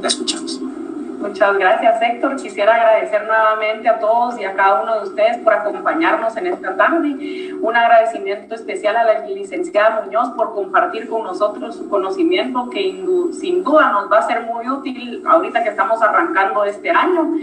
La 0.00 0.08
escuchamos. 0.08 0.60
Muchas 1.18 1.58
gracias, 1.58 2.00
Héctor. 2.00 2.36
Quisiera 2.36 2.76
agradecer 2.76 3.26
nuevamente 3.26 3.88
a 3.88 3.98
todos 3.98 4.38
y 4.38 4.44
a 4.44 4.54
cada 4.54 4.82
uno 4.82 5.00
de 5.00 5.08
ustedes 5.08 5.38
por 5.38 5.52
acompañarnos 5.52 6.36
en 6.36 6.46
esta 6.46 6.76
tarde. 6.76 7.52
Un 7.60 7.76
agradecimiento 7.76 8.54
especial 8.54 8.96
a 8.96 9.04
la 9.04 9.26
licenciada 9.26 10.02
Muñoz 10.04 10.30
por 10.36 10.54
compartir 10.54 11.08
con 11.08 11.24
nosotros 11.24 11.74
su 11.74 11.88
conocimiento 11.88 12.70
que 12.70 13.04
sin 13.32 13.64
duda 13.64 13.90
nos 13.90 14.10
va 14.10 14.18
a 14.18 14.26
ser 14.28 14.42
muy 14.42 14.68
útil 14.68 15.24
ahorita 15.26 15.64
que 15.64 15.70
estamos 15.70 16.00
arrancando 16.02 16.64
este 16.64 16.88
año. 16.88 17.34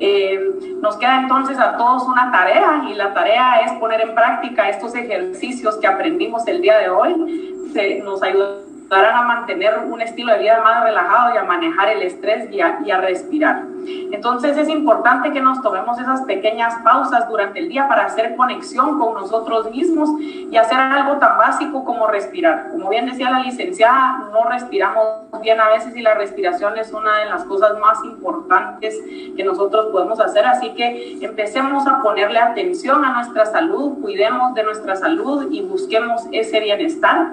Eh, 0.00 0.76
nos 0.80 0.96
queda 0.96 1.20
entonces 1.20 1.58
a 1.58 1.76
todos 1.76 2.04
una 2.04 2.32
tarea 2.32 2.84
y 2.88 2.94
la 2.94 3.12
tarea 3.12 3.60
es 3.60 3.72
poner 3.72 4.00
en 4.00 4.14
práctica 4.14 4.70
estos 4.70 4.94
ejercicios 4.94 5.76
que 5.76 5.86
aprendimos 5.86 6.46
el 6.48 6.62
día 6.62 6.78
de 6.78 6.88
hoy. 6.88 7.54
Se, 7.74 7.98
nos 7.98 8.22
ayuda 8.22 8.67
ayudarán 8.90 9.16
a 9.16 9.22
mantener 9.22 9.80
un 9.86 10.00
estilo 10.00 10.32
de 10.32 10.38
vida 10.38 10.60
más 10.62 10.82
relajado 10.82 11.34
y 11.34 11.38
a 11.38 11.44
manejar 11.44 11.90
el 11.90 12.02
estrés 12.02 12.50
y 12.50 12.60
a, 12.60 12.80
y 12.84 12.90
a, 12.90 13.00
respirar. 13.00 13.64
Entonces 14.10 14.56
es 14.56 14.68
importante 14.68 15.32
que 15.32 15.40
nos 15.40 15.62
tomemos 15.62 15.98
esas 15.98 16.22
pequeñas 16.22 16.74
pausas 16.82 17.28
durante 17.28 17.58
el 17.58 17.68
día 17.68 17.86
para 17.86 18.06
hacer 18.06 18.34
conexión 18.36 18.98
con 18.98 19.14
nosotros 19.14 19.70
mismos 19.70 20.10
y 20.20 20.56
hacer 20.56 20.78
algo 20.78 21.18
tan 21.18 21.38
básico 21.38 21.84
como 21.84 22.06
respirar. 22.06 22.70
Como 22.70 22.88
bien 22.88 23.06
decía 23.06 23.30
la 23.30 23.40
licenciada, 23.40 24.28
no 24.32 24.44
respiramos 24.44 25.18
bien 25.42 25.60
a 25.60 25.68
veces 25.68 25.94
y 25.96 26.02
la 26.02 26.14
respiración 26.14 26.76
es 26.78 26.92
una 26.92 27.18
de 27.18 27.26
las 27.26 27.44
cosas 27.44 27.78
más 27.78 28.02
importantes 28.04 28.98
que 29.36 29.44
nosotros 29.44 29.86
podemos 29.92 30.18
hacer. 30.20 30.46
Así 30.46 30.74
que 30.74 31.18
empecemos 31.20 31.86
a 31.86 32.00
ponerle 32.00 32.38
atención 32.38 33.04
a 33.04 33.12
nuestra 33.12 33.46
salud, 33.46 34.00
cuidemos 34.00 34.54
de 34.54 34.64
nuestra 34.64 34.96
salud 34.96 35.48
y 35.50 35.62
busquemos 35.62 36.22
ese 36.32 36.60
bienestar. 36.60 37.32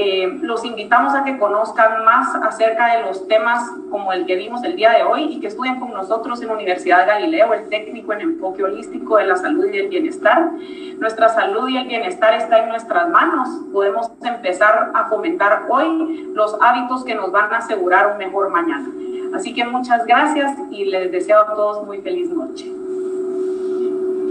Eh, 0.00 0.38
los 0.42 0.64
invitamos 0.64 1.12
a 1.12 1.24
que 1.24 1.36
conozcan 1.38 2.04
más 2.04 2.32
acerca 2.36 2.94
de 2.94 3.02
los 3.02 3.26
temas 3.26 3.68
como 3.90 4.12
el 4.12 4.26
que 4.26 4.36
vimos 4.36 4.62
el 4.62 4.76
día 4.76 4.92
de 4.92 5.02
hoy 5.02 5.24
y 5.24 5.40
que 5.40 5.48
estudien 5.48 5.80
con 5.80 5.92
nosotros 5.92 6.40
en 6.40 6.50
Universidad 6.50 7.04
Galileo, 7.04 7.52
el 7.52 7.68
técnico 7.68 8.12
en 8.12 8.20
enfoque 8.20 8.62
holístico 8.62 9.16
de 9.16 9.26
la 9.26 9.34
salud 9.34 9.66
y 9.72 9.76
el 9.76 9.88
bienestar. 9.88 10.52
Nuestra 10.98 11.30
salud 11.30 11.68
y 11.68 11.78
el 11.78 11.88
bienestar 11.88 12.32
está 12.34 12.60
en 12.60 12.68
nuestras 12.68 13.08
manos. 13.08 13.48
Podemos 13.72 14.08
empezar 14.22 14.92
a 14.94 15.08
fomentar 15.08 15.66
hoy 15.68 16.30
los 16.32 16.56
hábitos 16.60 17.04
que 17.04 17.16
nos 17.16 17.32
van 17.32 17.52
a 17.52 17.56
asegurar 17.56 18.12
un 18.12 18.18
mejor 18.18 18.50
mañana. 18.50 18.88
Así 19.34 19.52
que 19.52 19.64
muchas 19.64 20.06
gracias 20.06 20.56
y 20.70 20.84
les 20.84 21.10
deseo 21.10 21.40
a 21.40 21.54
todos 21.56 21.84
muy 21.84 21.98
feliz 22.02 22.30
noche. 22.30 22.87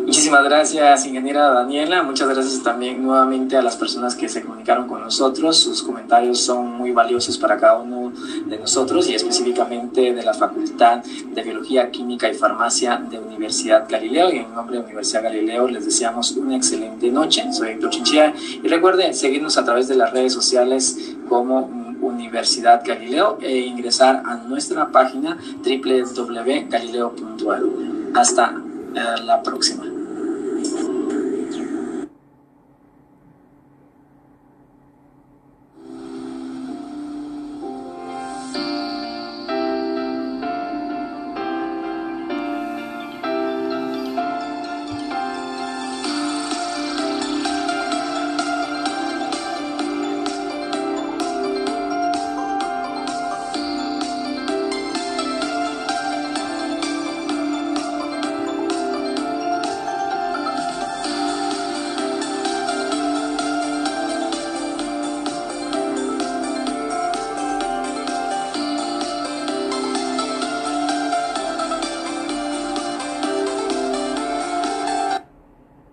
Muchísimas 0.07 0.43
gracias, 0.45 1.05
ingeniera 1.05 1.49
Daniela. 1.49 2.01
Muchas 2.01 2.29
gracias 2.29 2.63
también 2.63 3.03
nuevamente 3.03 3.57
a 3.57 3.61
las 3.61 3.75
personas 3.75 4.15
que 4.15 4.29
se 4.29 4.41
comunicaron 4.41 4.87
con 4.87 5.01
nosotros. 5.01 5.57
Sus 5.57 5.83
comentarios 5.83 6.39
son 6.39 6.77
muy 6.77 6.93
valiosos 6.93 7.37
para 7.37 7.57
cada 7.57 7.75
uno 7.75 8.13
de 8.45 8.57
nosotros 8.57 9.09
y 9.09 9.15
específicamente 9.15 10.13
de 10.13 10.23
la 10.23 10.33
Facultad 10.33 11.03
de 11.03 11.43
Biología, 11.43 11.91
Química 11.91 12.29
y 12.29 12.35
Farmacia 12.35 13.03
de 13.11 13.19
Universidad 13.19 13.85
Galileo. 13.89 14.33
Y 14.33 14.37
en 14.37 14.55
nombre 14.55 14.77
de 14.77 14.83
Universidad 14.85 15.23
Galileo 15.23 15.67
les 15.67 15.83
deseamos 15.83 16.31
una 16.37 16.55
excelente 16.55 17.11
noche. 17.11 17.43
Soy 17.51 17.71
Héctor 17.71 17.89
Chinchilla 17.89 18.33
y 18.63 18.67
recuerden 18.69 19.13
seguirnos 19.13 19.57
a 19.57 19.65
través 19.65 19.89
de 19.89 19.95
las 19.95 20.13
redes 20.13 20.31
sociales 20.31 21.17
como 21.27 21.69
Universidad 21.99 22.81
Galileo 22.85 23.39
e 23.41 23.57
ingresar 23.57 24.23
a 24.25 24.35
nuestra 24.35 24.89
página 24.89 25.37
www.galileo.edu. 25.65 28.13
Hasta 28.15 28.55
eh, 28.95 29.03
la 29.25 29.43
próxima. 29.43 29.96